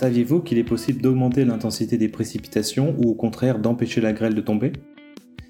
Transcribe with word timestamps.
Saviez-vous 0.00 0.40
qu'il 0.40 0.56
est 0.56 0.64
possible 0.64 1.02
d'augmenter 1.02 1.44
l'intensité 1.44 1.98
des 1.98 2.08
précipitations 2.08 2.96
ou 2.96 3.10
au 3.10 3.14
contraire 3.14 3.58
d'empêcher 3.58 4.00
la 4.00 4.14
grêle 4.14 4.34
de 4.34 4.40
tomber? 4.40 4.72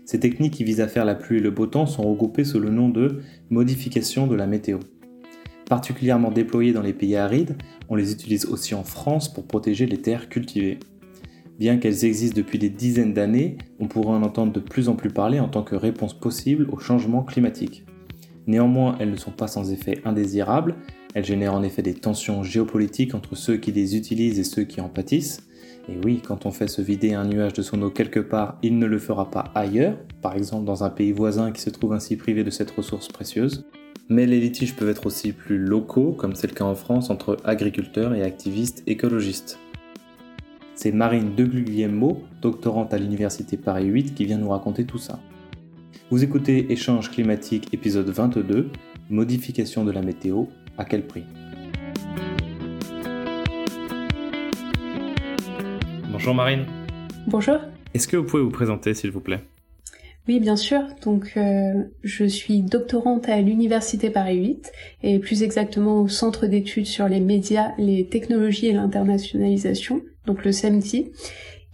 Ces 0.05 0.19
techniques 0.19 0.55
qui 0.55 0.65
visent 0.65 0.81
à 0.81 0.89
faire 0.89 1.05
la 1.05 1.15
pluie 1.15 1.37
et 1.37 1.41
le 1.41 1.53
beau 1.53 1.69
temps 1.69 1.87
sont 1.87 2.03
regroupées 2.03 2.43
sous 2.43 2.59
le 2.59 2.71
nom 2.71 2.89
de 2.89 3.21
modification 3.49 4.27
de 4.27 4.35
la 4.35 4.49
météo. 4.49 4.81
Particulièrement 5.69 6.33
déployées 6.33 6.73
dans 6.73 6.83
les 6.83 6.93
pays 6.93 7.15
arides, 7.15 7.59
on 7.89 7.95
les 7.95 8.11
utilise 8.11 8.45
aussi 8.47 8.75
en 8.75 8.83
France 8.83 9.33
pour 9.33 9.47
protéger 9.47 9.87
les 9.87 9.99
terres 9.99 10.29
cultivées. 10.29 10.81
Bien 11.61 11.77
qu'elles 11.77 12.05
existent 12.05 12.37
depuis 12.37 12.59
des 12.59 12.71
dizaines 12.71 13.15
d'années, 13.15 13.57
on 13.79 13.87
pourrait 13.87 14.17
en 14.17 14.25
entendre 14.25 14.53
de 14.53 14.59
plus 14.59 14.89
en 14.89 14.97
plus 14.97 15.11
parler 15.11 15.39
en 15.39 15.49
tant 15.49 15.63
que 15.63 15.77
réponse 15.77 16.19
possible 16.19 16.67
au 16.73 16.79
changement 16.81 17.23
climatique. 17.23 17.85
Néanmoins, 18.49 18.97
elles 18.99 19.13
ne 19.13 19.17
sont 19.17 19.31
pas 19.31 19.47
sans 19.47 19.71
effet 19.71 20.01
indésirable, 20.05 20.75
elles 21.15 21.25
génèrent 21.25 21.55
en 21.55 21.63
effet 21.63 21.83
des 21.83 21.95
tensions 21.95 22.43
géopolitiques 22.43 23.15
entre 23.15 23.35
ceux 23.35 23.57
qui 23.57 23.73
les 23.73 23.97
utilisent 23.97 24.39
et 24.39 24.45
ceux 24.45 24.65
qui 24.65 24.81
en 24.81 24.89
pâtissent. 24.89 25.41
Et 25.89 25.97
oui, 26.05 26.21
quand 26.25 26.47
on 26.47 26.51
fait 26.51 26.69
se 26.69 26.83
vider 26.83 27.15
un 27.15 27.25
nuage 27.25 27.53
de 27.53 27.63
son 27.63 27.83
eau 27.83 27.91
quelque 27.91 28.21
part, 28.21 28.59
il 28.63 28.79
ne 28.79 28.87
le 28.87 28.99
fera 28.99 29.31
pas 29.31 29.51
ailleurs, 29.55 29.97
par 30.23 30.37
exemple 30.37 30.65
dans 30.65 30.85
un 30.85 30.91
pays 30.91 31.13
voisin 31.13 31.51
qui 31.53 31.61
se 31.61 31.71
trouve 31.71 31.93
ainsi 31.93 32.17
privé 32.17 32.45
de 32.45 32.51
cette 32.51 32.71
ressource 32.71 33.09
précieuse. 33.09 33.65
Mais 34.09 34.27
les 34.27 34.41
litiges 34.41 34.75
peuvent 34.75 34.89
être 34.89 35.07
aussi 35.07 35.33
plus 35.33 35.59
locaux, 35.59 36.13
comme 36.13 36.35
c'est 36.35 36.49
le 36.49 36.55
cas 36.55 36.65
en 36.65 36.75
France 36.75 37.11
entre 37.11 37.37
agriculteurs 37.45 38.15
et 38.15 38.23
activistes 38.23 38.83
écologistes. 38.87 39.59
C'est 40.75 40.93
Marine 40.93 41.35
Deguglielmo, 41.37 42.23
doctorante 42.41 42.95
à 42.95 42.99
l'université 42.99 43.57
Paris 43.57 43.87
8, 43.87 44.15
qui 44.15 44.25
vient 44.25 44.39
nous 44.39 44.49
raconter 44.49 44.85
tout 44.85 44.99
ça. 44.99 45.19
Vous 46.11 46.25
écoutez 46.25 46.73
Échange 46.73 47.11
climatique 47.11 47.69
épisode 47.73 48.09
22, 48.09 48.71
modification 49.11 49.85
de 49.85 49.93
la 49.93 50.03
météo, 50.03 50.47
à 50.79 50.85
quel 50.85 51.07
prix 51.07 51.25
Bonjour 56.11 56.35
Marine. 56.35 56.67
Bonjour. 57.27 57.59
Est-ce 57.95 58.07
que 58.07 58.17
vous 58.17 58.25
pouvez 58.25 58.43
vous 58.43 58.51
présenter 58.51 58.95
s'il 58.95 59.11
vous 59.11 59.21
plaît? 59.21 59.41
Oui, 60.29 60.39
bien 60.39 60.57
sûr. 60.57 60.83
Donc, 61.03 61.33
euh, 61.37 61.85
je 62.05 62.25
suis 62.25 62.63
doctorante 62.63 63.29
à 63.29 63.41
l'Université 63.41 64.11
Paris 64.11 64.37
8 64.37 64.73
et 65.03 65.19
plus 65.19 65.43
exactement 65.43 66.03
au 66.03 66.09
Centre 66.09 66.47
d'études 66.47 66.87
sur 66.87 67.09
les 67.09 67.21
médias, 67.21 67.73
les 67.79 68.07
technologies 68.07 68.67
et 68.67 68.73
l'internationalisation, 68.73 70.03
donc 70.27 70.45
le 70.45 70.53
CEMTI. 70.53 71.11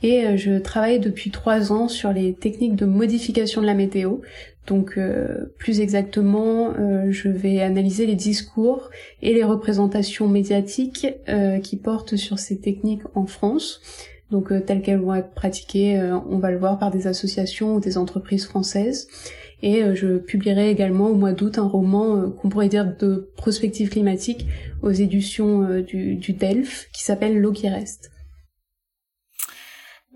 Et 0.02 0.26
euh, 0.26 0.36
je 0.36 0.58
travaille 0.58 1.00
depuis 1.00 1.30
trois 1.30 1.72
ans 1.72 1.88
sur 1.88 2.12
les 2.12 2.34
techniques 2.34 2.76
de 2.76 2.86
modification 2.86 3.60
de 3.60 3.66
la 3.66 3.74
météo. 3.74 4.18
Donc, 4.66 4.94
euh, 4.98 5.54
plus 5.58 5.80
exactement, 5.80 6.74
je 7.10 7.28
vais 7.28 7.60
analyser 7.60 8.06
les 8.06 8.16
discours 8.16 8.90
et 9.22 9.32
les 9.32 9.44
représentations 9.44 10.28
médiatiques 10.28 11.06
qui 11.62 11.76
portent 11.76 12.16
sur 12.16 12.38
ces 12.38 12.58
techniques 12.60 13.02
en 13.14 13.26
France 13.26 13.80
donc 14.30 14.50
euh, 14.50 14.60
telles 14.60 14.82
qu'elles 14.82 15.00
vont 15.00 15.14
être 15.14 15.34
pratiquées, 15.34 15.98
euh, 15.98 16.18
on 16.28 16.38
va 16.38 16.50
le 16.50 16.58
voir 16.58 16.78
par 16.78 16.90
des 16.90 17.06
associations 17.06 17.76
ou 17.76 17.80
des 17.80 17.96
entreprises 17.96 18.46
françaises. 18.46 19.08
Et 19.62 19.82
euh, 19.82 19.94
je 19.94 20.18
publierai 20.18 20.70
également 20.70 21.08
au 21.08 21.14
mois 21.14 21.32
d'août 21.32 21.58
un 21.58 21.66
roman 21.66 22.30
qu'on 22.30 22.48
pourrait 22.48 22.68
dire 22.68 22.96
de 22.96 23.30
prospective 23.36 23.88
climatique 23.88 24.46
aux 24.82 24.90
éditions 24.90 25.80
du, 25.80 26.16
du 26.16 26.36
qui 26.36 27.02
s'appelle 27.02 27.38
L'eau 27.38 27.52
qui 27.52 27.68
reste. 27.68 28.10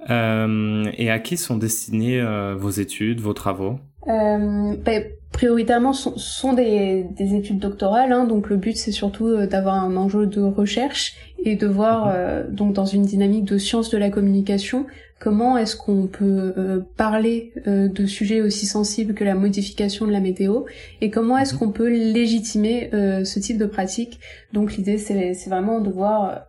et 0.09 1.11
à 1.11 1.19
qui 1.21 1.37
sont 1.37 1.57
destinées 1.57 2.23
vos 2.59 2.71
études, 2.71 3.21
vos 3.21 3.33
travaux? 3.33 3.79
Euh, 4.09 4.75
ben, 4.85 5.05
prioritairement 5.33 5.93
sont, 5.93 6.17
sont 6.17 6.53
des, 6.53 7.07
des, 7.17 7.35
études 7.35 7.59
doctorales, 7.59 8.13
hein, 8.13 8.25
donc 8.25 8.49
le 8.49 8.57
but 8.57 8.77
c'est 8.77 8.93
surtout 8.93 9.29
euh, 9.29 9.47
d'avoir 9.47 9.77
un 9.77 9.97
enjeu 9.97 10.27
de 10.27 10.41
recherche 10.41 11.15
et 11.45 11.57
de 11.57 11.67
voir 11.67 12.07
mhm. 12.07 12.13
euh, 12.15 12.49
donc 12.51 12.73
dans 12.73 12.85
une 12.85 13.05
dynamique 13.05 13.45
de 13.45 13.57
science 13.57 13.91
de 13.91 13.99
la 13.99 14.11
communication 14.11 14.87
comment 15.21 15.57
est-ce 15.57 15.77
qu'on 15.77 16.07
peut 16.07 16.55
euh, 16.57 16.81
parler 16.97 17.53
de 17.67 18.07
sujets 18.07 18.41
aussi 18.41 18.67
sensibles 18.67 19.15
que 19.15 19.23
la 19.23 19.35
modification 19.35 20.07
de 20.07 20.13
la 20.13 20.21
météo 20.21 20.65
et 21.01 21.11
comment 21.11 21.39
est-ce 21.39 21.55
mhm. 21.55 21.61
qu'on 21.61 21.71
peut 21.71 21.89
légitimer 21.89 22.91
ce 22.93 23.39
type 23.39 23.59
de 23.59 23.67
pratique. 23.67 24.19
Donc 24.55 24.77
l'idée 24.77 24.97
c'est 24.97 25.49
vraiment 25.49 25.81
de 25.81 25.91
voir 25.91 26.47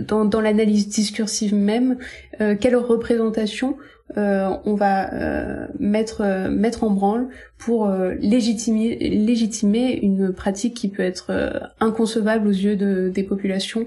dans, 0.00 0.24
dans 0.24 0.40
l'analyse 0.40 0.88
discursive 0.88 1.54
même 1.54 1.98
quelle 2.38 2.74
représentation 2.74 3.76
euh, 4.16 4.56
on 4.64 4.74
va 4.74 5.12
euh, 5.12 5.66
mettre 5.78 6.22
euh, 6.22 6.48
mettre 6.48 6.82
en 6.82 6.90
branle 6.90 7.28
pour 7.58 7.90
légitimer 8.20 8.96
légitimer 8.96 9.98
une 10.00 10.32
pratique 10.32 10.74
qui 10.74 10.88
peut 10.88 11.02
être 11.02 11.70
inconcevable 11.80 12.48
aux 12.48 12.52
yeux 12.52 12.76
de, 12.76 13.10
des 13.12 13.24
populations. 13.24 13.86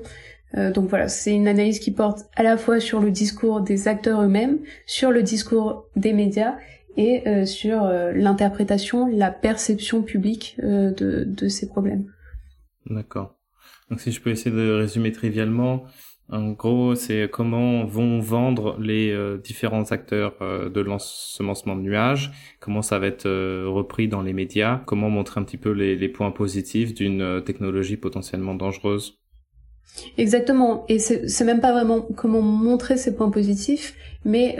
donc 0.53 0.89
voilà, 0.89 1.07
c'est 1.07 1.33
une 1.33 1.47
analyse 1.47 1.79
qui 1.79 1.91
porte 1.91 2.25
à 2.35 2.43
la 2.43 2.57
fois 2.57 2.81
sur 2.81 2.99
le 2.99 3.11
discours 3.11 3.61
des 3.61 3.87
acteurs 3.87 4.21
eux-mêmes, 4.21 4.59
sur 4.85 5.11
le 5.11 5.23
discours 5.23 5.85
des 5.95 6.11
médias 6.11 6.57
et 6.97 7.23
sur 7.45 7.89
l'interprétation, 8.13 9.07
la 9.07 9.31
perception 9.31 10.01
publique 10.01 10.57
de, 10.61 11.23
de 11.25 11.47
ces 11.47 11.69
problèmes. 11.69 12.03
D'accord. 12.85 13.37
Donc 13.89 14.01
si 14.01 14.11
je 14.11 14.19
peux 14.19 14.29
essayer 14.29 14.53
de 14.53 14.71
résumer 14.73 15.13
trivialement, 15.13 15.85
en 16.31 16.51
gros, 16.51 16.95
c'est 16.95 17.29
comment 17.29 17.83
vont 17.83 18.21
vendre 18.21 18.79
les 18.79 19.11
euh, 19.11 19.37
différents 19.37 19.91
acteurs 19.91 20.33
euh, 20.41 20.69
de 20.69 20.79
l'ensemencement 20.79 21.75
de 21.75 21.81
nuages, 21.81 22.31
comment 22.61 22.81
ça 22.81 22.99
va 22.99 23.07
être 23.07 23.25
euh, 23.25 23.65
repris 23.67 24.07
dans 24.07 24.21
les 24.21 24.31
médias, 24.31 24.81
comment 24.85 25.09
montrer 25.09 25.41
un 25.41 25.43
petit 25.43 25.57
peu 25.57 25.71
les, 25.71 25.97
les 25.97 26.07
points 26.07 26.31
positifs 26.31 26.93
d'une 26.93 27.41
technologie 27.43 27.97
potentiellement 27.97 28.55
dangereuse. 28.55 29.19
Exactement, 30.17 30.85
et 30.87 30.99
c'est 30.99 31.43
même 31.43 31.59
pas 31.59 31.73
vraiment 31.73 32.01
comment 32.15 32.41
montrer 32.41 32.95
ces 32.95 33.13
points 33.13 33.29
positifs, 33.29 33.93
mais 34.23 34.55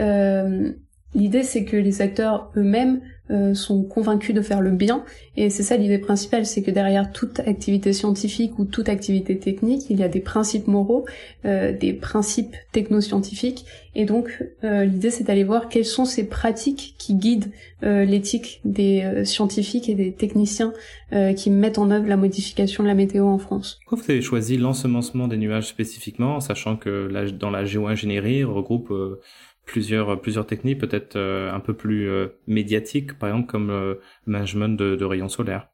l'idée 1.14 1.42
c'est 1.42 1.64
que 1.64 1.76
les 1.78 2.02
acteurs 2.02 2.50
eux-mêmes 2.54 3.00
euh, 3.30 3.54
sont 3.54 3.84
convaincus 3.84 4.34
de 4.34 4.40
faire 4.40 4.60
le 4.60 4.72
bien. 4.72 5.04
Et 5.36 5.48
c'est 5.48 5.62
ça 5.62 5.76
l'idée 5.76 5.98
principale, 5.98 6.44
c'est 6.44 6.60
que 6.60 6.72
derrière 6.72 7.12
toute 7.12 7.38
activité 7.38 7.92
scientifique 7.92 8.58
ou 8.58 8.64
toute 8.64 8.88
activité 8.88 9.38
technique, 9.38 9.88
il 9.90 10.00
y 10.00 10.02
a 10.02 10.08
des 10.08 10.18
principes 10.18 10.66
moraux, 10.66 11.06
euh, 11.44 11.72
des 11.72 11.92
principes 11.92 12.56
technoscientifiques. 12.72 13.64
Et 13.94 14.06
donc 14.06 14.42
euh, 14.64 14.84
l'idée 14.84 15.10
c'est 15.10 15.22
d'aller 15.22 15.44
voir 15.44 15.68
quelles 15.68 15.84
sont 15.84 16.04
ces 16.04 16.28
pratiques 16.28 16.96
qui 16.98 17.14
guident 17.14 17.50
l'éthique 17.82 18.60
des 18.64 19.24
scientifiques 19.24 19.88
et 19.88 19.96
des 19.96 20.12
techniciens 20.12 20.72
qui 21.36 21.50
mettent 21.50 21.78
en 21.78 21.90
œuvre 21.90 22.06
la 22.06 22.16
modification 22.16 22.84
de 22.84 22.88
la 22.88 22.94
météo 22.94 23.26
en 23.26 23.38
France. 23.38 23.80
Pourquoi 23.80 24.04
vous 24.04 24.10
avez 24.12 24.22
choisi 24.22 24.56
l'ensemencement 24.56 25.26
des 25.26 25.36
nuages 25.36 25.66
spécifiquement, 25.66 26.38
sachant 26.38 26.76
que 26.76 27.08
dans 27.32 27.50
la 27.50 27.64
géo-ingénierie 27.64 28.44
regroupe 28.44 28.92
plusieurs 29.66 30.20
plusieurs 30.20 30.46
techniques 30.46 30.78
peut-être 30.78 31.16
euh, 31.16 31.52
un 31.52 31.60
peu 31.60 31.74
plus 31.74 32.08
euh, 32.08 32.28
médiatiques 32.46 33.18
par 33.18 33.28
exemple 33.28 33.50
comme 33.50 33.68
le 33.68 34.00
management 34.26 34.76
de, 34.76 34.96
de 34.96 35.04
rayons 35.04 35.28
solaires 35.28 35.68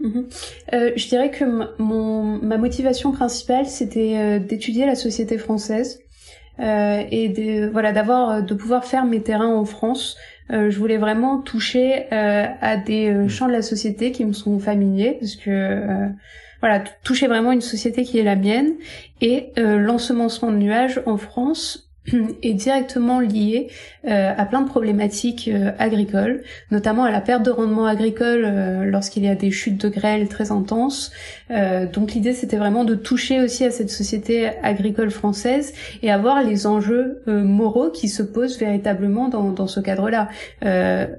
mhm. 0.00 0.26
euh, 0.72 0.92
je 0.96 1.08
dirais 1.08 1.30
que 1.30 1.44
mon 1.82 2.38
ma 2.42 2.58
motivation 2.58 3.12
principale 3.12 3.66
c'était 3.66 4.16
euh, 4.16 4.38
d'étudier 4.38 4.86
la 4.86 4.94
société 4.94 5.38
française 5.38 6.00
et 6.56 7.30
de 7.30 7.68
voilà 7.68 7.90
d'avoir 7.90 8.40
de 8.40 8.54
pouvoir 8.54 8.84
faire 8.84 9.06
mes 9.06 9.20
terrains 9.20 9.52
en 9.52 9.64
France 9.64 10.16
je 10.48 10.78
voulais 10.78 10.98
vraiment 10.98 11.40
toucher 11.40 12.06
à 12.12 12.76
des 12.76 13.10
mhm. 13.10 13.28
champs 13.28 13.48
de 13.48 13.52
la 13.52 13.62
société 13.62 14.12
qui 14.12 14.24
me 14.24 14.32
sont 14.32 14.60
familiers 14.60 15.16
parce 15.18 15.34
que 15.34 16.10
voilà 16.60 16.84
toucher 17.02 17.26
vraiment 17.26 17.50
une 17.50 17.60
société 17.60 18.04
qui 18.04 18.20
est 18.20 18.22
la 18.22 18.36
mienne 18.36 18.74
et 19.20 19.48
l'ensemencement 19.56 20.52
de 20.52 20.58
nuages 20.58 21.02
en 21.06 21.16
France 21.16 21.83
est 22.42 22.54
directement 22.54 23.20
lié 23.20 23.68
euh, 24.06 24.32
à 24.36 24.44
plein 24.44 24.60
de 24.60 24.68
problématiques 24.68 25.48
euh, 25.52 25.70
agricoles, 25.78 26.42
notamment 26.70 27.04
à 27.04 27.10
la 27.10 27.20
perte 27.20 27.42
de 27.42 27.50
rendement 27.50 27.86
agricole 27.86 28.44
euh, 28.44 28.84
lorsqu'il 28.84 29.24
y 29.24 29.28
a 29.28 29.34
des 29.34 29.50
chutes 29.50 29.80
de 29.80 29.88
grêle 29.88 30.28
très 30.28 30.52
intenses. 30.52 31.12
donc 31.92 32.12
l'idée 32.12 32.32
c'était 32.32 32.56
vraiment 32.56 32.84
de 32.84 32.94
toucher 32.94 33.40
aussi 33.40 33.64
à 33.64 33.70
cette 33.70 33.90
société 33.90 34.50
agricole 34.62 35.10
française 35.10 35.72
et 36.02 36.10
à 36.10 36.18
voir 36.18 36.42
les 36.42 36.66
enjeux 36.66 37.22
moraux 37.26 37.90
qui 37.90 38.08
se 38.08 38.22
posent 38.22 38.58
véritablement 38.58 39.28
dans, 39.28 39.50
dans 39.50 39.66
ce 39.66 39.80
cadre-là, 39.80 40.28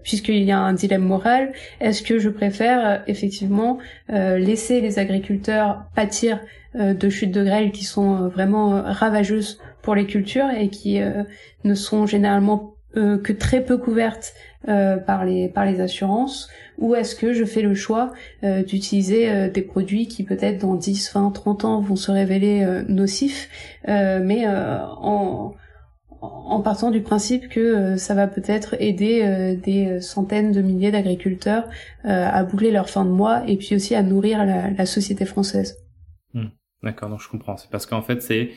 puisqu'il 0.03 0.43
y 0.43 0.51
a 0.51 0.59
un 0.59 0.73
dilemme 0.73 1.03
moral. 1.03 1.53
Est-ce 1.79 2.01
que 2.01 2.19
je 2.19 2.29
préfère 2.29 3.03
effectivement 3.07 3.77
laisser 4.09 4.81
les 4.81 4.99
agriculteurs 4.99 5.85
pâtir 5.95 6.39
de 6.75 7.09
chutes 7.09 7.31
de 7.31 7.43
grêle 7.43 7.71
qui 7.71 7.85
sont 7.85 8.27
vraiment 8.27 8.81
ravageuses 8.83 9.59
pour 9.85 9.95
les 9.95 10.07
cultures 10.07 10.49
et 10.49 10.69
qui 10.69 10.99
euh, 10.99 11.23
ne 11.63 11.75
sont 11.75 12.07
généralement 12.07 12.75
euh, 12.97 13.17
que 13.19 13.31
très 13.31 13.63
peu 13.63 13.77
couvertes 13.77 14.33
euh, 14.67 14.97
par 14.97 15.23
les 15.23 15.47
par 15.47 15.63
les 15.63 15.79
assurances 15.79 16.49
ou 16.79 16.95
est-ce 16.95 17.15
que 17.15 17.33
je 17.33 17.45
fais 17.45 17.61
le 17.61 17.75
choix 17.75 18.11
d'utiliser 18.41 19.49
des 19.49 19.61
produits 19.61 20.07
qui 20.07 20.23
peut-être 20.23 20.59
dans 20.59 20.75
10, 20.75 21.13
20, 21.13 21.31
30 21.31 21.65
ans 21.65 21.79
vont 21.79 21.95
se 21.95 22.11
révéler 22.11 22.83
nocifs 22.89 23.49
mais 23.87 24.45
en 24.47 25.53
en 26.21 26.59
partant 26.61 26.91
du 26.91 27.01
principe 27.01 27.47
que 27.47 27.95
ça 27.95 28.13
va 28.13 28.27
peut-être 28.27 28.75
aider 28.81 29.55
des 29.63 30.01
centaines 30.01 30.51
de 30.51 30.61
milliers 30.61 30.91
d'agriculteurs 30.91 31.69
à 32.03 32.43
boucler 32.43 32.71
leur 32.71 32.89
fin 32.89 33.05
de 33.05 33.11
mois 33.11 33.47
et 33.47 33.55
puis 33.55 33.75
aussi 33.75 33.95
à 33.95 34.03
nourrir 34.03 34.43
la, 34.43 34.85
société 34.85 35.23
française. 35.23 35.77
Hmm. 36.33 36.47
D'accord, 36.83 37.09
donc 37.09 37.21
je 37.21 37.29
comprends. 37.29 37.55
C'est 37.55 37.69
parce 37.69 37.85
qu'en 37.85 38.01
fait 38.01 38.21
c'est 38.21 38.49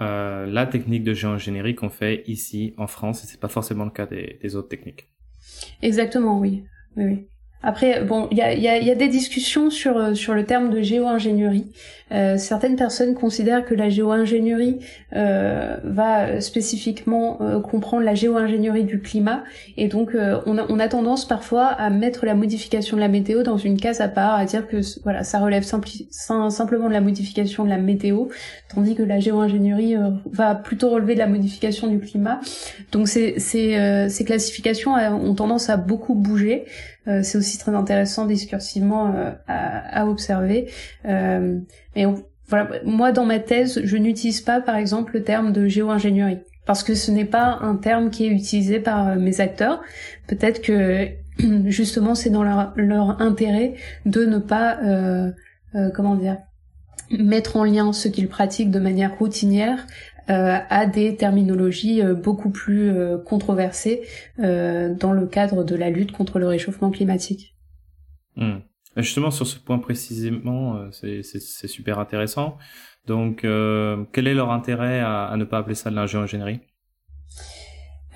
la 0.00 0.66
technique 0.66 1.04
de 1.04 1.14
géo-ingénierie 1.14 1.74
qu'on 1.74 1.90
fait 1.90 2.24
ici 2.26 2.74
en 2.76 2.86
France, 2.86 3.24
et 3.24 3.26
c'est 3.26 3.40
pas 3.40 3.48
forcément 3.48 3.84
le 3.84 3.90
cas 3.90 4.06
des, 4.06 4.38
des 4.42 4.56
autres 4.56 4.68
techniques. 4.68 5.08
Exactement, 5.82 6.38
oui. 6.38 6.64
oui, 6.96 7.04
oui. 7.04 7.28
Après, 7.62 8.02
bon, 8.02 8.26
il 8.30 8.38
y 8.38 8.42
a, 8.42 8.54
y, 8.54 8.68
a, 8.68 8.78
y 8.78 8.90
a, 8.90 8.94
des 8.94 9.08
discussions 9.08 9.68
sur 9.68 9.98
euh, 9.98 10.14
sur 10.14 10.34
le 10.34 10.44
terme 10.44 10.70
de 10.70 10.80
géo-ingénierie. 10.80 11.66
Euh, 12.12 12.38
certaines 12.38 12.74
personnes 12.74 13.14
considèrent 13.14 13.64
que 13.64 13.74
la 13.74 13.88
géo-ingénierie 13.88 14.80
euh, 15.14 15.76
va 15.84 16.40
spécifiquement 16.40 17.38
euh, 17.40 17.60
comprendre 17.60 18.02
la 18.02 18.14
géo-ingénierie 18.14 18.84
du 18.84 19.00
climat, 19.00 19.44
et 19.76 19.86
donc 19.86 20.14
euh, 20.14 20.40
on, 20.46 20.58
a, 20.58 20.66
on 20.68 20.80
a 20.80 20.88
tendance 20.88 21.28
parfois 21.28 21.66
à 21.66 21.88
mettre 21.90 22.26
la 22.26 22.34
modification 22.34 22.96
de 22.96 23.00
la 23.00 23.08
météo 23.08 23.42
dans 23.42 23.58
une 23.58 23.78
case 23.78 24.00
à 24.00 24.08
part, 24.08 24.34
à 24.34 24.44
dire 24.44 24.66
que 24.66 24.78
voilà, 25.04 25.22
ça 25.22 25.38
relève 25.38 25.62
simplement 25.62 26.88
de 26.88 26.92
la 26.92 27.00
modification 27.00 27.64
de 27.64 27.68
la 27.68 27.78
météo, 27.78 28.26
tandis 28.74 28.96
que 28.96 29.04
la 29.04 29.20
géo-ingénierie 29.20 29.94
va 30.32 30.54
plutôt 30.54 30.90
relever 30.90 31.14
de 31.14 31.20
la 31.20 31.28
modification 31.28 31.86
du 31.86 32.00
climat. 32.00 32.40
Donc 32.90 33.06
ces, 33.06 33.38
ces 33.38 34.24
classifications 34.24 34.94
ont 34.94 35.34
tendance 35.34 35.70
à 35.70 35.76
beaucoup 35.76 36.14
bouger. 36.14 36.64
Euh, 37.08 37.22
c'est 37.22 37.38
aussi 37.38 37.58
très 37.58 37.74
intéressant 37.74 38.26
discursivement 38.26 39.14
euh, 39.14 39.30
à, 39.48 40.00
à, 40.00 40.06
observer. 40.06 40.70
Euh, 41.06 41.58
mais 41.96 42.04
voilà, 42.48 42.68
moi 42.84 43.12
dans 43.12 43.24
ma 43.24 43.38
thèse, 43.38 43.80
je 43.84 43.96
n'utilise 43.96 44.40
pas 44.40 44.60
par 44.60 44.76
exemple 44.76 45.14
le 45.14 45.22
terme 45.22 45.52
de 45.52 45.66
géo-ingénierie 45.66 46.40
parce 46.66 46.82
que 46.82 46.94
ce 46.94 47.10
n'est 47.10 47.24
pas 47.24 47.58
un 47.62 47.76
terme 47.76 48.10
qui 48.10 48.26
est 48.26 48.30
utilisé 48.30 48.80
par 48.80 49.16
mes 49.16 49.40
acteurs. 49.40 49.80
Peut-être 50.26 50.60
que 50.60 51.08
justement 51.66 52.14
c'est 52.14 52.30
dans 52.30 52.44
leur, 52.44 52.72
leur, 52.76 53.20
intérêt 53.22 53.74
de 54.04 54.24
ne 54.26 54.38
pas 54.38 54.78
euh, 54.82 55.30
comment 55.94 56.16
dire 56.16 56.36
mettre 57.10 57.56
en 57.56 57.64
lien 57.64 57.92
ce 57.92 58.08
qu'ils 58.08 58.28
pratiquent 58.28 58.70
de 58.70 58.78
manière 58.78 59.18
routinière 59.18 59.78
euh, 59.78 59.86
à 60.30 60.86
des 60.86 61.16
terminologies 61.16 62.02
euh, 62.02 62.14
beaucoup 62.14 62.50
plus 62.50 62.90
euh, 62.90 63.18
controversées 63.18 64.02
dans 64.38 65.12
le 65.12 65.26
cadre 65.26 65.64
de 65.64 65.74
la 65.74 65.90
lutte 65.90 66.12
contre 66.12 66.38
le 66.38 66.46
réchauffement 66.46 66.90
climatique. 66.90 67.56
Hmm. 68.36 68.58
Justement, 68.96 69.30
sur 69.30 69.46
ce 69.46 69.58
point 69.58 69.78
précisément, 69.78 70.90
c'est 70.90 71.22
super 71.68 71.98
intéressant. 71.98 72.58
Donc, 73.06 73.42
quel 73.42 74.26
est 74.26 74.34
leur 74.34 74.50
intérêt 74.50 75.00
à, 75.00 75.32
ne 75.36 75.44
pas 75.44 75.58
appeler 75.58 75.76
ça 75.76 75.90
de 75.90 75.94
l'ingénierie? 75.94 76.60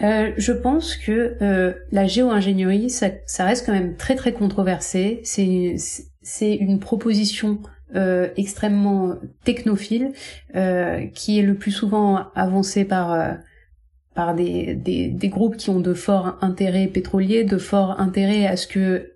Euh, 0.02 0.32
je 0.36 0.52
pense 0.52 0.96
que 0.96 1.36
euh, 1.40 1.72
la 1.92 2.06
géo-ingénierie, 2.06 2.90
ça, 2.90 3.10
ça, 3.26 3.44
reste 3.44 3.64
quand 3.64 3.72
même 3.72 3.96
très 3.96 4.16
très 4.16 4.32
controversé. 4.32 5.20
C'est 5.22 6.56
une 6.56 6.80
proposition 6.80 7.60
euh, 7.94 8.28
extrêmement 8.36 9.14
technophile, 9.44 10.12
euh, 10.56 11.06
qui 11.14 11.38
est 11.38 11.42
le 11.42 11.54
plus 11.54 11.70
souvent 11.70 12.26
avancé 12.34 12.84
par 12.84 13.12
euh, 13.12 13.32
par 14.14 14.34
des, 14.34 14.74
des, 14.74 15.08
des, 15.08 15.28
groupes 15.28 15.56
qui 15.56 15.70
ont 15.70 15.80
de 15.80 15.92
forts 15.92 16.38
intérêts 16.40 16.86
pétroliers, 16.86 17.42
de 17.42 17.58
forts 17.58 18.00
intérêts 18.00 18.46
à 18.46 18.56
ce 18.56 18.68
que 18.68 19.13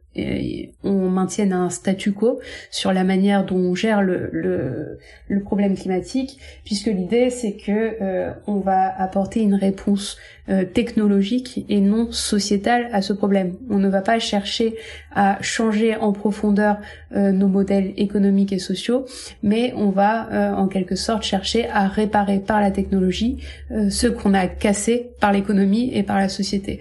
on 0.85 1.11
maintienne 1.11 1.53
un 1.53 1.71
statu 1.71 2.13
quo 2.13 2.41
sur 2.71 2.93
la 2.93 3.05
manière 3.05 3.45
dont 3.45 3.57
on 3.57 3.75
gère 3.75 4.03
le, 4.03 4.99
problème 5.45 5.77
climatique, 5.77 6.39
puisque 6.65 6.87
l'idée 6.87 7.31
c'est 7.31 7.53
que 7.53 7.97
euh, 8.03 8.33
on 8.47 8.57
va 8.57 8.93
apporter 9.01 9.41
une 9.41 9.55
réponse 9.55 10.19
euh, 10.49 10.65
technologique 10.65 11.65
et 11.69 11.81
non 11.81 12.11
sociétale 12.13 12.89
à 12.93 13.03
ce 13.03 13.13
problème. 13.13 13.55
On 13.71 13.79
ne 13.79 13.89
va 13.89 14.01
pas 14.03 14.19
chercher 14.19 14.75
à 15.15 15.39
changer 15.41 15.97
en 15.97 16.13
profondeur 16.13 16.79
euh, 17.15 17.33
nos 17.33 17.49
modèles 17.49 17.93
économiques 17.97 18.53
et 18.53 18.59
sociaux, 18.59 19.07
mais 19.43 19.73
on 19.77 19.91
va 19.91 20.29
en 20.57 20.69
quelque 20.69 20.97
sorte 20.97 21.23
chercher 21.23 21.69
à 21.69 21.89
réparer 21.89 22.41
par 22.41 22.61
la 22.61 22.71
technologie 22.71 23.39
ce 23.71 24.07
qu'on 24.07 24.35
a 24.35 24.47
cassé 24.47 25.11
par 25.21 25.33
l'économie 25.33 25.91
et 25.95 26.03
par 26.03 26.19
la 26.19 26.29
société. 26.29 26.81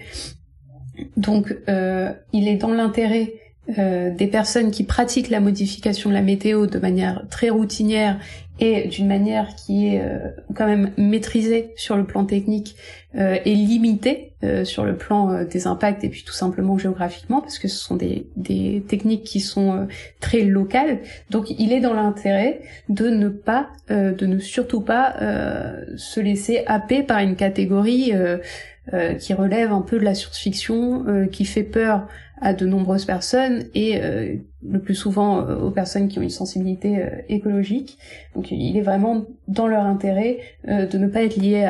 Donc, 1.16 1.56
euh, 1.68 2.12
il 2.32 2.48
est 2.48 2.56
dans 2.56 2.72
l'intérêt 2.72 3.34
euh, 3.78 4.10
des 4.10 4.28
personnes 4.28 4.70
qui 4.70 4.84
pratiquent 4.84 5.28
la 5.28 5.40
modification 5.40 6.08
de 6.08 6.14
la 6.14 6.22
météo 6.22 6.66
de 6.66 6.78
manière 6.78 7.24
très 7.28 7.50
routinière 7.50 8.18
et 8.60 8.88
d'une 8.88 9.06
manière 9.06 9.54
qui 9.54 9.88
est 9.88 10.00
euh, 10.00 10.30
quand 10.54 10.66
même 10.66 10.92
maîtrisée 10.96 11.72
sur 11.76 11.96
le 11.96 12.04
plan 12.04 12.24
technique 12.24 12.76
et 13.14 13.54
limitée 13.54 14.32
sur 14.64 14.84
le 14.84 14.94
plan 14.94 15.42
des 15.42 15.66
impacts 15.66 16.04
et 16.04 16.10
puis 16.10 16.22
tout 16.24 16.34
simplement 16.34 16.76
géographiquement 16.76 17.40
parce 17.40 17.58
que 17.58 17.66
ce 17.66 17.76
sont 17.76 17.96
des 17.96 18.84
techniques 18.86 19.24
qui 19.24 19.40
sont 19.40 19.88
très 20.20 20.42
locales. 20.42 20.98
Donc 21.30 21.50
il 21.50 21.72
est 21.72 21.80
dans 21.80 21.94
l'intérêt 21.94 22.60
de 22.90 23.08
ne 23.08 23.28
pas, 23.30 23.70
de 23.88 24.26
ne 24.26 24.38
surtout 24.38 24.82
pas 24.82 25.16
se 25.96 26.20
laisser 26.20 26.62
happer 26.66 27.02
par 27.02 27.20
une 27.20 27.34
catégorie 27.34 28.12
qui 29.18 29.34
relève 29.34 29.72
un 29.72 29.82
peu 29.82 29.98
de 29.98 30.04
la 30.04 30.14
science-fiction, 30.14 31.28
qui 31.30 31.44
fait 31.44 31.62
peur 31.62 32.06
à 32.40 32.52
de 32.54 32.66
nombreuses 32.66 33.04
personnes 33.04 33.64
et 33.74 34.00
euh, 34.00 34.34
le 34.66 34.78
plus 34.78 34.94
souvent 34.94 35.40
euh, 35.40 35.56
aux 35.56 35.70
personnes 35.70 36.08
qui 36.08 36.18
ont 36.18 36.22
une 36.22 36.30
sensibilité 36.30 37.02
euh, 37.02 37.08
écologique. 37.28 37.98
Donc 38.34 38.50
il 38.50 38.76
est 38.76 38.82
vraiment 38.82 39.24
dans 39.48 39.66
leur 39.66 39.84
intérêt 39.84 40.38
de 40.66 40.98
ne 40.98 41.06
pas 41.06 41.22
être 41.22 41.36
lié 41.36 41.68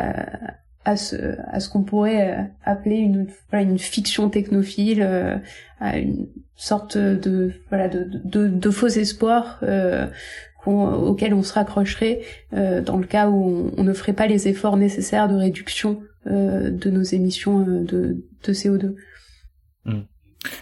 à, 0.85 0.97
ce, 0.97 1.37
à 1.51 1.61
ce 1.61 1.69
qu'on 1.69 1.83
pourrait 1.83 2.51
appeler 2.65 2.97
une, 2.97 3.29
voilà, 3.51 3.65
une 3.65 3.79
fiction 3.79 4.29
technophile, 4.31 5.03
à 5.81 5.99
une 5.99 6.27
sorte 6.57 6.99
de, 6.99 7.53
voilà, 7.69 7.89
de, 7.89 8.09
de, 8.25 8.49
de 8.49 8.71
faux 8.71 8.89
espoirs 8.89 9.63
auxquels 10.67 11.35
on 11.35 11.43
se 11.43 11.53
raccrocherait 11.53 12.21
dans 12.53 12.97
le 12.97 13.07
cas 13.07 13.29
où 13.29 13.71
on, 13.77 13.85
ne 13.85 13.93
ferait 13.93 14.13
pas 14.13 14.27
les 14.27 14.49
efforts 14.49 14.77
nécessaires 14.77 15.29
de 15.29 15.37
réduction 15.37 16.03
de 16.29 16.91
nos 16.91 17.03
émissions 17.03 17.61
de, 17.61 17.85
de 18.45 18.53
CO2. 18.53 18.95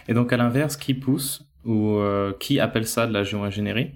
Et 0.07 0.13
donc 0.13 0.33
à 0.33 0.37
l'inverse, 0.37 0.77
qui 0.77 0.93
pousse 0.93 1.47
ou 1.65 1.97
euh, 1.97 2.33
qui 2.39 2.59
appelle 2.59 2.87
ça 2.87 3.07
de 3.07 3.13
la 3.13 3.23
géo-ingénierie? 3.23 3.91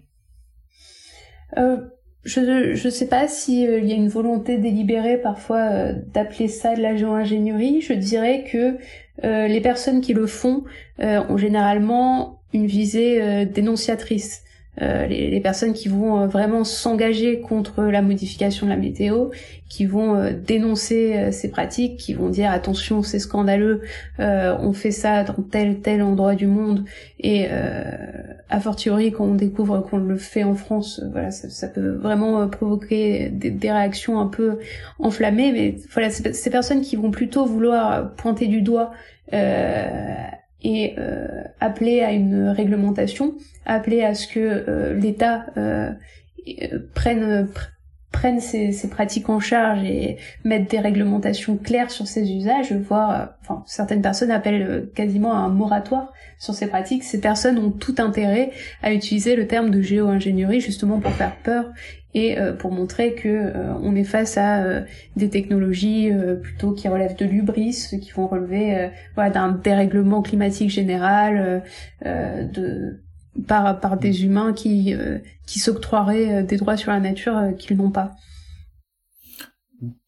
Euh, 1.58 1.78
Je 2.24 2.86
ne 2.86 2.90
sais 2.90 3.08
pas 3.08 3.28
s'il 3.28 3.70
euh, 3.70 3.80
y 3.80 3.94
a 3.94 3.96
une 3.96 4.10
volonté 4.10 4.58
délibérée 4.58 5.18
parfois 5.18 5.72
euh, 5.72 5.94
d'appeler 6.14 6.48
ça 6.48 6.76
de 6.76 6.82
la 6.82 6.96
géo-ingénierie. 6.96 7.82
Je 7.82 7.94
dirais 7.94 8.46
que 8.52 8.78
les 9.24 9.62
personnes 9.62 10.02
qui 10.02 10.16
le 10.16 10.26
font 10.26 10.64
ont 10.98 11.38
généralement 11.38 12.42
une 12.54 12.66
visée 12.66 13.46
dénonciatrice. 13.46 14.42
Euh, 14.82 15.06
les, 15.06 15.30
les, 15.30 15.42
personnes 15.42 15.74
qui 15.74 15.90
vont 15.90 16.22
euh, 16.22 16.28
vraiment 16.28 16.64
s'engager 16.64 17.42
contre 17.42 17.84
la 17.84 18.02
modification 18.02 18.66
de 18.68 18.72
la 18.72 18.78
météo, 18.78 19.28
qui 19.68 19.86
vont 19.86 20.16
euh, 20.16 20.32
dénoncer 20.32 21.30
ces 21.34 21.52
pratiques, 21.52 21.98
qui 21.98 22.14
vont 22.14 22.30
dire 22.30 22.50
attention 22.50 23.04
c'est 23.04 23.20
scandaleux, 23.20 23.82
on 24.18 24.72
fait 24.72 24.92
ça 24.92 25.24
dans 25.24 25.44
tel 25.44 25.82
tel 25.82 26.02
endroit 26.02 26.36
du 26.36 26.48
monde 26.48 26.86
et 27.20 27.48
a 27.50 28.60
fortiori 28.60 29.12
quand 29.12 29.26
on 29.26 29.36
découvre 29.36 29.82
qu'on 29.82 29.98
le 29.98 30.18
fait 30.18 30.44
en 30.44 30.56
France, 30.56 31.02
voilà 31.12 31.32
ça, 31.32 31.50
ça 31.50 31.68
peut 31.68 31.90
vraiment 31.90 32.48
provoquer 32.48 33.30
des, 33.30 33.52
des, 33.52 33.72
réactions 33.72 34.20
un 34.20 34.28
peu 34.28 34.60
enflammées, 35.00 35.52
mais 35.52 35.76
voilà 35.92 36.10
ces 36.10 36.50
personnes 36.50 36.82
qui 36.82 36.96
vont 36.96 37.12
plutôt 37.12 37.46
vouloir 37.46 38.14
pointer 38.16 38.48
du 38.48 38.62
doigt 38.62 38.92
et 40.64 40.96
euh, 40.98 41.44
appeler 41.60 42.02
à 42.02 42.12
une 42.12 42.50
réglementation, 42.50 43.36
appeler 43.66 44.04
à 44.04 44.14
ce 44.14 44.28
que 44.28 44.40
euh, 44.40 44.94
l'État 44.94 45.46
euh, 45.58 45.92
euh 46.48 46.80
prenne 46.94 47.48
prenne 48.12 48.42
ces, 48.42 48.74
ces, 48.74 48.90
pratiques 48.90 49.30
en 49.30 49.40
charge 49.40 49.84
et 49.86 50.18
mettre 50.44 50.68
des 50.68 50.80
réglementations 50.80 51.56
claires 51.56 51.90
sur 51.90 52.08
ces 52.08 52.30
usages, 52.30 52.74
voire, 52.74 53.12
euh, 53.12 53.26
enfin, 53.42 53.64
certaines 53.66 54.02
personnes 54.02 54.32
appellent 54.32 54.90
quasiment 54.94 55.34
un 55.34 55.48
moratoire 55.48 56.12
sur 56.38 56.54
ces 56.54 56.68
pratiques. 56.68 57.04
Ces 57.04 57.22
personnes 57.22 57.58
ont 57.58 57.72
tout 57.72 57.96
intérêt 58.00 58.52
à 58.84 58.92
utiliser 58.92 59.36
le 59.36 59.48
terme 59.48 59.70
de 59.70 59.82
géo-ingénierie 59.82 60.60
justement 60.60 61.00
pour 61.00 61.12
faire 61.14 61.38
peur 61.38 61.72
et 62.14 62.38
euh, 62.38 62.54
pour 62.54 62.72
montrer 62.72 63.14
que 63.14 63.28
euh, 63.28 63.74
on 63.82 63.96
est 63.96 64.04
face 64.04 64.38
à 64.38 64.64
euh, 64.64 64.82
des 65.16 65.30
technologies 65.30 66.12
plutôt 66.42 66.74
qui 66.74 66.88
relèvent 66.88 67.16
de 67.16 67.26
l'ubris, 67.26 67.88
qui 68.02 68.12
vont 68.12 68.28
relever 68.28 68.90
voilà, 69.16 69.30
d'un 69.30 69.52
dérèglement 69.52 70.22
climatique 70.22 70.70
général, 70.70 71.64
de 72.04 73.02
par 73.48 73.80
par 73.80 73.98
des 73.98 74.26
humains 74.26 74.54
qui 74.54 74.94
qui 75.48 75.60
s'octroieraient 75.60 76.44
des 76.44 76.58
droits 76.58 76.78
sur 76.78 76.92
la 76.92 77.00
nature 77.00 77.54
qu'ils 77.58 77.78
n'ont 77.78 77.92
pas. 77.92 78.12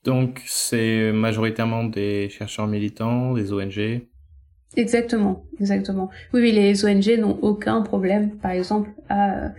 Donc 0.03 0.41
c'est 0.45 1.11
majoritairement 1.11 1.83
des 1.83 2.29
chercheurs 2.29 2.67
militants, 2.67 3.33
des 3.33 3.53
ONG. 3.53 4.01
Exactement, 4.75 5.45
exactement. 5.59 6.09
Oui, 6.33 6.41
oui, 6.41 6.51
les 6.51 6.83
ONG 6.83 7.19
n'ont 7.19 7.37
aucun 7.41 7.81
problème, 7.81 8.37
par 8.37 8.51
exemple, 8.51 8.89
à 9.07 9.51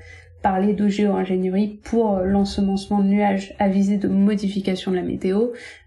parler 0.44 0.74
de 0.74 0.88
géo-ingénierie 0.88 1.80
pour 1.82 2.18
l'ensemencement 2.18 2.98
de 2.98 3.06
nuages 3.06 3.54
à 3.58 3.68
visée 3.68 3.96
de 3.96 4.08
modification 4.08 4.90
de 4.90 4.96
la 4.96 5.02
météo, 5.02 5.40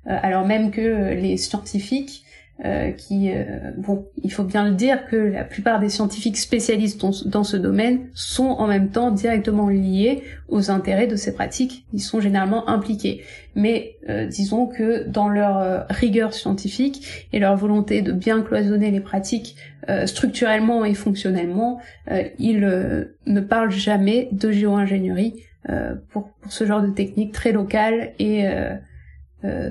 euh, 0.08 0.18
alors 0.24 0.48
même 0.48 0.72
que 0.72 1.14
les 1.14 1.38
scientifiques 1.38 2.26
euh, 2.66 2.90
qui, 2.90 3.32
euh, 3.32 3.72
bon, 3.78 4.08
il 4.24 4.32
faut 4.32 4.44
bien 4.44 4.68
le 4.68 4.74
dire 4.74 5.06
que 5.06 5.16
la 5.16 5.44
plupart 5.44 5.80
des 5.80 5.90
scientifiques 5.90 6.38
spécialistes 6.38 7.00
dans, 7.28 7.44
ce 7.44 7.56
domaine 7.56 8.10
sont 8.16 8.48
en 8.48 8.66
même 8.66 8.90
temps 8.90 9.12
directement 9.12 9.70
liés 9.70 10.24
aux 10.48 10.72
intérêts 10.72 11.06
de 11.06 11.16
ces 11.16 11.36
pratiques, 11.36 11.86
ils 11.94 12.02
sont 12.02 12.20
généralement 12.20 12.68
impliqués. 12.68 13.22
Mais 13.54 13.98
euh, 14.10 14.26
disons 14.26 14.66
que 14.66 15.08
dans 15.08 15.30
leur 15.30 15.86
rigueur 15.90 16.34
scientifique 16.34 17.28
et 17.32 17.38
leur 17.38 17.56
volonté 17.56 18.02
de 18.02 18.12
bien 18.12 18.42
cloisonner 18.42 18.90
les 18.90 19.02
pratiques 19.02 19.56
structurellement 20.06 20.84
et 20.84 20.94
fonctionnellement, 20.94 21.80
ils 22.40 22.60
ne 22.60 23.40
parlent 23.40 23.72
jamais 23.72 24.28
de 24.34 24.52
géo-ingénierie 24.52 25.44
pour, 26.10 26.34
pour, 26.34 26.52
ce 26.52 26.66
genre 26.66 26.82
de 26.82 26.90
technique 26.90 27.32
très 27.32 27.54
locale 27.54 28.12
et 28.20 28.46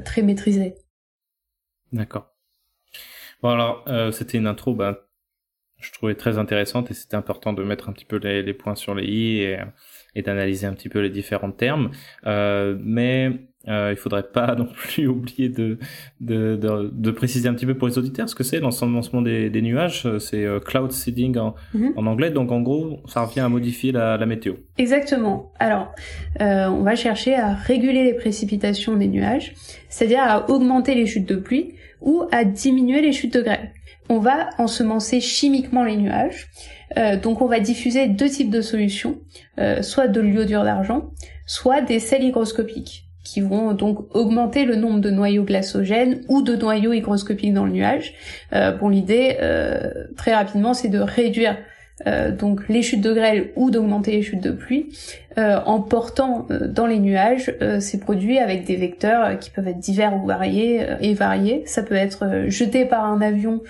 très 0.04 0.22
maîtrisée. 0.22 0.76
D'accord. 1.92 2.35
Bon 3.46 3.52
alors, 3.52 3.84
euh, 3.86 4.10
c'était 4.10 4.38
une 4.38 4.48
intro, 4.48 4.74
ben, 4.74 4.96
je 5.78 5.92
trouvais 5.92 6.16
très 6.16 6.36
intéressante 6.36 6.90
et 6.90 6.94
c'était 6.94 7.14
important 7.14 7.52
de 7.52 7.62
mettre 7.62 7.88
un 7.88 7.92
petit 7.92 8.04
peu 8.04 8.16
les, 8.16 8.52
points 8.54 8.74
sur 8.74 8.92
les 8.92 9.04
i 9.04 9.40
et, 9.42 9.58
et 10.16 10.22
d'analyser 10.22 10.66
un 10.66 10.72
petit 10.72 10.88
peu 10.88 10.98
les 10.98 11.10
différents 11.10 11.52
termes. 11.52 11.92
Euh, 12.26 12.76
mais 12.80 13.30
euh, 13.68 13.90
il 13.92 13.96
faudrait 13.96 14.22
pas 14.22 14.54
non 14.58 14.66
plus 14.66 15.06
oublier 15.06 15.48
de, 15.48 15.78
de, 16.20 16.56
de, 16.56 16.90
de, 16.92 17.10
préciser 17.10 17.48
un 17.48 17.54
petit 17.54 17.66
peu 17.66 17.74
pour 17.74 17.88
les 17.88 17.98
auditeurs 17.98 18.28
ce 18.28 18.34
que 18.34 18.44
c'est 18.44 18.60
l'ensemencement 18.60 19.22
des, 19.22 19.50
des 19.50 19.62
nuages. 19.62 20.06
C'est 20.18 20.44
euh, 20.44 20.60
cloud 20.60 20.92
seeding 20.92 21.36
en, 21.38 21.54
mhm. 21.74 21.92
en, 21.96 22.06
anglais. 22.06 22.30
Donc 22.30 22.52
en 22.52 22.60
gros, 22.60 23.00
ça 23.06 23.22
revient 23.22 23.40
à 23.40 23.48
modifier 23.48 23.92
la, 23.92 24.16
la 24.16 24.26
météo. 24.26 24.54
Exactement. 24.78 25.52
Alors, 25.58 25.92
euh, 26.40 26.66
on 26.66 26.82
va 26.82 26.94
chercher 26.94 27.34
à 27.34 27.54
réguler 27.54 28.04
les 28.04 28.14
précipitations 28.14 28.96
des 28.96 29.08
nuages, 29.08 29.54
c'est-à-dire 29.88 30.22
à 30.22 30.50
augmenter 30.50 30.94
les 30.94 31.06
chutes 31.06 31.28
de 31.28 31.36
pluie 31.36 31.74
ou 32.00 32.24
à 32.32 32.44
diminuer 32.44 33.00
les 33.00 33.12
chutes 33.12 33.34
de 33.34 33.42
grêle. 33.42 33.72
On 34.08 34.18
va 34.18 34.50
ensemencer 34.58 35.20
chimiquement 35.20 35.84
les 35.84 35.96
nuages. 35.96 36.48
Euh, 36.96 37.16
donc 37.16 37.40
on 37.40 37.46
va 37.46 37.60
diffuser 37.60 38.06
deux 38.06 38.28
types 38.28 38.50
de 38.50 38.60
solutions, 38.60 39.18
euh, 39.58 39.82
soit 39.82 40.08
de 40.08 40.20
l'iodure 40.20 40.64
d'argent, 40.64 41.10
soit 41.46 41.80
des 41.80 41.98
sels 41.98 42.24
hygroscopiques 42.24 43.04
qui 43.24 43.40
vont 43.40 43.72
donc 43.72 44.14
augmenter 44.14 44.64
le 44.64 44.76
nombre 44.76 45.00
de 45.00 45.10
noyaux 45.10 45.42
glaçogènes 45.42 46.22
ou 46.28 46.42
de 46.42 46.54
noyaux 46.54 46.92
hygroscopiques 46.92 47.52
dans 47.52 47.64
le 47.64 47.72
nuage. 47.72 48.14
Euh, 48.52 48.70
bon, 48.70 48.88
l'idée, 48.88 49.36
très 50.16 50.32
rapidement, 50.32 50.74
c'est 50.74 50.88
de 50.88 51.00
réduire 51.00 51.56
euh, 52.06 52.30
donc 52.30 52.68
les 52.68 52.82
chutes 52.82 53.00
de 53.00 53.12
grêle 53.12 53.50
ou 53.56 53.70
d'augmenter 53.70 54.12
les 54.12 54.22
chutes 54.22 54.42
de 54.42 54.50
pluie 54.50 54.88
euh, 55.38 55.58
en 55.64 55.80
portant 55.80 56.46
euh, 56.50 56.68
dans 56.68 56.86
les 56.86 56.98
nuages 56.98 57.54
ces 57.80 57.98
produits 57.98 58.38
avec 58.38 58.64
des 58.64 58.76
vecteurs 58.76 59.38
qui 59.38 59.50
peuvent 59.50 59.68
être 59.68 59.78
divers 59.78 60.14
ou 60.14 60.26
variés 60.26 60.86
et 61.00 61.14
variés. 61.14 61.62
Ça 61.66 61.82
peut 61.82 61.94
être 61.94 62.44
jeté 62.48 62.84
par 62.84 63.04
un 63.04 63.20
avion 63.22 63.62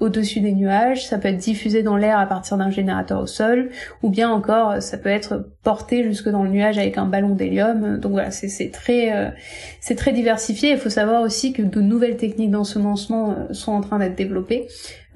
au-dessus 0.00 0.40
des 0.40 0.52
nuages, 0.52 1.06
ça 1.06 1.18
peut 1.18 1.28
être 1.28 1.36
diffusé 1.36 1.82
dans 1.82 1.96
l'air 1.96 2.18
à 2.18 2.26
partir 2.26 2.56
d'un 2.56 2.70
générateur 2.70 3.20
au 3.20 3.26
sol, 3.26 3.70
ou 4.02 4.10
bien 4.10 4.30
encore 4.30 4.82
ça 4.82 4.98
peut 4.98 5.08
être 5.08 5.52
porté 5.62 6.02
jusque 6.02 6.28
dans 6.28 6.42
le 6.42 6.50
nuage 6.50 6.76
avec 6.76 6.98
un 6.98 7.06
ballon 7.06 7.36
d'hélium. 7.36 7.98
Donc 7.98 8.12
voilà, 8.12 8.32
c'est 8.32 8.70
très 8.72 9.32
c'est 9.80 9.94
très 9.94 10.12
diversifié. 10.12 10.72
Il 10.72 10.78
faut 10.78 10.90
savoir 10.90 11.22
aussi 11.22 11.52
que 11.52 11.62
de 11.62 11.80
nouvelles 11.80 12.16
techniques 12.16 12.50
d'ensemencement 12.50 13.48
sont 13.52 13.72
en 13.72 13.80
train 13.80 14.00
d'être 14.00 14.16
développées. 14.16 14.66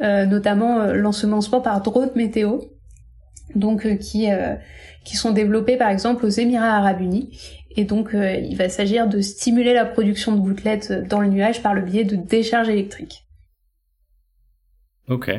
Euh, 0.03 0.27
notamment 0.27 0.81
euh, 0.81 0.95
l'ensemencement 0.95 1.61
par 1.61 1.81
drone 1.81 2.11
météo, 2.17 2.59
donc 3.55 3.87
euh, 3.87 3.95
qui 3.95 4.27
qui 5.05 5.17
sont 5.17 5.31
développés 5.31 5.77
par 5.77 5.91
exemple 5.91 6.25
aux 6.25 6.31
Émirats 6.31 6.77
Arabes 6.77 7.01
Unis. 7.01 7.31
Et 7.77 7.85
donc 7.85 8.11
il 8.13 8.55
va 8.57 8.69
s'agir 8.69 9.09
de 9.09 9.21
stimuler 9.23 9.73
la 9.73 9.87
production 9.87 10.33
de 10.33 10.41
gouttelettes 10.41 10.93
dans 11.09 11.21
le 11.21 11.29
nuage 11.29 11.63
par 11.63 11.73
le 11.73 11.81
biais 11.81 12.05
de 12.05 12.17
décharges 12.17 12.69
électriques. 12.69 13.22
Ok. 15.09 15.31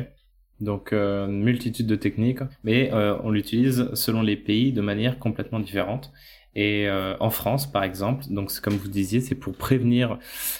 Donc 0.60 0.92
une 0.92 1.42
multitude 1.42 1.86
de 1.86 1.96
techniques, 1.96 2.38
mais 2.62 2.90
on 2.92 3.30
l'utilise 3.30 3.90
selon 3.94 4.22
les 4.22 4.36
pays 4.36 4.72
de 4.72 4.80
manière 4.80 5.18
complètement 5.18 5.58
différente. 5.58 6.12
Et 6.54 6.88
en 7.18 7.30
France, 7.30 7.70
par 7.70 7.82
exemple, 7.82 8.24
donc 8.30 8.52
comme 8.60 8.74
vous 8.74 8.88
disiez, 8.88 9.20
c'est 9.20 9.34
pour 9.34 9.54
prévenir 9.54 10.18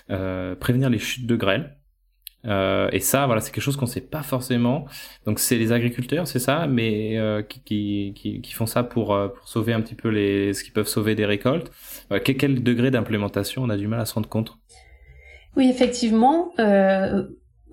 prévenir 0.09 0.91
les 0.91 0.99
chutes 0.99 1.27
de 1.27 1.37
grêle. 1.37 1.77
Euh, 2.47 2.89
et 2.93 3.01
ça, 3.01 3.27
voilà, 3.27 3.41
c'est 3.41 3.53
quelque 3.53 3.63
chose 3.63 3.77
qu'on 3.77 3.87
sait 3.87 4.01
pas 4.01 4.23
forcément. 4.23 4.87
Donc 5.27 5.39
c'est 5.39 5.57
les 5.57 5.73
agriculteurs, 5.73 6.27
c'est 6.27 6.39
ça, 6.39 6.67
mais 6.67 7.19
euh, 7.19 7.43
qui, 7.43 8.13
qui, 8.15 8.41
qui, 8.43 8.53
font 8.53 8.67
ça 8.67 8.83
pour, 8.83 9.15
euh, 9.15 9.29
pour 9.29 9.49
sauver 9.49 9.73
un 9.73 9.81
petit 9.81 9.95
peu 9.95 10.09
les, 10.09 10.53
ce 10.53 10.65
qui 10.65 10.71
peuvent 10.71 10.89
sauver 10.89 11.15
des 11.15 11.25
récoltes. 11.25 11.71
Euh, 12.13 12.21
quel, 12.23 12.37
quel, 12.37 12.63
degré 12.63 12.91
d'implémentation 12.91 13.63
on 13.63 13.71
a 13.71 13.77
du 13.77 13.89
mal 13.89 14.01
à 14.01 14.05
se 14.05 14.15
rendre 14.15 14.29
compte? 14.29 14.59
Oui, 15.57 15.71
effectivement. 15.71 16.53
Euh, 16.59 17.25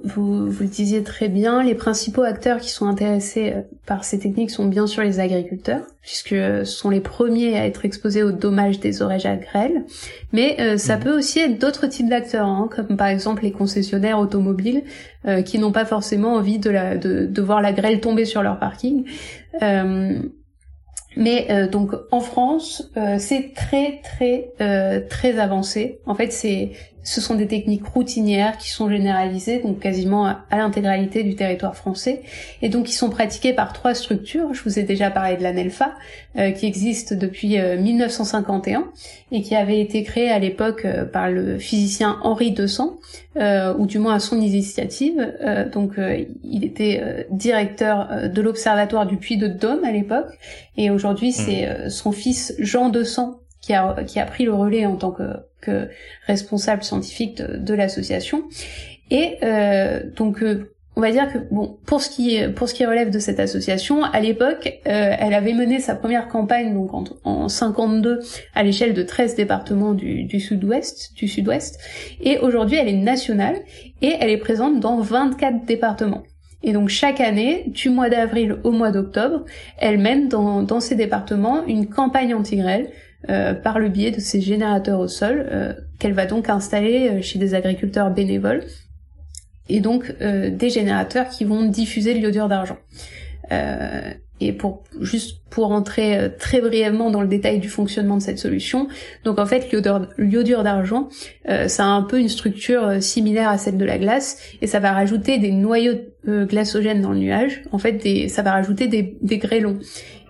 vous, 0.04 0.50
vous 0.50 0.64
le 0.64 0.70
disiez 0.70 1.04
très 1.04 1.30
bien, 1.30 1.64
les 1.64 1.76
principaux 1.76 2.24
acteurs 2.24 2.60
qui 2.60 2.70
sont 2.70 2.88
intéressés 2.88 3.54
euh, 3.56 3.62
par 3.86 4.04
ces 4.04 4.20
techniques 4.20 4.52
sont 4.52 4.66
bien 4.66 4.88
sûr 4.88 5.04
les 5.04 5.20
agriculteurs, 5.20 5.82
puisque 6.02 6.30
ce 6.30 6.64
sont 6.66 6.90
les 6.90 7.02
premiers 7.02 7.58
à 7.58 7.66
être 7.66 7.86
exposés 7.86 8.24
aux 8.24 8.32
dommages 8.32 8.80
des 8.80 9.02
orages 9.02 9.26
à 9.26 9.36
grêle. 9.36 9.86
Mais 10.32 10.58
euh, 10.60 10.78
ça 10.78 10.98
mhm. 10.98 11.04
peut 11.04 11.18
aussi 11.18 11.40
être 11.40 11.60
d'autres 11.60 11.88
types 11.88 12.10
d'acteurs, 12.10 12.48
hein, 12.48 12.70
comme 12.76 12.98
par 12.98 13.08
exemple 13.08 13.44
les 13.44 13.52
concessionnaires 13.52 14.20
automobiles, 14.20 14.84
euh, 15.28 15.42
qui 15.42 15.60
n'ont 15.60 15.72
pas 15.72 15.86
forcément 15.86 16.36
envie 16.36 16.60
de, 16.60 16.70
la, 16.70 16.98
de, 16.98 17.26
de, 17.26 17.42
voir 17.42 17.62
la 17.62 17.74
grêle 17.74 18.00
tomber 18.00 18.26
sur 18.26 18.44
leur 18.44 18.60
parking. 18.60 19.06
Mais 21.18 21.48
euh, 21.50 21.68
donc 21.68 21.92
en 22.12 22.22
France, 22.22 22.90
euh, 22.96 23.18
c'est 23.20 23.54
très 23.54 24.00
très 24.04 24.52
euh, 24.62 25.02
très 25.10 25.40
avancé. 25.40 26.00
En 26.06 26.16
fait, 26.16 26.32
c'est 26.32 26.72
ce 27.04 27.22
sont 27.22 27.36
des 27.36 27.48
techniques 27.48 27.86
routinières 27.86 28.58
qui 28.58 28.70
sont 28.70 28.90
généralisées, 28.90 29.60
donc 29.60 29.80
quasiment 29.80 30.26
à, 30.26 30.46
l'intégralité 30.52 31.24
du 31.24 31.36
territoire 31.36 31.76
français, 31.76 32.22
et 32.62 32.70
donc 32.70 32.86
qui 32.86 32.94
sont 32.94 33.10
pratiquées 33.10 33.54
par 33.54 33.74
trois 33.74 33.94
structures. 33.94 34.54
Je 34.54 34.64
vous 34.64 34.80
ai 34.80 34.84
déjà 34.84 35.10
parlé 35.10 35.38
de 35.38 35.44
l'ANELFA, 35.44 35.94
qui 36.56 36.66
existe 36.66 37.14
depuis 37.14 37.58
1951 37.60 38.86
et 39.34 39.42
qui 39.42 39.54
avait 39.54 39.82
été 39.82 40.04
créée 40.04 40.30
à 40.30 40.40
l'époque 40.40 40.88
par 41.12 41.30
le 41.30 41.58
physicien 41.58 42.20
Henri 42.24 42.52
Desan, 42.52 43.00
ou 43.36 43.86
du 43.86 44.00
moins 44.00 44.16
à 44.16 44.20
son 44.20 44.40
initiative. 44.40 45.34
donc, 45.74 45.94
il 46.44 46.64
était 46.64 47.28
directeur 47.32 48.30
de 48.30 48.42
l'observatoire 48.42 49.06
du 49.06 49.18
Puy 49.18 49.38
de 49.38 49.48
Dôme 49.48 49.84
à 49.84 49.92
l'époque, 49.92 50.38
et 50.78 50.90
aujourd'hui, 50.90 51.30
mmh. 51.30 51.34
c'est 51.34 51.68
euh, 51.68 51.90
son 51.90 52.12
fils 52.12 52.54
Jean 52.60 52.90
de 52.90 53.04
qui 53.62 53.74
a, 53.74 54.04
qui 54.06 54.20
a 54.20 54.26
pris 54.26 54.46
le 54.46 54.54
relais 54.54 54.86
en 54.86 54.96
tant 54.96 55.12
que, 55.12 55.24
que 55.62 55.90
responsable 56.28 56.84
scientifique 56.84 57.42
de, 57.42 57.74
l'association. 57.74 58.44
Et 59.10 59.38
euh, 59.44 60.02
donc, 60.16 60.42
euh, 60.42 60.74
on 60.96 61.02
va 61.02 61.12
dire 61.12 61.32
que 61.32 61.38
bon, 61.52 61.78
pour 61.86 62.02
ce 62.02 62.10
qui 62.10 62.40
pour 62.54 62.68
ce 62.68 62.74
qui 62.74 62.86
relève 62.86 63.12
de 63.12 63.20
cette 63.20 63.40
association, 63.40 64.04
à 64.04 64.20
l'époque, 64.20 64.82
elle 64.84 65.34
avait 65.34 65.54
mené 65.54 65.80
sa 65.80 65.96
première 65.96 66.28
campagne 66.28 66.74
donc 66.74 66.94
en, 66.94 67.06
en 67.24 67.48
52 67.48 68.20
à 68.56 68.64
l'échelle 68.64 68.94
de 68.94 69.02
13 69.02 69.36
départements 69.36 69.94
du, 69.94 70.26
du 70.26 70.42
sud-ouest, 70.42 71.14
du 71.16 71.30
sud-ouest, 71.30 71.80
et 72.20 72.40
aujourd'hui 72.40 72.78
elle 72.78 72.90
est 72.90 72.94
nationale 72.94 73.56
et 74.02 74.14
elle 74.20 74.30
est 74.30 74.38
présente 74.38 74.82
dans 74.82 75.00
24 75.00 75.66
départements. 75.66 76.24
Et 76.64 76.74
donc 76.74 76.90
chaque 76.90 77.22
année, 77.22 77.64
du 77.68 77.90
mois 77.90 78.10
d'avril 78.10 78.58
au 78.64 78.72
mois 78.72 78.92
d'octobre, 78.92 79.46
elle 79.78 79.98
mène 79.98 80.28
dans, 80.28 80.62
dans 80.62 80.80
ces 80.80 80.96
départements 80.96 81.66
une 81.66 81.88
campagne 81.88 82.36
anti-grêle 82.36 82.92
euh, 83.30 83.54
par 83.54 83.78
le 83.78 83.88
biais 83.90 84.10
de 84.10 84.20
ces 84.20 84.42
générateurs 84.42 85.00
au 85.00 85.08
sol 85.08 85.48
euh, 85.52 85.74
qu'elle 86.00 86.14
va 86.14 86.26
donc 86.26 86.50
installer 86.50 87.08
euh, 87.08 87.22
chez 87.22 87.38
des 87.38 87.54
agriculteurs 87.54 88.10
bénévoles 88.10 88.64
et 89.70 89.80
donc 89.80 90.14
des 90.20 90.70
générateurs 90.70 91.30
qui 91.30 91.46
vont 91.46 91.64
diffuser 91.64 92.14
l'iodure 92.14 92.50
d'argent. 92.50 92.78
et 94.42 94.52
pour 94.52 94.84
juste 95.00 95.38
pour 95.50 95.68
rentrer 95.68 96.30
très 96.38 96.60
brièvement 96.60 97.10
dans 97.10 97.22
le 97.22 97.28
détail 97.30 97.60
du 97.60 97.70
fonctionnement 97.70 98.18
de 98.18 98.22
cette 98.22 98.40
solution, 98.40 98.90
donc 99.24 99.40
en 99.40 99.46
fait 99.46 99.72
l'iodure 100.18 100.64
d'argent, 100.64 101.08
ça 101.46 101.86
a 101.86 101.88
un 101.88 102.02
peu 102.02 102.20
une 102.20 102.28
structure 102.28 103.02
similaire 103.02 103.48
à 103.48 103.58
celle 103.58 103.78
de 103.78 103.86
la 103.86 103.98
glace 103.98 104.40
et 104.62 104.68
ça 104.68 104.80
va 104.80 104.92
rajouter 104.92 105.38
des 105.38 105.52
noyaux 105.52 105.94
glaçogène 106.28 107.02
dans 107.02 107.12
le 107.12 107.20
nuage, 107.20 107.62
en 107.72 107.78
fait, 107.78 107.94
des, 107.94 108.28
ça 108.28 108.42
va 108.42 108.52
rajouter 108.52 108.88
des, 108.88 109.18
des 109.22 109.38
grêlons. 109.38 109.80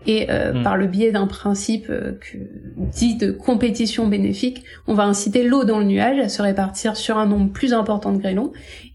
Et 0.08 0.32
euh, 0.32 0.54
hmm. 0.54 0.64
par 0.64 0.78
le 0.78 0.88
biais 0.88 1.12
d'un 1.12 1.28
principe 1.28 1.88
euh, 1.90 2.14
que, 2.20 2.38
dit 2.78 3.16
de 3.16 3.32
compétition 3.32 4.08
bénéfique, 4.08 4.64
on 4.88 4.96
va 4.96 5.04
inciter 5.04 5.44
l'eau 5.44 5.64
dans 5.64 5.78
le 5.78 5.86
nuage 5.86 6.18
à 6.20 6.28
se 6.28 6.42
répartir 6.42 6.96
sur 6.96 7.18
un 7.18 7.28
nombre 7.28 7.52
plus 7.52 7.74
important 7.74 8.12
de 8.12 8.18
grêlons. 8.18 8.52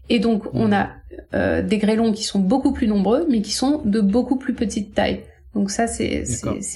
Et 0.09 0.19
donc, 0.19 0.43
on 0.53 0.69
hmm. 0.69 0.73
a 0.73 0.89
euh, 1.33 1.61
des 1.61 1.77
grêlons 1.77 2.11
qui 2.11 2.23
sont 2.23 2.39
beaucoup 2.39 2.73
plus 2.73 2.87
nombreux, 2.87 3.25
mais 3.29 3.41
qui 3.41 3.51
sont 3.51 3.81
de 3.85 4.01
beaucoup 4.01 4.37
plus 4.37 4.53
petite 4.53 4.93
taille. 4.93 5.21
Donc 5.57 5.71
ça, 5.71 5.87
c'est 5.87 6.23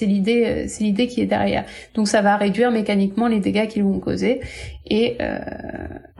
l'idée, 0.02 0.44
euh, 0.44 0.64
c'est 0.66 0.82
l'idée 0.82 1.06
qui 1.06 1.20
est 1.20 1.26
derrière. 1.26 1.64
Donc 1.94 2.08
ça 2.08 2.20
va 2.20 2.36
réduire 2.36 2.72
mécaniquement 2.72 3.28
les 3.28 3.38
dégâts 3.38 3.68
qu'ils 3.68 3.84
vont 3.84 4.00
causer 4.00 4.40
et 4.90 5.18
euh, 5.20 5.38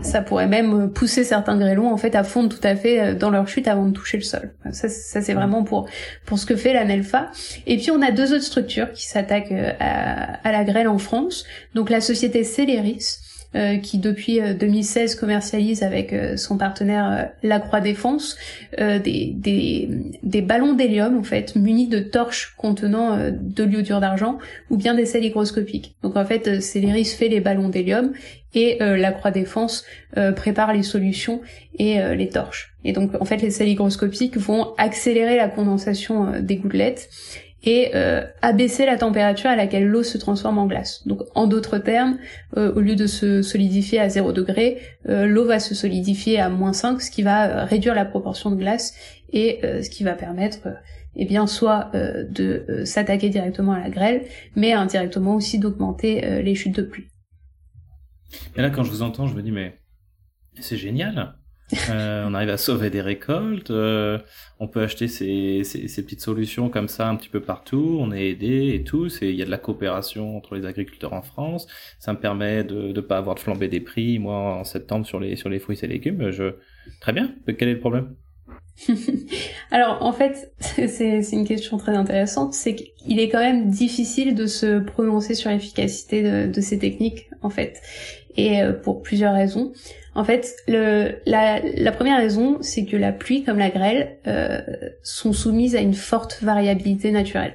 ça 0.00 0.22
pourrait 0.22 0.46
même 0.46 0.92
pousser 0.92 1.24
certains 1.24 1.58
grêlons 1.58 1.92
en 1.92 1.96
fait 1.96 2.14
à 2.14 2.22
fondre 2.22 2.48
tout 2.48 2.64
à 2.64 2.76
fait 2.76 3.00
euh, 3.00 3.14
dans 3.16 3.30
leur 3.30 3.48
chute 3.48 3.66
avant 3.66 3.84
de 3.86 3.90
toucher 3.90 4.16
le 4.16 4.22
sol. 4.22 4.54
Ça, 4.70 4.88
ça 4.88 5.20
c'est 5.20 5.34
vraiment 5.34 5.64
pour 5.64 5.88
pour 6.24 6.38
ce 6.38 6.46
que 6.46 6.54
fait 6.54 6.72
la 6.72 6.84
NELFA. 6.84 7.32
Et 7.66 7.78
puis 7.78 7.90
on 7.90 8.00
a 8.00 8.12
deux 8.12 8.32
autres 8.32 8.44
structures 8.44 8.92
qui 8.92 9.08
s'attaquent 9.08 9.52
à, 9.80 10.34
à, 10.46 10.52
la 10.52 10.62
grêle 10.62 10.86
en 10.86 10.98
France. 10.98 11.44
Donc 11.74 11.90
la 11.90 12.00
société 12.00 12.44
Celeris 12.44 13.21
euh, 13.54 13.76
qui 13.76 13.98
depuis 13.98 14.40
2016 14.40 15.14
commercialise 15.14 15.82
avec 15.82 16.14
son 16.36 16.56
partenaire 16.56 17.30
La 17.42 17.60
Croix 17.60 17.80
Défense 17.80 18.36
des, 18.78 19.34
des, 20.22 20.42
ballons 20.42 20.72
d'hélium 20.72 21.18
en 21.18 21.22
fait 21.22 21.54
munis 21.56 21.88
de 21.88 21.98
torches 22.00 22.54
contenant 22.56 23.30
de 23.30 23.64
l'iodure 23.64 24.00
d'argent 24.00 24.38
ou 24.70 24.76
bien 24.76 24.94
des 24.94 25.06
sels 25.06 25.24
hygroscopiques. 25.24 25.94
Donc 26.02 26.16
en 26.16 26.24
fait, 26.24 26.60
Celeris 26.60 27.04
fait 27.04 27.28
les 27.28 27.40
ballons 27.40 27.68
d'hélium 27.68 28.12
et 28.54 28.78
la 28.80 29.12
Croix 29.12 29.30
Défense 29.30 29.84
prépare 30.36 30.72
les 30.72 30.82
solutions 30.82 31.40
et 31.78 31.98
les 32.14 32.28
torches. 32.28 32.74
Et 32.84 32.92
donc 32.92 33.10
en 33.20 33.24
fait, 33.24 33.38
les 33.38 33.50
sels 33.50 33.68
hygroscopiques 33.68 34.36
vont 34.36 34.74
accélérer 34.78 35.36
la 35.36 35.48
condensation 35.48 36.40
des 36.40 36.56
gouttelettes 36.56 37.10
et 37.64 37.90
euh, 37.94 38.24
abaisser 38.40 38.86
la 38.86 38.96
température 38.96 39.50
à 39.50 39.56
laquelle 39.56 39.86
l'eau 39.86 40.02
se 40.02 40.18
transforme 40.18 40.58
en 40.58 40.66
glace. 40.66 41.06
Donc 41.06 41.20
en 41.34 41.46
d'autres 41.46 41.78
termes, 41.78 42.18
euh, 42.56 42.72
au 42.74 42.80
lieu 42.80 42.96
de 42.96 43.06
se 43.06 43.42
solidifier 43.42 44.00
à 44.00 44.08
0 44.08 44.32
degré, 44.32 44.78
euh, 45.08 45.26
l'eau 45.26 45.44
va 45.44 45.60
se 45.60 45.74
solidifier 45.74 46.40
à 46.40 46.48
moins 46.48 46.72
5, 46.72 47.00
ce 47.00 47.10
qui 47.10 47.22
va 47.22 47.64
réduire 47.64 47.94
la 47.94 48.04
proportion 48.04 48.50
de 48.50 48.56
glace 48.56 48.94
et 49.32 49.60
ce 49.62 49.88
qui 49.88 50.04
va 50.04 50.12
permettre 50.12 50.68
eh 51.16 51.24
bien 51.24 51.46
soit 51.46 51.90
de 51.94 52.82
s'attaquer 52.84 53.30
directement 53.30 53.72
à 53.72 53.80
la 53.80 53.88
grêle, 53.88 54.24
mais 54.56 54.74
indirectement 54.74 55.36
aussi 55.36 55.58
d'augmenter 55.58 56.42
les 56.42 56.54
chutes 56.54 56.76
de 56.76 56.82
pluie. 56.82 57.06
Et 58.56 58.60
là 58.60 58.68
quand 58.68 58.84
je 58.84 58.90
vous 58.90 59.00
entends, 59.00 59.26
je 59.26 59.34
me 59.34 59.40
dis 59.40 59.52
mais 59.52 59.78
c'est 60.60 60.76
génial 60.76 61.34
euh, 61.90 62.24
on 62.26 62.34
arrive 62.34 62.50
à 62.50 62.56
sauver 62.56 62.90
des 62.90 63.00
récoltes. 63.00 63.70
Euh, 63.70 64.18
on 64.58 64.68
peut 64.68 64.82
acheter 64.82 65.08
ces, 65.08 65.62
petites 66.02 66.20
solutions 66.20 66.68
comme 66.68 66.88
ça 66.88 67.08
un 67.08 67.16
petit 67.16 67.28
peu 67.28 67.40
partout. 67.40 67.98
On 68.00 68.12
est 68.12 68.28
aidé 68.28 68.72
et 68.74 68.84
tout. 68.84 69.08
Il 69.20 69.34
y 69.34 69.42
a 69.42 69.44
de 69.44 69.50
la 69.50 69.58
coopération 69.58 70.36
entre 70.36 70.54
les 70.54 70.66
agriculteurs 70.66 71.12
en 71.12 71.22
France. 71.22 71.66
Ça 71.98 72.12
me 72.12 72.18
permet 72.18 72.64
de 72.64 72.92
ne 72.92 73.00
pas 73.00 73.18
avoir 73.18 73.34
de 73.34 73.40
flambée 73.40 73.68
des 73.68 73.80
prix. 73.80 74.18
Moi, 74.18 74.36
en 74.36 74.64
septembre, 74.64 75.06
sur 75.06 75.20
les, 75.20 75.36
fruits 75.58 75.78
et 75.82 75.86
légumes, 75.86 76.30
je... 76.30 76.54
très 77.00 77.12
bien. 77.12 77.34
Quel 77.46 77.68
est 77.68 77.74
le 77.74 77.80
problème? 77.80 78.14
Alors 79.70 80.02
en 80.02 80.12
fait, 80.12 80.52
c'est 80.60 81.20
une 81.32 81.46
question 81.46 81.76
très 81.76 81.94
intéressante, 81.94 82.54
c'est 82.54 82.74
qu'il 82.74 83.20
est 83.20 83.28
quand 83.28 83.38
même 83.38 83.68
difficile 83.68 84.34
de 84.34 84.46
se 84.46 84.80
prononcer 84.80 85.34
sur 85.34 85.50
l'efficacité 85.50 86.22
de, 86.22 86.50
de, 86.50 86.60
ces 86.62 86.78
techniques 86.78 87.28
en 87.42 87.50
fait, 87.50 87.80
et 88.36 88.62
euh, 88.62 88.72
pour 88.72 89.02
plusieurs 89.02 89.34
raisons. 89.34 89.72
En 90.14 90.24
fait, 90.24 90.54
la, 90.68 91.92
première 91.92 92.18
raison, 92.18 92.58
c'est 92.60 92.84
que 92.84 92.96
la 92.96 93.12
pluie 93.12 93.44
comme 93.44 93.58
la 93.58 93.70
grêle 93.70 94.16
euh, 94.26 94.60
sont 95.02 95.32
soumises 95.32 95.74
à 95.74 95.80
une 95.80 95.94
forte 95.94 96.42
variabilité 96.42 97.10
naturelle. 97.10 97.54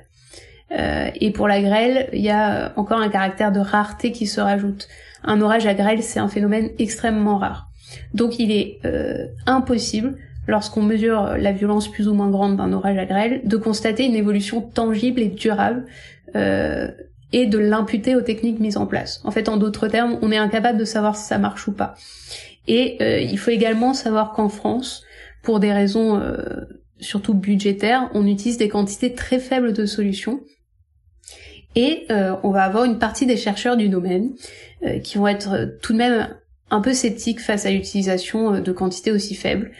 Euh, 0.71 1.09
et 1.15 1.31
pour 1.31 1.47
la 1.47 1.61
grêle, 1.61 2.09
il 2.13 2.21
y 2.21 2.29
a 2.29 2.73
encore 2.75 2.99
un 2.99 3.09
caractère 3.09 3.51
de 3.51 3.59
rareté 3.59 4.11
qui 4.11 4.27
se 4.27 4.41
rajoute. 4.41 4.87
Un 5.23 5.41
orage 5.41 5.65
à 5.67 5.73
grêle, 5.73 6.01
c'est 6.03 6.19
un 6.19 6.27
phénomène 6.27 6.69
extrêmement 6.79 7.37
rare. 7.37 7.69
Donc 8.13 8.39
il 8.39 8.51
est 8.51 8.79
euh, 8.85 9.27
impossible, 9.45 10.17
lorsqu'on 10.47 10.81
mesure 10.81 11.37
la 11.37 11.51
violence 11.51 11.89
plus 11.89 12.07
ou 12.07 12.13
moins 12.13 12.29
grande 12.29 12.57
d'un 12.57 12.73
orage 12.73 12.97
à 12.97 13.05
grêle, 13.05 13.41
de 13.43 13.57
constater 13.57 14.05
une 14.05 14.15
évolution 14.15 14.61
tangible 14.61 15.21
et 15.21 15.27
durable 15.27 15.85
euh, 16.35 16.89
et 17.33 17.45
de 17.45 17.57
l'imputer 17.57 18.15
aux 18.15 18.21
techniques 18.21 18.59
mises 18.59 18.77
en 18.77 18.85
place. 18.85 19.21
En 19.23 19.31
fait, 19.31 19.49
en 19.49 19.57
d'autres 19.57 19.87
termes, 19.87 20.17
on 20.21 20.31
est 20.31 20.37
incapable 20.37 20.77
de 20.77 20.85
savoir 20.85 21.15
si 21.15 21.25
ça 21.25 21.37
marche 21.37 21.67
ou 21.67 21.73
pas. 21.73 21.95
Et 22.67 22.97
euh, 23.01 23.19
il 23.19 23.37
faut 23.37 23.51
également 23.51 23.93
savoir 23.93 24.33
qu'en 24.33 24.49
France, 24.49 25.03
pour 25.43 25.59
des 25.59 25.71
raisons 25.71 26.19
euh, 26.19 26.37
surtout 26.99 27.33
budgétaires, 27.33 28.09
on 28.13 28.25
utilise 28.27 28.57
des 28.57 28.69
quantités 28.69 29.13
très 29.13 29.39
faibles 29.39 29.73
de 29.73 29.85
solutions. 29.85 30.41
Et 31.75 32.05
euh, 32.11 32.35
on 32.43 32.51
va 32.51 32.63
avoir 32.63 32.85
une 32.85 32.97
partie 32.97 33.25
des 33.25 33.37
chercheurs 33.37 33.77
du 33.77 33.89
domaine 33.89 34.31
qui 35.03 35.17
vont 35.17 35.27
être 35.27 35.75
tout 35.81 35.93
de 35.93 35.97
même 35.97 36.35
un 36.69 36.81
peu 36.81 36.93
sceptiques 36.93 37.39
face 37.39 37.65
à 37.65 37.71
l'utilisation 37.71 38.59
de 38.59 38.71
quantités 38.71 39.11
aussi 39.11 39.33
faibles, 39.33 39.71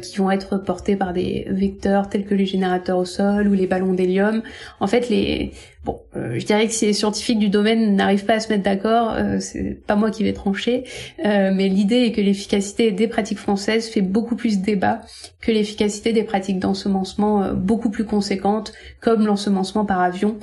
qui 0.00 0.18
vont 0.18 0.30
être 0.30 0.56
portées 0.56 0.96
par 0.96 1.12
des 1.12 1.46
vecteurs 1.50 2.08
tels 2.08 2.24
que 2.24 2.34
les 2.34 2.46
générateurs 2.46 2.98
au 2.98 3.04
sol 3.04 3.48
ou 3.48 3.52
les 3.52 3.66
ballons 3.66 3.92
d'hélium. 3.92 4.42
En 4.80 4.86
fait, 4.86 5.08
les, 5.08 5.52
Bon, 5.86 6.00
euh, 6.16 6.36
je 6.36 6.44
dirais 6.44 6.66
que 6.66 6.72
si 6.72 6.84
les 6.84 6.92
scientifiques 6.92 7.38
du 7.38 7.48
domaine 7.48 7.94
n'arrivent 7.94 8.24
pas 8.24 8.34
à 8.34 8.40
se 8.40 8.48
mettre 8.48 8.64
d'accord, 8.64 9.12
euh, 9.12 9.38
c'est 9.38 9.78
pas 9.86 9.94
moi 9.94 10.10
qui 10.10 10.24
vais 10.24 10.32
trancher, 10.32 10.82
euh, 11.24 11.52
mais 11.54 11.68
l'idée 11.68 12.06
est 12.06 12.10
que 12.10 12.20
l'efficacité 12.20 12.90
des 12.90 13.06
pratiques 13.06 13.38
françaises 13.38 13.86
fait 13.86 14.00
beaucoup 14.00 14.34
plus 14.34 14.58
débat 14.58 15.02
que 15.40 15.52
l'efficacité 15.52 16.12
des 16.12 16.24
pratiques 16.24 16.58
d'ensemencement 16.58 17.54
beaucoup 17.54 17.88
plus 17.88 18.04
conséquentes, 18.04 18.72
comme 19.00 19.26
l'ensemencement 19.26 19.84
par 19.84 20.00
avion, 20.00 20.38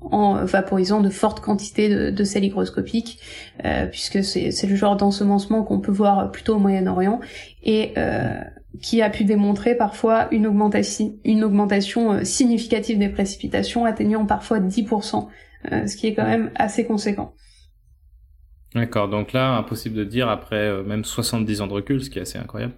en 0.00 0.44
vaporisant 0.44 1.00
de 1.00 1.08
fortes 1.08 1.38
quantités 1.38 1.88
de, 1.88 2.10
de 2.10 2.24
sels 2.24 2.42
hygroscopiques, 2.42 3.20
puisque 3.92 4.24
c'est 4.24 4.66
le 4.66 4.74
genre 4.74 4.96
d'ensemencement 4.96 5.62
qu'on 5.62 5.78
peut 5.78 5.92
voir 5.92 6.32
plutôt 6.32 6.56
au 6.56 6.58
Moyen-Orient, 6.58 7.20
et 7.64 7.94
qui 8.82 9.02
a 9.02 9.10
pu 9.10 9.24
démontrer 9.24 9.76
parfois 9.76 10.28
une 10.32 10.46
augmentation, 10.46 11.16
une 11.24 11.44
augmentation 11.44 12.12
euh, 12.12 12.24
significative 12.24 12.98
des 12.98 13.08
précipitations, 13.08 13.84
atteignant 13.84 14.26
parfois 14.26 14.60
10%, 14.60 15.28
euh, 15.72 15.86
ce 15.86 15.96
qui 15.96 16.08
est 16.08 16.14
quand 16.14 16.26
même 16.26 16.50
assez 16.54 16.84
conséquent. 16.84 17.34
D'accord, 18.74 19.08
donc 19.08 19.32
là, 19.32 19.56
impossible 19.56 19.94
de 19.94 20.04
dire, 20.04 20.28
après 20.28 20.68
euh, 20.68 20.82
même 20.82 21.04
70 21.04 21.60
ans 21.60 21.66
de 21.68 21.72
recul, 21.72 22.02
ce 22.02 22.10
qui 22.10 22.18
est 22.18 22.22
assez 22.22 22.38
incroyable, 22.38 22.74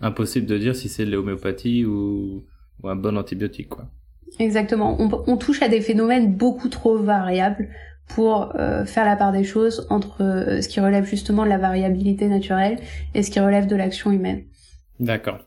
impossible 0.00 0.46
de 0.46 0.56
dire 0.56 0.76
si 0.76 0.88
c'est 0.88 1.04
de 1.04 1.10
l'homéopathie 1.10 1.84
ou, 1.84 2.44
un 2.84 2.96
bon 2.96 3.18
antibiotique, 3.18 3.68
quoi. 3.68 3.86
Exactement, 4.38 4.96
on, 5.26 5.36
touche 5.36 5.60
à 5.60 5.68
des 5.68 5.80
phénomènes 5.80 6.32
beaucoup 6.32 6.68
trop 6.68 6.96
variables 6.96 7.68
pour 8.14 8.52
faire 8.86 9.04
la 9.04 9.16
part 9.16 9.32
des 9.32 9.44
choses 9.44 9.86
entre 9.90 10.58
ce 10.60 10.68
qui 10.68 10.80
relève 10.80 11.04
justement 11.04 11.44
de 11.44 11.48
la 11.48 11.58
variabilité 11.58 12.28
naturelle 12.28 12.78
et 13.14 13.22
ce 13.22 13.30
qui 13.30 13.40
relève 13.40 13.66
de 13.66 13.76
l'action 13.76 14.10
humaine. 14.10 14.44
D'accord. 14.98 15.38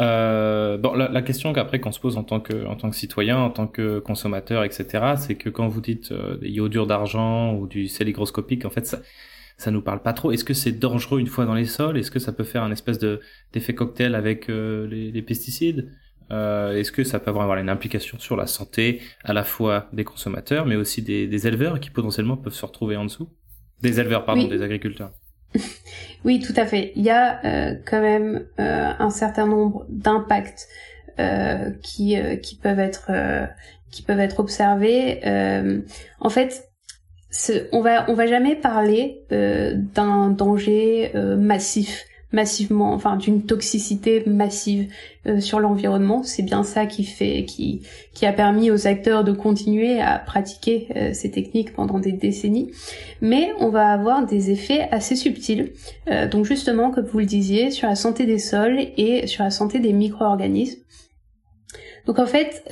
Euh, 0.00 0.78
bon, 0.78 0.94
la, 0.94 1.22
question 1.22 1.52
qu'après 1.52 1.80
qu'on 1.80 1.90
se 1.90 1.98
pose 1.98 2.16
en 2.16 2.22
tant 2.22 2.38
que 2.38 2.66
en 2.66 2.76
tant 2.76 2.88
que 2.88 2.94
citoyen, 2.94 3.38
en 3.38 3.50
tant 3.50 3.66
que 3.66 3.98
consommateur, 3.98 4.62
etc., 4.62 5.14
c'est 5.16 5.34
que 5.34 5.50
quand 5.50 5.66
vous 5.66 5.80
dites 5.80 6.12
euh, 6.12 6.36
des 6.36 6.50
iodures 6.50 6.86
d'argent 6.86 7.54
ou 7.54 7.66
du 7.66 7.88
sel 7.88 8.08
hygroscopique, 8.08 8.64
en 8.64 8.70
fait, 8.70 8.86
ça 8.86 9.00
ça 9.56 9.72
nous 9.72 9.82
parle 9.82 10.00
pas 10.02 10.12
trop. 10.12 10.30
Est-ce 10.30 10.44
que 10.44 10.54
c'est 10.54 10.70
dangereux 10.70 11.18
une 11.18 11.26
fois 11.26 11.44
dans 11.44 11.54
les 11.54 11.64
sols? 11.64 11.98
Est-ce 11.98 12.12
que 12.12 12.20
ça 12.20 12.32
peut 12.32 12.44
faire 12.44 12.62
un 12.62 12.70
espèce 12.70 13.00
de 13.00 13.20
d'effet 13.52 13.74
cocktail 13.74 14.14
avec 14.14 14.48
euh, 14.48 14.86
les, 14.86 15.22
pesticides? 15.22 15.90
Euh, 16.30 16.76
Est-ce 16.76 16.92
que 16.92 17.04
ça 17.04 17.18
peut 17.18 17.30
avoir 17.30 17.56
une 17.56 17.68
implication 17.68 18.18
sur 18.18 18.36
la 18.36 18.46
santé 18.46 19.00
à 19.24 19.32
la 19.32 19.44
fois 19.44 19.88
des 19.92 20.04
consommateurs, 20.04 20.66
mais 20.66 20.76
aussi 20.76 21.02
des, 21.02 21.26
des 21.26 21.46
éleveurs 21.46 21.80
qui 21.80 21.90
potentiellement 21.90 22.36
peuvent 22.36 22.54
se 22.54 22.66
retrouver 22.66 22.96
en 22.96 23.04
dessous? 23.04 23.28
Des 23.82 24.00
éleveurs, 24.00 24.24
pardon, 24.24 24.48
des 24.48 24.62
agriculteurs. 24.62 25.12
oui, 26.24 26.40
tout 26.40 26.52
à 26.56 26.66
fait. 26.66 26.92
Il 26.96 27.02
y 27.02 27.10
a 27.10 27.44
euh, 27.44 27.74
quand 27.84 28.00
même 28.00 28.46
euh, 28.58 28.92
un 28.98 29.10
certain 29.10 29.46
nombre 29.46 29.86
d'impacts 29.88 30.68
euh, 31.18 31.70
qui 31.82 32.16
qui 32.42 32.56
peuvent 32.56 32.78
être 32.78 33.10
qui 33.90 34.02
peuvent 34.02 34.20
être 34.20 34.40
observés. 34.40 35.20
en 36.20 36.30
fait, 36.30 36.68
on 37.72 37.80
va 37.80 38.08
on 38.10 38.14
va 38.14 38.26
jamais 38.26 38.56
parler 38.56 39.22
d'un 39.30 40.30
danger 40.30 41.12
massif 41.14 42.04
massivement, 42.32 42.92
enfin 42.92 43.16
d'une 43.16 43.42
toxicité 43.44 44.22
massive 44.26 44.90
euh, 45.26 45.40
sur 45.40 45.60
l'environnement. 45.60 46.22
C'est 46.22 46.42
bien 46.42 46.62
ça 46.62 46.86
qui 46.86 47.04
fait, 47.04 47.44
qui, 47.44 47.82
qui 48.14 48.26
a 48.26 48.32
permis 48.32 48.70
aux 48.70 48.86
acteurs 48.86 49.24
de 49.24 49.32
continuer 49.32 50.00
à 50.00 50.18
pratiquer 50.18 50.88
euh, 50.96 51.12
ces 51.14 51.30
techniques 51.30 51.72
pendant 51.72 51.98
des 51.98 52.12
décennies. 52.12 52.70
Mais 53.20 53.52
on 53.60 53.70
va 53.70 53.88
avoir 53.88 54.26
des 54.26 54.50
effets 54.50 54.88
assez 54.90 55.16
subtils, 55.16 55.72
euh, 56.10 56.28
donc 56.28 56.44
justement, 56.44 56.90
comme 56.90 57.06
vous 57.06 57.20
le 57.20 57.26
disiez, 57.26 57.70
sur 57.70 57.88
la 57.88 57.96
santé 57.96 58.26
des 58.26 58.38
sols 58.38 58.78
et 58.96 59.26
sur 59.26 59.44
la 59.44 59.50
santé 59.50 59.78
des 59.78 59.92
micro-organismes. 59.92 60.80
Donc 62.06 62.18
en 62.18 62.26
fait, 62.26 62.64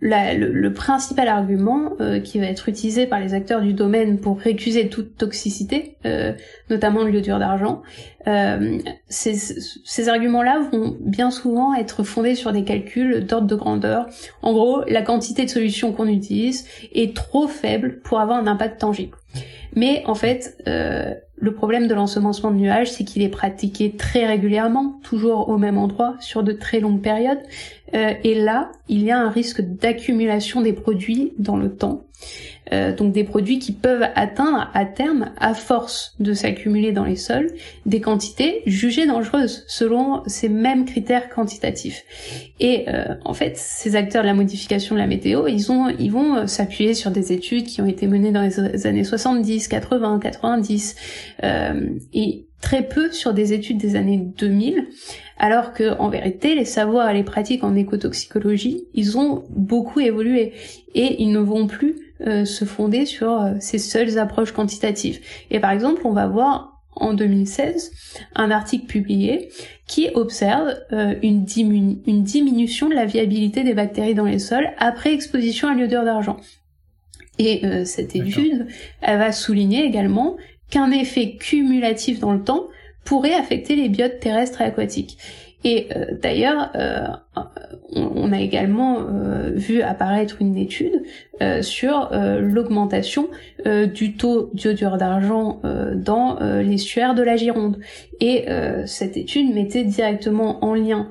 le, 0.00 0.68
principal 0.68 1.28
argument 1.28 1.92
euh, 2.00 2.20
qui 2.20 2.38
va 2.38 2.46
être 2.46 2.68
utilisé 2.68 3.06
par 3.06 3.20
les 3.20 3.34
acteurs 3.34 3.62
du 3.62 3.72
domaine 3.72 4.18
pour 4.18 4.38
récuser 4.38 4.88
toute 4.88 5.16
toxicité, 5.16 5.96
euh, 6.06 6.32
notamment 6.70 7.02
le 7.02 7.10
l'iodure 7.10 7.38
d'argent, 7.38 7.82
euh, 8.26 8.78
ces, 9.08 9.34
ces 9.36 10.08
arguments-là 10.08 10.68
vont 10.70 10.96
bien 11.00 11.30
souvent 11.30 11.74
être 11.74 12.02
fondés 12.02 12.34
sur 12.34 12.52
des 12.52 12.64
calculs 12.64 13.24
d'ordre 13.24 13.46
de 13.46 13.54
grandeur. 13.54 14.06
En 14.42 14.52
gros, 14.52 14.82
la 14.86 15.02
quantité 15.02 15.44
de 15.44 15.50
solutions 15.50 15.92
qu'on 15.92 16.08
utilise 16.08 16.66
est 16.92 17.16
trop 17.16 17.48
faible 17.48 18.00
pour 18.00 18.20
avoir 18.20 18.38
un 18.38 18.46
impact 18.46 18.80
tangible. 18.80 19.16
Mais 19.74 20.02
en 20.06 20.14
fait, 20.14 20.56
euh, 20.66 21.14
le 21.36 21.54
problème 21.54 21.86
de 21.86 21.94
l'ensemencement 21.94 22.50
de 22.50 22.56
nuages, 22.56 22.90
c'est 22.90 23.04
qu'il 23.04 23.22
est 23.22 23.28
pratiqué 23.28 23.94
très 23.96 24.26
régulièrement, 24.26 24.98
toujours 25.02 25.48
au 25.48 25.58
même 25.58 25.78
endroit, 25.78 26.16
sur 26.20 26.42
de 26.42 26.52
très 26.52 26.80
longues 26.80 27.00
périodes, 27.00 27.40
et 27.92 28.34
là, 28.34 28.72
il 28.88 29.02
y 29.02 29.10
a 29.10 29.18
un 29.18 29.30
risque 29.30 29.60
d'accumulation 29.60 30.60
des 30.60 30.72
produits 30.72 31.32
dans 31.38 31.56
le 31.56 31.74
temps. 31.74 32.04
Euh, 32.72 32.94
donc 32.94 33.12
des 33.12 33.24
produits 33.24 33.58
qui 33.58 33.72
peuvent 33.72 34.06
atteindre 34.14 34.70
à 34.74 34.84
terme, 34.84 35.30
à 35.38 35.54
force 35.54 36.14
de 36.20 36.34
s'accumuler 36.34 36.92
dans 36.92 37.04
les 37.04 37.16
sols, 37.16 37.50
des 37.86 38.00
quantités 38.00 38.62
jugées 38.66 39.06
dangereuses 39.06 39.64
selon 39.68 40.22
ces 40.26 40.48
mêmes 40.48 40.84
critères 40.84 41.28
quantitatifs. 41.30 42.04
Et 42.60 42.84
euh, 42.88 43.14
en 43.24 43.32
fait, 43.32 43.56
ces 43.56 43.96
acteurs 43.96 44.22
de 44.22 44.26
la 44.26 44.34
modification 44.34 44.94
de 44.94 45.00
la 45.00 45.06
météo, 45.06 45.46
ils 45.46 45.72
ont, 45.72 45.88
ils 45.88 46.12
vont 46.12 46.36
euh, 46.36 46.46
s'appuyer 46.46 46.94
sur 46.94 47.10
des 47.10 47.32
études 47.32 47.64
qui 47.64 47.80
ont 47.80 47.86
été 47.86 48.06
menées 48.06 48.32
dans 48.32 48.42
les 48.42 48.86
années 48.86 49.04
70, 49.04 49.68
80, 49.68 50.18
90, 50.18 50.96
et 52.12 52.47
très 52.60 52.82
peu 52.82 53.12
sur 53.12 53.34
des 53.34 53.52
études 53.52 53.78
des 53.78 53.96
années 53.96 54.18
2000, 54.18 54.88
alors 55.38 55.72
que 55.72 55.96
en 55.98 56.08
vérité 56.08 56.54
les 56.54 56.64
savoirs 56.64 57.08
et 57.10 57.14
les 57.14 57.22
pratiques 57.22 57.62
en 57.62 57.74
écotoxicologie, 57.76 58.88
ils 58.94 59.16
ont 59.16 59.44
beaucoup 59.50 60.00
évolué 60.00 60.52
et 60.94 61.22
ils 61.22 61.30
ne 61.30 61.38
vont 61.38 61.66
plus 61.66 61.96
euh, 62.26 62.44
se 62.44 62.64
fonder 62.64 63.06
sur 63.06 63.30
euh, 63.30 63.54
ces 63.60 63.78
seules 63.78 64.18
approches 64.18 64.50
quantitatives. 64.50 65.20
Et 65.52 65.60
par 65.60 65.70
exemple, 65.70 66.00
on 66.04 66.12
va 66.12 66.26
voir 66.26 66.82
en 66.96 67.14
2016 67.14 67.92
un 68.34 68.50
article 68.50 68.86
publié 68.86 69.50
qui 69.86 70.08
observe 70.14 70.74
euh, 70.92 71.14
une, 71.22 71.46
une, 72.06 72.24
diminution 72.24 72.88
de 72.88 72.94
la 72.94 73.04
viabilité 73.04 73.62
des 73.62 73.72
bactéries 73.72 74.16
dans 74.16 74.24
les 74.24 74.40
sols 74.40 74.68
après 74.78 75.14
exposition 75.14 75.68
à 75.68 75.74
l'iodure 75.74 76.04
d'argent. 76.04 76.38
Et 77.38 77.62
cette 77.84 78.16
étude, 78.16 78.66
elle 79.00 79.18
va 79.20 79.30
souligner 79.30 79.84
également 79.84 80.36
qu'un 80.70 80.90
effet 80.90 81.36
cumulatif 81.36 82.20
dans 82.20 82.32
le 82.32 82.42
temps 82.42 82.68
pourrait 83.04 83.34
affecter 83.34 83.74
les 83.74 83.88
biotes 83.88 84.20
terrestres 84.20 84.60
et 84.60 84.64
aquatiques. 84.64 85.18
Et 85.64 85.88
euh, 85.96 86.06
d'ailleurs, 86.22 86.70
euh, 86.76 87.08
on, 87.90 88.32
a 88.32 88.40
également 88.40 89.00
euh, 89.00 89.50
vu 89.54 89.82
apparaître 89.82 90.36
une 90.40 90.56
étude 90.56 91.02
sur 91.62 92.10
l'augmentation 92.12 93.28
du 93.64 94.14
taux 94.14 94.50
d'iodure 94.54 94.96
d'argent 94.96 95.62
dans 95.94 96.36
l'estuaire 96.40 97.14
de 97.14 97.22
la 97.22 97.36
Gironde. 97.36 97.78
Et 98.18 98.46
cette 98.86 99.16
étude 99.16 99.54
mettait 99.54 99.84
directement 99.84 100.64
en 100.64 100.74
lien 100.74 101.10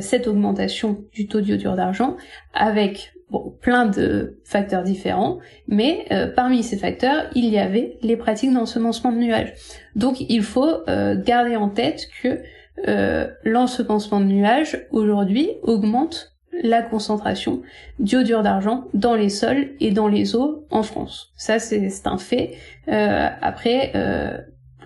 cette 0.00 0.26
augmentation 0.26 1.04
du 1.12 1.28
taux 1.28 1.40
d'iodure 1.40 1.76
d'argent 1.76 2.16
avec 2.54 3.12
bon, 3.30 3.54
plein 3.60 3.86
de 3.86 4.38
facteurs 4.44 4.82
différents, 4.82 5.38
mais 5.66 6.06
parmi 6.36 6.62
ces 6.62 6.76
facteurs, 6.76 7.24
il 7.34 7.46
y 7.46 7.58
avait 7.58 7.98
les 8.02 8.16
pratiques 8.16 8.52
d'ensemencement 8.52 9.12
de 9.12 9.18
nuages. 9.18 9.52
Donc 9.96 10.20
il 10.20 10.42
faut 10.42 10.84
garder 11.24 11.56
en 11.56 11.68
tête 11.68 12.08
que 12.22 12.40
euh, 12.86 13.26
l'ensemencement 13.44 14.20
de 14.20 14.26
nuages 14.26 14.86
aujourd'hui 14.90 15.50
augmente 15.62 16.32
la 16.62 16.82
concentration 16.82 17.62
d'iodure 17.98 18.42
d'argent 18.42 18.84
dans 18.94 19.14
les 19.14 19.28
sols 19.28 19.70
et 19.80 19.90
dans 19.90 20.08
les 20.08 20.36
eaux 20.36 20.66
en 20.70 20.82
France. 20.82 21.32
Ça, 21.36 21.58
c'est 21.58 21.90
un 22.06 22.18
fait. 22.18 22.56
Euh, 22.88 23.28
après, 23.40 23.92
euh, 23.94 24.38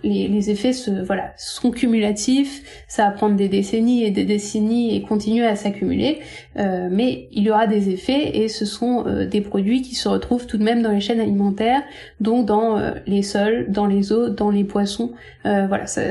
les, 0.03 0.29
les, 0.29 0.51
effets 0.51 0.73
se, 0.73 0.91
voilà, 0.91 1.33
sont 1.37 1.71
cumulatifs, 1.71 2.85
ça 2.89 3.07
va 3.07 3.11
prendre 3.13 3.37
des 3.37 3.49
décennies 3.49 4.05
et 4.05 4.11
des 4.11 4.25
décennies 4.25 4.95
et 4.95 5.03
continuer 5.03 5.47
à 5.47 5.57
s'accumuler, 5.57 6.21
euh, 6.57 6.89
mais 6.91 7.29
il 7.33 7.45
y 7.45 7.51
aura 7.51 7.67
des 7.67 7.91
effets 7.91 8.37
et 8.39 8.49
ce 8.49 8.65
sont 8.65 9.07
euh, 9.07 9.27
des 9.27 9.41
produits 9.41 9.83
qui 9.83 9.95
se 9.95 10.09
retrouvent 10.09 10.47
tout 10.47 10.59
de 10.59 10.65
même 10.65 10.83
dans 10.83 10.91
les 10.91 11.01
chaînes 11.01 11.21
alimentaires, 11.21 11.83
donc 12.21 12.47
dans 12.47 12.79
euh, 12.79 12.93
les 13.07 13.23
sols, 13.23 13.67
dans 13.71 13.87
les 13.87 14.13
eaux, 14.13 14.29
dans 14.29 14.51
les 14.51 14.65
poissons, 14.65 15.13
voilà, 15.45 15.87
ça, 15.87 16.03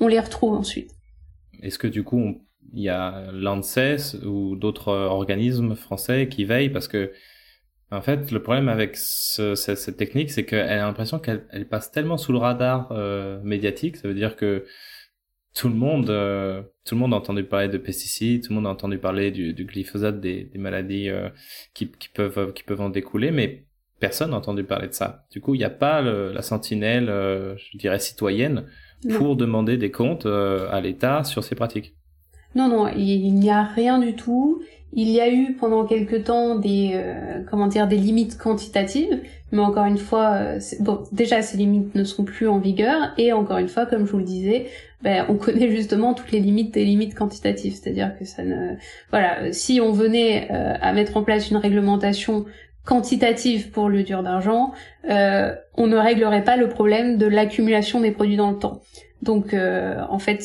on 0.00 0.08
les 0.08 0.18
retrouve 0.18 0.54
ensuite. 0.54 0.90
Est-ce 1.62 1.78
que 1.78 1.86
du 1.86 2.02
coup, 2.02 2.40
il 2.72 2.82
y 2.82 2.88
a 2.88 3.30
l'ANSES 3.32 4.16
ou 4.24 4.56
d'autres 4.56 4.92
organismes 4.92 5.74
français 5.74 6.28
qui 6.28 6.44
veillent? 6.44 6.70
Parce 6.70 6.88
que 6.88 7.12
en 7.94 8.02
fait, 8.02 8.30
le 8.30 8.42
problème 8.42 8.68
avec 8.68 8.96
cette, 8.96 9.96
technique, 9.96 10.30
c'est 10.30 10.44
qu'elle 10.44 10.68
a 10.68 10.76
l'impression 10.76 11.18
qu'elle 11.18 11.66
passe 11.68 11.90
tellement 11.90 12.16
sous 12.16 12.32
le 12.32 12.38
radar 12.38 12.88
euh, 12.90 13.40
médiatique. 13.42 13.96
Ça 13.96 14.08
veut 14.08 14.14
dire 14.14 14.36
que 14.36 14.64
tout 15.54 15.68
le 15.68 15.74
monde, 15.74 16.10
euh, 16.10 16.62
tout 16.84 16.94
le 16.94 17.00
monde 17.00 17.14
a 17.14 17.16
entendu 17.16 17.44
parler 17.44 17.68
de 17.68 17.78
pesticides, 17.78 18.42
tout 18.42 18.50
le 18.50 18.56
monde 18.56 18.66
a 18.66 18.70
entendu 18.70 18.98
parler 18.98 19.30
du, 19.30 19.52
glyphosate, 19.64 20.20
des, 20.20 20.50
maladies 20.56 21.08
euh, 21.08 21.28
qui, 21.74 21.86
peuvent 22.12 22.52
qui 22.52 22.64
peuvent 22.64 22.80
en 22.80 22.90
découler, 22.90 23.30
mais 23.30 23.64
personne 24.00 24.30
n'a 24.30 24.36
entendu 24.36 24.64
parler 24.64 24.88
de 24.88 24.94
ça. 24.94 25.26
Du 25.30 25.40
coup, 25.40 25.54
il 25.54 25.58
n'y 25.58 25.64
a 25.64 25.70
pas 25.70 26.02
la 26.02 26.42
sentinelle, 26.42 27.06
je 27.06 27.78
dirais 27.78 28.00
citoyenne, 28.00 28.66
pour 29.16 29.36
demander 29.36 29.76
des 29.76 29.90
comptes 29.90 30.26
à 30.26 30.80
l'État 30.80 31.24
sur 31.24 31.44
ces 31.44 31.54
pratiques. 31.54 31.94
Non, 32.54 32.68
non, 32.68 32.88
il 32.88 33.34
n'y 33.34 33.50
a 33.50 33.64
rien 33.64 33.98
du 33.98 34.14
tout. 34.14 34.62
Il 34.96 35.10
y 35.10 35.20
a 35.20 35.28
eu 35.28 35.54
pendant 35.54 35.84
quelque 35.84 36.16
temps 36.16 36.54
des 36.54 36.92
euh, 36.94 37.42
comment 37.50 37.66
dire 37.66 37.88
des 37.88 37.96
limites 37.96 38.38
quantitatives, 38.38 39.20
mais 39.52 39.60
encore 39.60 39.86
une 39.86 39.98
fois, 39.98 40.34
euh, 40.34 40.60
bon, 40.80 41.02
déjà 41.12 41.42
ces 41.42 41.56
limites 41.56 41.94
ne 41.94 42.04
sont 42.04 42.24
plus 42.24 42.48
en 42.48 42.58
vigueur 42.58 43.12
et 43.18 43.32
encore 43.32 43.58
une 43.58 43.68
fois, 43.68 43.86
comme 43.86 44.06
je 44.06 44.12
vous 44.12 44.18
le 44.18 44.24
disais, 44.24 44.66
ben, 45.02 45.26
on 45.28 45.34
connaît 45.36 45.70
justement 45.70 46.14
toutes 46.14 46.30
les 46.32 46.40
limites 46.40 46.72
des 46.72 46.84
limites 46.84 47.14
quantitatives, 47.14 47.74
c'est-à-dire 47.74 48.16
que 48.18 48.24
ça 48.24 48.42
ne 48.42 48.76
voilà, 49.10 49.52
si 49.52 49.80
on 49.80 49.92
venait 49.92 50.48
à 50.50 50.92
mettre 50.92 51.16
en 51.16 51.24
place 51.24 51.50
une 51.50 51.56
réglementation 51.56 52.46
quantitative 52.84 53.70
pour 53.70 53.88
le 53.88 54.02
dur 54.02 54.22
d'argent, 54.22 54.72
euh, 55.08 55.54
on 55.74 55.86
ne 55.86 55.96
réglerait 55.96 56.44
pas 56.44 56.56
le 56.56 56.68
problème 56.68 57.16
de 57.16 57.26
l'accumulation 57.26 58.00
des 58.00 58.10
produits 58.10 58.36
dans 58.36 58.50
le 58.50 58.58
temps. 58.58 58.82
Donc 59.22 59.54
euh, 59.54 60.00
en 60.08 60.18
fait, 60.18 60.44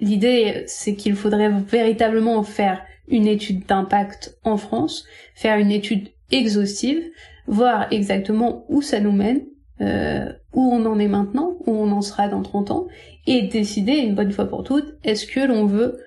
l'idée 0.00 0.64
c'est 0.66 0.94
qu'il 0.94 1.16
faudrait 1.16 1.50
véritablement 1.50 2.42
faire 2.42 2.82
une 3.08 3.26
étude 3.26 3.66
d'impact 3.66 4.38
en 4.44 4.56
France, 4.56 5.04
faire 5.34 5.58
une 5.58 5.70
étude 5.70 6.08
exhaustive, 6.30 7.02
voir 7.46 7.86
exactement 7.90 8.64
où 8.68 8.82
ça 8.82 9.00
nous 9.00 9.12
mène, 9.12 9.42
euh, 9.80 10.32
où 10.52 10.62
on 10.72 10.84
en 10.86 10.98
est 10.98 11.08
maintenant, 11.08 11.56
où 11.66 11.72
on 11.72 11.90
en 11.92 12.02
sera 12.02 12.28
dans 12.28 12.42
30 12.42 12.70
ans, 12.70 12.86
et 13.26 13.42
décider 13.42 13.92
une 13.92 14.14
bonne 14.14 14.32
fois 14.32 14.46
pour 14.46 14.64
toutes, 14.64 14.96
est-ce 15.04 15.26
que 15.26 15.40
l'on 15.40 15.66
veut 15.66 15.98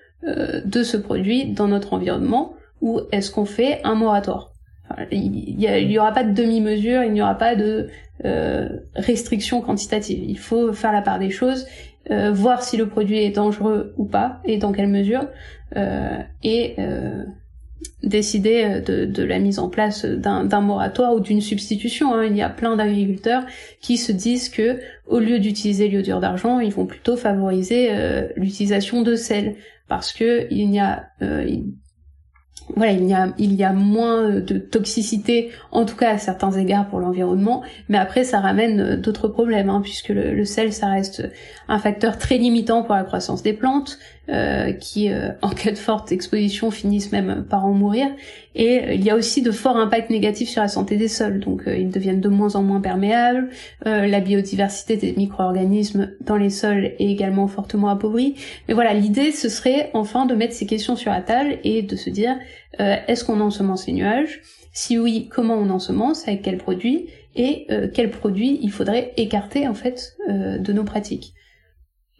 de 0.65 0.83
ce 0.83 0.97
produit 0.97 1.45
dans 1.45 1.69
notre 1.69 1.93
environnement, 1.93 2.53
ou 2.81 2.99
est-ce 3.13 3.31
qu'on 3.31 3.45
fait 3.45 3.79
un 3.85 3.95
moratoire? 3.95 4.51
Il 5.11 5.55
n'y 5.55 5.99
aura 5.99 6.11
pas 6.11 6.23
de 6.23 6.33
demi-mesure, 6.33 7.03
il 7.03 7.13
n'y 7.13 7.21
aura 7.21 7.35
pas 7.35 7.55
de 7.55 7.89
euh, 8.25 8.67
restriction 8.95 9.61
quantitative. 9.61 10.23
Il 10.27 10.37
faut 10.37 10.73
faire 10.73 10.91
la 10.91 11.01
part 11.01 11.19
des 11.19 11.29
choses, 11.29 11.65
euh, 12.11 12.31
voir 12.31 12.63
si 12.63 12.77
le 12.77 12.87
produit 12.87 13.19
est 13.19 13.31
dangereux 13.31 13.93
ou 13.97 14.05
pas 14.05 14.41
et 14.45 14.57
dans 14.57 14.71
quelle 14.71 14.87
mesure, 14.87 15.27
euh, 15.75 16.17
et 16.43 16.75
décider 18.03 18.81
de, 18.81 19.23
la 19.23 19.39
mise 19.39 19.59
en 19.59 19.69
place 19.69 20.05
d'un 20.05 20.61
moratoire 20.61 21.13
ou 21.13 21.19
d'une 21.19 21.41
substitution. 21.41 22.13
Hein. 22.13 22.25
Il 22.25 22.35
y 22.35 22.41
a 22.41 22.49
plein 22.49 22.75
d'agriculteurs 22.75 23.43
qui 23.81 23.97
se 23.97 24.11
disent 24.11 24.49
que 24.49 24.79
au 25.05 25.19
lieu 25.19 25.39
d'utiliser 25.39 25.87
l'iodure 25.87 26.19
d'argent, 26.19 26.59
ils 26.59 26.71
vont 26.71 26.85
plutôt 26.85 27.15
favoriser 27.15 27.89
l'utilisation 28.35 29.01
de 29.01 29.15
sel 29.15 29.55
parce 29.87 30.13
que 30.13 30.47
il 30.51 30.73
y 30.73 30.79
a 30.79 31.09
voilà, 32.79 32.93
il 32.93 33.53
y 33.53 33.63
a, 33.63 33.73
moins 33.73 34.29
de 34.29 34.57
toxicité, 34.57 35.51
en 35.71 35.83
tout 35.83 35.97
cas 35.97 36.11
à 36.11 36.17
certains 36.17 36.53
égards 36.53 36.87
pour 36.87 36.99
l'environnement, 36.99 37.61
mais 37.89 37.97
après 37.97 38.23
ça 38.23 38.39
ramène 38.39 38.79
euh, 38.79 38.95
d'autres 38.95 39.27
problèmes, 39.27 39.69
hein, 39.69 39.81
puisque 39.83 40.09
le, 40.09 40.45
sel, 40.45 40.71
ça 40.71 40.87
reste 40.87 41.29
un 41.67 41.77
facteur 41.77 42.17
très 42.17 42.37
limitant 42.37 42.83
pour 42.83 42.95
la 42.95 43.03
croissance 43.03 43.43
des 43.43 43.51
plantes, 43.51 43.99
euh, 44.29 44.71
qui, 44.71 45.11
euh, 45.11 45.31
en 45.41 45.49
cas 45.49 45.71
de 45.71 45.77
forte 45.77 46.13
exposition, 46.13 46.71
finissent 46.71 47.11
même 47.11 47.43
par 47.49 47.65
en 47.65 47.73
mourir. 47.73 48.07
Et 48.55 48.95
il 48.95 49.03
y 49.03 49.09
a 49.09 49.15
aussi 49.15 49.41
de 49.41 49.51
forts 49.51 49.77
impacts 49.77 50.09
négatifs 50.09 50.49
sur 50.49 50.61
la 50.61 50.67
santé 50.67 50.97
des 50.97 51.07
sols, 51.07 51.39
donc 51.39 51.63
ils 51.67 51.89
deviennent 51.89 52.21
de 52.21 52.29
moins 52.29 52.55
en 52.55 52.63
moins 52.63 52.81
perméables, 52.81 53.49
la 53.85 54.19
biodiversité 54.19 54.97
des 54.97 55.13
micro-organismes 55.13 56.11
dans 56.21 56.35
les 56.35 56.49
sols 56.49 56.85
est 56.85 57.11
également 57.11 57.47
fortement 57.47 57.89
appauvrie. 57.89 58.35
Mais 58.67 58.73
voilà, 58.73 58.93
l'idée, 58.93 59.31
ce 59.31 59.49
serait 59.49 59.91
enfin 59.93 60.25
de 60.25 60.33
mettre 60.33 60.53
ces 60.53 60.65
questions 60.65 60.95
sur 60.95 61.11
la 61.11 61.21
table 61.21 61.59
et 61.63 61.83
de 61.83 61.95
se 61.95 62.09
dire, 62.09 62.37
est-ce 62.79 63.23
qu'on 63.23 63.39
ensemence 63.39 63.85
les 63.87 63.93
nuages? 63.93 64.41
Si 64.73 64.97
oui, 64.97 65.29
comment 65.31 65.55
on 65.55 65.69
ensemence? 65.69 66.27
Avec 66.27 66.41
quels 66.41 66.57
produits? 66.57 67.07
Et 67.35 67.67
quels 67.93 68.09
produits 68.09 68.59
il 68.63 68.71
faudrait 68.71 69.13
écarter 69.17 69.67
en 69.67 69.75
fait 69.75 70.17
de 70.27 70.73
nos 70.73 70.83
pratiques? 70.83 71.33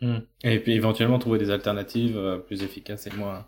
Hmm. 0.02 0.20
Et 0.44 0.60
puis 0.60 0.74
éventuellement 0.74 1.20
trouver 1.20 1.40
des 1.40 1.52
alternatives 1.52 2.16
euh, 2.16 2.38
plus 2.38 2.64
efficaces 2.64 3.06
et 3.08 3.18
moins, 3.18 3.48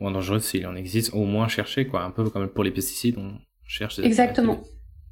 moins 0.00 0.10
dangereuses 0.10 0.44
s'il 0.44 0.66
en 0.66 0.74
existe, 0.74 1.14
au 1.14 1.24
moins 1.24 1.48
chercher, 1.48 1.86
quoi. 1.86 2.02
Un 2.02 2.10
peu 2.10 2.28
comme 2.30 2.48
pour 2.48 2.64
les 2.64 2.70
pesticides, 2.70 3.16
on 3.18 3.32
cherche 3.66 3.96
des 3.96 4.04
Exactement. 4.04 4.58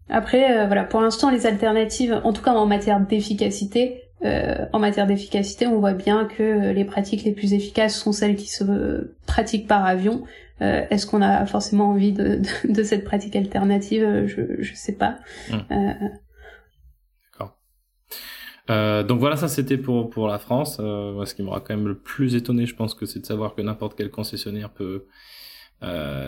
Après, 0.09 0.59
euh, 0.59 0.67
voilà, 0.67 0.85
pour 0.85 1.01
l'instant, 1.01 1.31
les 1.31 1.47
alternatives, 1.47 2.21
en 2.25 2.33
tout 2.33 2.43
cas 2.43 2.53
en 2.53 2.67
matière 2.67 3.01
d'efficacité, 3.01 4.03
euh, 4.25 4.67
en 4.73 4.79
matière 4.81 5.07
d'efficacité, 5.07 5.67
on 5.67 5.79
voit 5.79 5.93
bien 5.93 6.25
que 6.27 6.73
les 6.73 6.85
pratiques 6.85 7.23
les 7.25 7.33
plus 7.33 7.55
efficaces 7.55 7.97
sont 7.97 8.13
celles 8.13 8.37
qui 8.37 8.49
se 8.49 9.15
pratiquent 9.27 9.69
par 9.69 9.87
avion. 9.87 10.25
Euh, 10.61 10.85
Est-ce 10.91 11.07
qu'on 11.07 11.23
a 11.23 11.47
forcément 11.47 11.91
envie 11.91 12.13
de, 12.13 12.41
de, 12.65 12.73
de 12.73 12.83
cette 12.83 13.05
pratique 13.05 13.37
alternative? 13.37 14.25
Je 14.27 14.63
je 14.63 14.75
sais 14.75 14.93
pas. 14.93 15.17
Hmm. 15.49 15.61
Euh, 18.71 19.01
euh, 19.01 19.03
donc 19.03 19.21
voilà, 19.21 19.37
ça 19.37 19.49
c'était 19.49 19.79
pour 19.79 20.11
pour 20.11 20.29
la 20.29 20.39
France. 20.39 20.79
Euh, 20.81 21.25
ce 21.25 21.35
qui 21.35 21.43
m'aura 21.43 21.61
quand 21.61 21.77
même 21.77 21.89
le 21.89 21.99
plus 21.99 22.35
étonné, 22.35 22.67
je 22.67 22.75
pense 22.75 22.95
que 22.95 23.07
c'est 23.07 23.21
de 23.21 23.27
savoir 23.27 23.55
que 23.55 23.63
n'importe 23.63 23.97
quel 23.97 24.11
concessionnaire 24.11 24.71
peut 24.71 25.07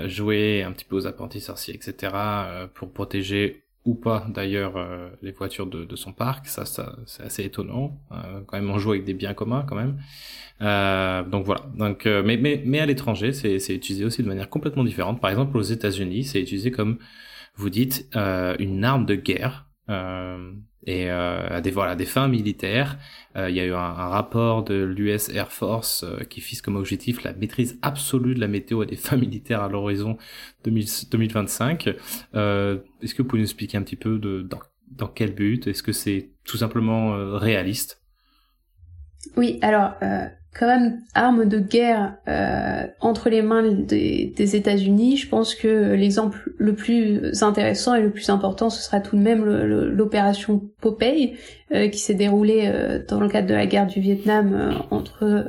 jouer 0.06 0.62
un 0.62 0.72
petit 0.72 0.86
peu 0.86 0.96
aux 0.96 1.06
apprentis 1.06 1.40
sorciers, 1.40 1.74
etc., 1.74 2.14
pour 2.74 2.92
protéger 2.92 3.64
ou 3.84 3.94
pas 3.94 4.26
d'ailleurs 4.30 4.74
les 5.20 5.32
voitures 5.32 5.66
de, 5.66 5.84
de, 5.84 5.96
son 5.96 6.12
parc, 6.12 6.46
ça, 6.46 6.64
ça 6.64 6.96
c'est 7.04 7.22
assez 7.22 7.44
étonnant. 7.44 7.98
quand 8.46 8.56
même, 8.56 8.70
on 8.70 8.78
joue 8.78 8.92
avec 8.92 9.04
des 9.04 9.12
biens 9.12 9.34
communs 9.34 9.66
quand 9.68 9.76
même. 9.76 9.98
donc 11.30 11.44
voilà. 11.44 11.66
Donc, 11.76 12.06
mais, 12.06 12.38
mais, 12.38 12.62
mais 12.64 12.80
à 12.80 12.86
l'étranger, 12.86 13.34
c'est 13.34 13.74
utilisé 13.74 14.06
aussi 14.06 14.22
de 14.22 14.28
manière 14.28 14.48
complètement 14.48 14.84
différente. 14.84 15.20
Par 15.20 15.30
exemple, 15.30 15.58
aux 15.58 15.62
États-Unis, 15.62 16.24
c'est 16.24 16.40
utilisé 16.40 16.70
comme 16.70 16.96
vous 17.56 17.68
dites 17.68 18.08
une 18.14 18.84
arme 18.84 19.04
de 19.04 19.16
guerre. 19.16 19.66
Euh, 19.88 20.52
et 20.84 21.10
euh, 21.10 21.48
à 21.48 21.60
des 21.60 21.70
voilà 21.70 21.94
des 21.94 22.04
fins 22.04 22.28
militaires. 22.28 22.98
Euh, 23.36 23.48
il 23.48 23.56
y 23.56 23.60
a 23.60 23.64
eu 23.64 23.72
un, 23.72 23.92
rapport 23.92 24.64
de 24.64 24.82
l'US 24.82 25.28
Air 25.30 25.52
Force 25.52 26.04
euh, 26.04 26.24
qui 26.24 26.40
fixe 26.40 26.60
comme 26.60 26.76
objectif 26.76 27.22
la 27.22 27.32
maîtrise 27.32 27.78
absolue 27.82 28.34
de 28.34 28.40
la 28.40 28.48
météo 28.48 28.82
à 28.82 28.86
des 28.86 28.96
fins 28.96 29.16
militaires 29.16 29.62
à 29.62 29.68
l'horizon 29.68 30.16
2025. 30.64 31.86
Est-ce 31.86 33.14
que 33.14 33.22
vous 33.22 33.28
pouvez 33.28 33.40
nous 33.40 33.46
expliquer 33.46 33.78
un 33.78 33.82
petit 33.82 33.96
peu 33.96 34.18
dans, 34.18 34.60
dans 34.90 35.08
quel 35.08 35.34
but? 35.34 35.66
Est-ce 35.66 35.82
que 35.82 35.92
c'est 35.92 36.30
tout 36.44 36.56
simplement 36.56 37.38
réaliste? 37.38 38.00
Oui, 39.36 39.58
alors 39.62 39.94
quand 40.58 40.66
même 40.66 41.00
arme 41.14 41.46
de 41.46 41.58
guerre 41.58 42.16
euh, 42.28 42.86
entre 43.00 43.30
les 43.30 43.40
mains 43.40 43.62
des, 43.62 44.32
des 44.36 44.56
États-Unis, 44.56 45.16
je 45.16 45.28
pense 45.28 45.54
que 45.54 45.94
l'exemple 45.94 46.52
le 46.58 46.74
plus 46.74 47.42
intéressant 47.42 47.94
et 47.94 48.02
le 48.02 48.10
plus 48.10 48.28
important, 48.28 48.68
ce 48.68 48.82
sera 48.82 49.00
tout 49.00 49.16
de 49.16 49.22
même 49.22 49.44
l'opération 49.44 50.62
Popeye, 50.80 51.36
euh, 51.74 51.88
qui 51.88 51.98
s'est 51.98 52.14
déroulée 52.14 52.64
euh, 52.66 52.98
dans 53.08 53.18
le 53.18 53.28
cadre 53.28 53.48
de 53.48 53.54
la 53.54 53.66
guerre 53.66 53.86
du 53.86 54.00
Vietnam 54.00 54.52
euh, 54.52 54.72
entre 54.90 55.46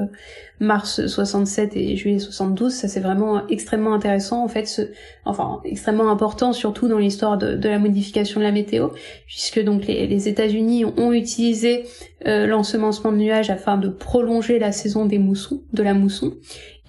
mars 0.59 1.05
67 1.05 1.75
et 1.75 1.95
juillet 1.95 2.19
72. 2.19 2.73
Ça 2.73 2.87
c'est 2.87 2.99
vraiment 2.99 3.47
extrêmement 3.47 3.93
intéressant 3.93 4.43
en 4.43 4.47
fait, 4.47 4.65
ce, 4.65 4.81
enfin 5.25 5.61
extrêmement 5.65 6.09
important 6.09 6.53
surtout 6.53 6.87
dans 6.87 6.97
l'histoire 6.97 7.37
de, 7.37 7.67
la 7.67 7.79
modification 7.79 8.39
de 8.39 8.45
la 8.45 8.51
météo, 8.51 8.89
puisque 9.25 9.63
donc 9.63 9.87
les, 9.87 10.07
les 10.07 10.27
États-Unis 10.27 10.85
ont 10.85 11.11
utilisé 11.13 11.83
l'ensemencement 12.25 13.11
de 13.11 13.17
nuages 13.17 13.49
afin 13.49 13.77
de 13.77 13.89
prolonger 13.89 14.57
la 14.57 14.71
saison 14.71 15.05
des 15.05 15.17
moussons, 15.17 15.61
de 15.73 15.83
la 15.83 15.93
mousson, 15.93 16.33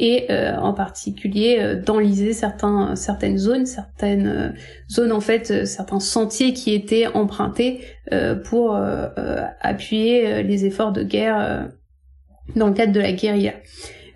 et 0.00 0.26
euh, 0.30 0.56
en 0.56 0.72
particulier 0.72 1.58
euh, 1.60 1.80
d'enliser 1.80 2.32
certains 2.32 2.96
certaines 2.96 3.38
zones, 3.38 3.66
certaines 3.66 4.26
euh, 4.26 4.48
zones 4.90 5.12
en 5.12 5.20
fait, 5.20 5.66
certains 5.66 6.00
sentiers 6.00 6.52
qui 6.52 6.74
étaient 6.74 7.06
empruntés 7.06 7.80
pour 8.44 8.78
appuyer 9.60 10.42
les 10.42 10.66
efforts 10.66 10.92
de 10.92 11.02
guerre 11.02 11.68
dans 12.56 12.68
le 12.68 12.74
cadre 12.74 12.92
de 12.92 13.00
la 13.00 13.12
guérilla. 13.12 13.54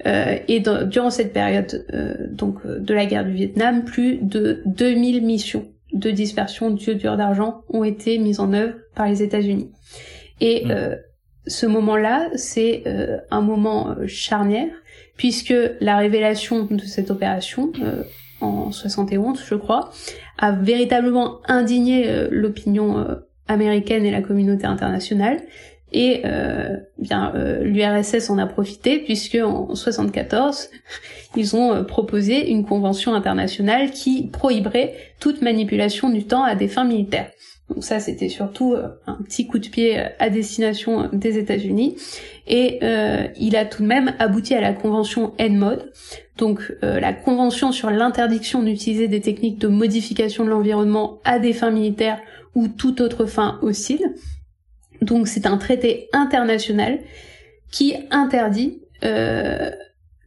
et 0.05 0.63
durant 0.87 1.11
cette 1.11 1.33
période 1.33 1.87
donc 2.31 2.67
de 2.67 2.95
la 2.95 3.07
guerre 3.07 3.25
du 3.25 3.33
Vietnam, 3.33 3.85
plus 3.85 4.19
de 4.19 4.63
2000 4.67 5.25
missions 5.25 5.67
de 5.93 6.11
dispersion 6.11 6.71
d'iodure 6.71 7.17
d'argent 7.17 7.63
ont 7.69 7.85
été 7.85 8.19
mises 8.19 8.41
en 8.41 8.53
œuvre 8.53 8.75
par 8.95 9.09
les 9.09 9.23
États-Unis. 9.23 9.71
Et 10.41 10.65
mmh. 10.67 10.97
ce 11.47 11.67
moment-là, 11.67 12.29
c'est 12.37 12.85
un 13.31 13.41
moment 13.41 13.97
charnière 14.07 14.71
puisque 15.19 15.55
la 15.81 15.99
révélation 15.99 16.65
de 16.71 16.81
cette 16.81 17.11
opération, 17.11 17.73
euh, 17.83 18.05
en 18.41 18.73
71 18.73 19.45
je 19.45 19.57
crois, 19.57 19.91
a 20.39 20.53
véritablement 20.53 21.41
indigné 21.47 22.09
euh, 22.09 22.29
l'opinion 22.31 22.99
euh, 22.99 23.17
américaine 23.49 24.07
et 24.07 24.11
la 24.11 24.23
communauté 24.23 24.65
internationale. 24.65 25.41
Et 25.93 26.23
bien 26.99 27.33
l'URSS 27.63 28.29
en 28.29 28.39
a 28.39 28.47
profité 28.47 28.99
puisque 28.99 29.37
en 29.37 29.75
74 29.75 30.69
ils 31.37 31.57
ont 31.57 31.85
proposé 31.85 32.51
une 32.51 32.65
convention 32.65 33.15
internationale 33.15 33.91
qui 33.91 34.27
prohiberait 34.27 34.95
toute 35.19 35.41
manipulation 35.41 36.11
du 36.11 36.25
temps 36.25 36.45
à 36.45 36.55
des 36.55 36.69
fins 36.69 36.85
militaires. 36.85 37.31
Donc 37.69 37.85
ça, 37.85 38.01
c'était 38.01 38.29
surtout 38.29 38.73
euh, 38.73 38.89
un 39.07 39.17
petit 39.23 39.47
coup 39.47 39.59
de 39.59 39.69
pied 39.69 39.99
euh, 39.99 40.09
à 40.19 40.31
destination 40.31 41.03
euh, 41.03 41.09
des 41.13 41.39
États-Unis. 41.39 41.97
Et 42.47 42.79
il 43.39 43.57
a 43.57 43.67
tout 43.67 43.83
de 43.83 43.89
même 43.89 44.15
abouti 44.19 44.55
à 44.55 44.63
la 44.63 44.73
convention 44.73 45.35
ENMOD, 45.39 45.93
donc 46.39 46.73
la 46.81 47.13
convention 47.13 47.73
sur 47.73 47.91
l'interdiction 47.91 48.63
d'utiliser 48.63 49.07
des 49.07 49.21
techniques 49.21 49.59
de 49.59 49.69
modification 49.69 50.47
de 50.47 50.49
l'environnement 50.49 51.19
à 51.25 51.41
des 51.41 51.53
fins 51.53 51.71
militaires 51.71 52.19
ou 52.55 52.67
toute 52.67 53.03
autre 53.03 53.27
fin 53.27 53.59
hostile. 53.61 54.15
Donc 55.03 55.29
c'est 55.29 55.47
un 55.47 55.57
traité 55.59 56.09
international 56.13 57.01
qui 57.71 57.95
interdit 58.11 58.81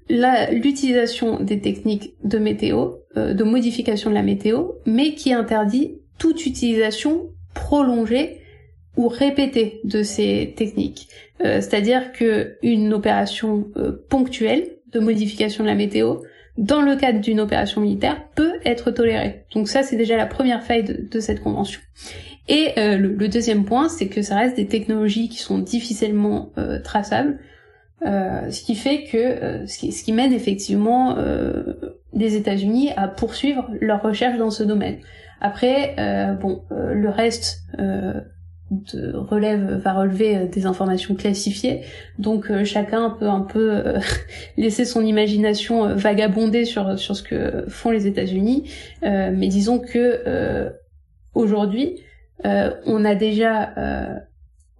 l'utilisation 0.10 1.40
des 1.40 1.60
techniques 1.60 2.14
de 2.24 2.38
météo, 2.38 2.92
de 3.16 3.44
modification 3.44 4.10
de 4.10 4.16
la 4.16 4.24
météo, 4.24 4.70
mais 4.86 5.16
qui 5.16 5.34
interdit 5.34 5.98
toute 6.18 6.46
utilisation 6.46 7.30
prolongée 7.54 8.42
ou 8.98 9.08
répétée 9.08 9.82
de 9.84 10.04
ces 10.04 10.54
techniques. 10.56 11.08
Euh, 11.44 11.62
c'est-à-dire 11.62 12.12
que 12.12 12.58
une 12.62 12.94
opération 12.94 13.68
euh, 13.78 14.06
ponctuelle 14.10 14.68
de 14.92 15.00
modification 15.00 15.64
de 15.64 15.70
la 15.70 15.76
météo, 15.76 16.18
dans 16.58 16.82
le 16.82 16.96
cadre 16.96 17.20
d'une 17.22 17.40
opération 17.40 17.82
militaire, 17.82 18.22
peut 18.36 18.54
être 18.66 18.92
tolérée. 18.92 19.46
Donc 19.54 19.70
ça, 19.70 19.84
c'est 19.84 19.96
déjà 19.96 20.18
la 20.18 20.26
première 20.26 20.64
faille 20.64 20.84
de, 20.84 21.20
cette 21.20 21.42
convention. 21.42 21.80
Et 22.52 22.74
euh, 22.78 22.98
le, 22.98 23.28
deuxième 23.28 23.64
point, 23.64 23.88
c'est 23.88 24.08
que 24.08 24.22
ça 24.22 24.36
reste 24.36 24.58
des 24.58 24.68
technologies 24.68 25.30
qui 25.30 25.40
sont 25.40 25.58
difficilement 25.58 26.52
traçables, 26.84 27.40
ce 28.04 28.62
qui 28.64 28.76
fait 28.76 29.06
que 29.06 29.66
ce 29.68 30.04
qui, 30.04 30.12
mène 30.12 30.34
effectivement 30.34 31.16
les 32.14 32.36
États-Unis 32.36 32.90
à 32.98 33.08
poursuivre 33.08 33.70
leurs 33.80 34.02
recherches 34.02 34.38
dans 34.38 34.52
ce 34.52 34.64
domaine. 34.64 34.98
Après, 35.42 35.96
euh, 35.98 36.34
bon, 36.34 36.64
euh, 36.72 36.94
le 36.94 37.10
reste 37.10 37.64
euh, 37.80 38.22
relève 39.14 39.82
va 39.84 39.94
relever 39.94 40.46
des 40.46 40.66
informations 40.66 41.16
classifiées, 41.16 41.82
donc 42.20 42.64
chacun 42.64 43.10
peut 43.10 43.28
un 43.28 43.42
peu 43.42 43.84
laisser 44.58 44.86
son 44.86 45.04
imagination 45.04 45.94
vagabonder 45.96 46.64
sur 46.64 46.98
sur 46.98 47.18
ce 47.18 47.22
que 47.22 47.66
font 47.68 47.92
les 47.92 48.08
États-Unis. 48.08 48.72
mais 49.02 49.48
disons 49.50 49.80
que 49.80 50.72
aujourd'hui, 51.34 52.00
on 52.44 53.06
a 53.06 53.16
déjà 53.16 53.74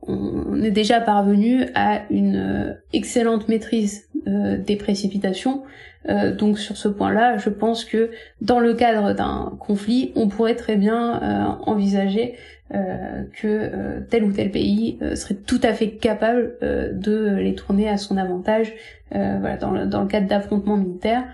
on 0.08 0.62
est 0.62 0.72
déjà 0.72 1.00
parvenu 1.00 1.66
à 1.76 2.02
une 2.10 2.76
excellente 2.92 3.48
maîtrise 3.48 4.10
des 4.26 4.76
précipitations 4.76 5.64
euh, 6.10 6.34
donc 6.34 6.58
sur 6.58 6.78
ce 6.78 6.88
point-là, 6.88 7.38
je 7.38 7.50
pense 7.50 7.86
que 7.86 8.12
dans 8.42 8.60
le 8.60 8.74
cadre 8.74 9.14
d'un 9.14 9.54
conflit, 9.60 10.12
on 10.16 10.28
pourrait 10.28 10.56
très 10.56 10.76
bien 10.76 11.22
euh, 11.22 11.46
envisager 11.66 12.36
euh, 12.74 13.24
que 13.34 14.00
tel 14.10 14.24
ou 14.24 14.32
tel 14.32 14.50
pays 14.50 14.98
serait 15.16 15.36
tout 15.36 15.60
à 15.62 15.74
fait 15.74 15.92
capable 15.92 16.56
de 16.62 17.36
les 17.36 17.54
tourner 17.54 17.90
à 17.90 17.98
son 17.98 18.18
avantage 18.18 18.74
voilà, 19.12 19.58
dans 19.58 20.02
le 20.02 20.08
cadre 20.08 20.28
d'affrontements 20.28 20.78
militaires. 20.78 21.26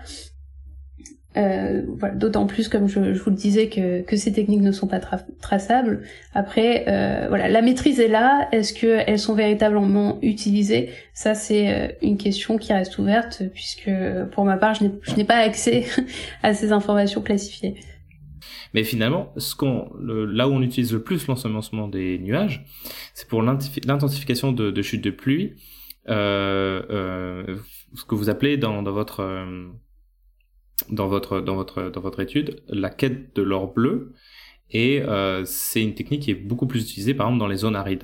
Euh, 1.38 1.82
D'autant 2.14 2.46
plus, 2.46 2.68
comme 2.68 2.88
je, 2.88 2.98
vous 2.98 3.30
le 3.30 3.36
disais, 3.36 3.68
que, 3.68 4.16
ces 4.16 4.32
techniques 4.32 4.60
ne 4.60 4.72
sont 4.72 4.88
pas 4.88 5.00
traçables. 5.40 6.02
Après, 6.34 6.84
euh, 6.88 7.26
voilà, 7.28 7.48
la 7.48 7.62
maîtrise 7.62 8.00
est 8.00 8.08
là. 8.08 8.48
Est-ce 8.52 8.74
qu'elles 8.74 9.18
sont 9.18 9.34
véritablement 9.34 10.18
utilisées? 10.22 10.90
Ça, 11.14 11.34
c'est 11.34 11.72
euh, 11.72 11.88
une 12.02 12.16
question 12.16 12.58
qui 12.58 12.72
reste 12.72 12.98
ouverte, 12.98 13.42
puisque 13.54 13.90
pour 14.32 14.44
ma 14.44 14.56
part, 14.56 14.74
je 14.74 15.14
n'ai 15.14 15.24
pas 15.24 15.36
accès 15.36 15.84
à 16.42 16.54
ces 16.54 16.72
informations 16.72 17.22
classifiées. 17.22 17.76
Mais 18.74 18.84
finalement, 18.84 19.32
là 19.98 20.48
où 20.48 20.52
on 20.52 20.62
utilise 20.62 20.92
le 20.92 21.02
plus 21.02 21.26
l'ensemencement 21.26 21.88
des 21.88 22.18
nuages, 22.18 22.66
c'est 23.14 23.28
pour 23.28 23.42
l'intensification 23.42 24.52
de, 24.52 24.70
de 24.70 24.82
chutes 24.82 25.04
de 25.04 25.10
pluie, 25.10 25.54
ce 26.06 27.44
que 28.06 28.14
vous 28.14 28.28
appelez 28.28 28.56
dans 28.56 28.82
votre 28.82 29.22
dans 30.90 31.08
votre, 31.08 31.40
dans 31.40 31.56
votre, 31.56 31.90
dans 31.90 32.00
votre 32.00 32.20
étude 32.20 32.62
la 32.68 32.90
quête 32.90 33.34
de 33.34 33.42
l'or 33.42 33.72
bleu. 33.72 34.14
Et 34.70 35.00
euh, 35.02 35.44
c'est 35.44 35.82
une 35.82 35.94
technique 35.94 36.22
qui 36.22 36.30
est 36.30 36.34
beaucoup 36.34 36.66
plus 36.66 36.82
utilisée, 36.82 37.14
par 37.14 37.26
exemple, 37.26 37.40
dans 37.40 37.46
les 37.46 37.56
zones 37.56 37.76
arides. 37.76 38.02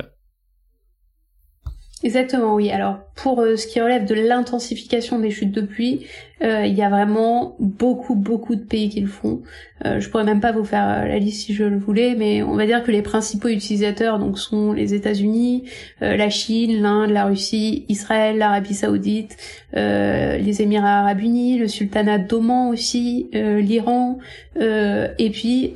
Exactement, 2.05 2.55
oui. 2.55 2.71
Alors 2.71 2.99
pour 3.15 3.41
euh, 3.41 3.57
ce 3.57 3.67
qui 3.67 3.81
relève 3.81 4.05
de 4.05 4.15
l'intensification 4.15 5.19
des 5.19 5.31
chutes 5.31 5.53
de 5.53 5.63
pluie, 5.63 6.05
euh, 6.43 6.67
il 6.67 6.75
y 6.75 6.83
a 6.83 6.91
vraiment 6.91 7.57
beaucoup, 7.59 8.15
beaucoup 8.15 8.57
de 8.57 8.61
pays 8.61 8.91
qui 8.91 9.01
le 9.01 9.07
font. 9.07 9.41
Euh, 9.87 10.01
je 10.01 10.11
pourrais 10.11 10.25
même 10.25 10.43
pas 10.43 10.53
vous 10.53 10.65
faire 10.65 11.07
la 11.07 11.19
liste 11.19 11.47
si 11.47 11.55
je 11.55 11.65
le 11.65 11.79
voulais, 11.79 12.15
mais 12.15 12.43
on 12.43 12.57
va 12.57 12.67
dire 12.67 12.85
que 12.85 12.91
les 12.91 13.01
principaux 13.01 13.49
utilisateurs 13.49 14.19
donc 14.19 14.39
sont 14.39 14.75
les 14.75 14.93
États-Unis, 14.93 15.65
la 16.03 16.29
Chine, 16.29 16.83
l'Inde, 16.83 17.09
la 17.09 17.25
Russie, 17.25 17.87
Israël, 17.89 18.37
l'Arabie 18.37 18.75
Saoudite, 18.75 19.39
les 19.73 20.61
Émirats 20.61 21.01
Arabes 21.01 21.23
Unis, 21.23 21.57
le 21.57 21.69
Sultanat 21.69 22.19
d'Oman 22.19 22.69
aussi, 22.69 23.31
l'Iran, 23.33 24.19
et 24.57 25.31
puis 25.31 25.75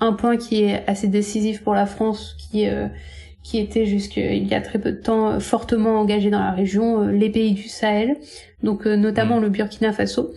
un 0.00 0.12
point 0.12 0.36
qui 0.36 0.62
est 0.62 0.84
assez 0.86 1.08
décisif 1.08 1.62
pour 1.62 1.74
la 1.74 1.86
France, 1.86 2.36
qui 2.38 2.68
qui 3.44 3.58
était 3.58 3.86
jusqu'il 3.86 4.48
y 4.48 4.54
a 4.54 4.60
très 4.60 4.80
peu 4.80 4.90
de 4.90 5.00
temps 5.00 5.30
euh, 5.30 5.38
fortement 5.38 6.00
engagé 6.00 6.30
dans 6.30 6.40
la 6.40 6.50
région, 6.50 7.02
euh, 7.02 7.12
les 7.12 7.30
pays 7.30 7.52
du 7.52 7.68
Sahel, 7.68 8.16
donc 8.64 8.86
euh, 8.86 8.96
notamment 8.96 9.38
mm. 9.38 9.42
le 9.42 9.48
Burkina 9.50 9.92
Faso. 9.92 10.32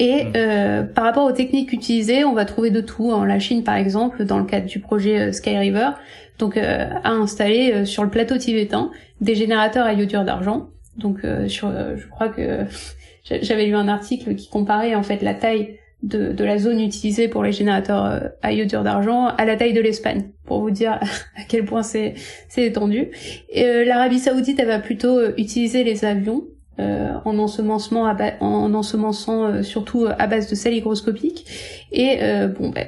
Et 0.00 0.28
euh, 0.34 0.82
par 0.82 1.04
rapport 1.04 1.26
aux 1.26 1.32
techniques 1.32 1.74
utilisées, 1.74 2.24
on 2.24 2.32
va 2.32 2.46
trouver 2.46 2.70
de 2.70 2.80
tout. 2.80 3.10
En 3.10 3.22
la 3.22 3.38
Chine, 3.38 3.62
par 3.62 3.76
exemple, 3.76 4.24
dans 4.24 4.38
le 4.38 4.46
cadre 4.46 4.64
du 4.64 4.80
projet 4.80 5.30
Sky 5.30 5.58
River, 5.58 5.90
donc 6.38 6.56
euh, 6.56 6.88
a 7.04 7.10
installé 7.10 7.70
euh, 7.72 7.84
sur 7.84 8.02
le 8.02 8.08
plateau 8.08 8.38
tibétain 8.38 8.90
des 9.20 9.34
générateurs 9.34 9.84
à 9.84 9.92
iodure 9.92 10.24
d'argent. 10.24 10.70
Donc 10.96 11.20
sur, 11.46 11.70
je 11.70 12.06
crois 12.08 12.28
que 12.28 12.64
j'avais 13.42 13.66
lu 13.66 13.74
un 13.74 13.88
article 13.88 14.34
qui 14.34 14.48
comparait 14.48 14.94
en 14.94 15.02
fait 15.02 15.22
la 15.22 15.34
taille 15.34 15.78
de, 16.02 16.44
la 16.44 16.58
zone 16.58 16.80
utilisée 16.80 17.28
pour 17.28 17.42
les 17.42 17.52
générateurs 17.52 18.30
à 18.42 18.52
iodure 18.52 18.82
d'argent 18.82 19.26
à 19.26 19.44
la 19.44 19.56
taille 19.56 19.72
de 19.72 19.80
l'Espagne, 19.80 20.30
pour 20.46 20.60
vous 20.60 20.70
dire 20.70 20.92
à 21.36 21.42
quel 21.48 21.64
point 21.64 21.82
c'est 21.82 22.14
étendu. 22.56 23.10
L'Arabie 23.54 24.18
Saoudite, 24.18 24.58
elle 24.58 24.82
plutôt 24.82 25.20
utiliser 25.36 25.84
les 25.84 26.04
avions 26.04 26.44
euh, 26.80 27.12
en 27.26 27.38
ensemencement 27.38 28.04
en 28.40 28.74
ensemençant 28.74 29.44
euh, 29.44 29.62
surtout 29.62 30.06
à 30.06 30.26
base 30.26 30.48
de 30.48 30.54
sel 30.54 30.72
hygroscopique 30.72 31.44
et 31.92 32.22
euh, 32.22 32.46
bon 32.46 32.70
ben 32.70 32.86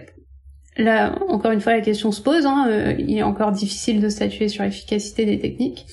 là 0.79 1.19
encore 1.29 1.51
une 1.51 1.61
fois 1.61 1.75
la 1.75 1.83
question 1.83 2.11
se 2.11 2.23
pose 2.23 2.47
hein, 2.47 2.95
il 2.99 3.19
est 3.19 3.23
encore 3.23 3.53
difficile 3.53 4.01
de 4.01 4.09
statuer 4.09 4.49
sur 4.49 4.63
l'efficacité 4.63 5.27
des 5.27 5.39
techniques 5.39 5.85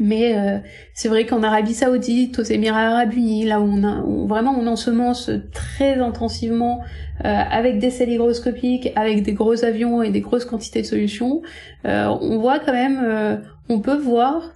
mais 0.00 0.62
c'est 0.94 1.08
vrai 1.08 1.26
qu'en 1.26 1.42
Arabie 1.42 1.74
Saoudite, 1.74 2.38
aux 2.38 2.42
Émirats 2.42 2.88
Arabes 2.88 3.14
Unis, 3.14 3.44
là 3.44 3.60
où 3.60 3.64
on 3.64 3.84
a 3.84 4.02
vraiment 4.26 4.58
on 4.58 4.66
ensemence 4.66 5.30
très 5.52 5.94
intensivement 6.00 6.82
avec 7.20 7.78
des 7.78 7.90
sels 7.90 8.10
hygroscopiques, 8.10 8.90
avec 8.96 9.22
des 9.22 9.32
gros 9.32 9.64
avions 9.64 10.02
et 10.02 10.10
des 10.10 10.20
grosses 10.20 10.44
quantités 10.44 10.82
de 10.82 10.86
solutions, 10.86 11.42
on 11.84 12.38
voit 12.38 12.58
quand 12.58 12.72
même, 12.72 13.40
on 13.68 13.80
peut 13.80 13.96
voir 13.96 14.52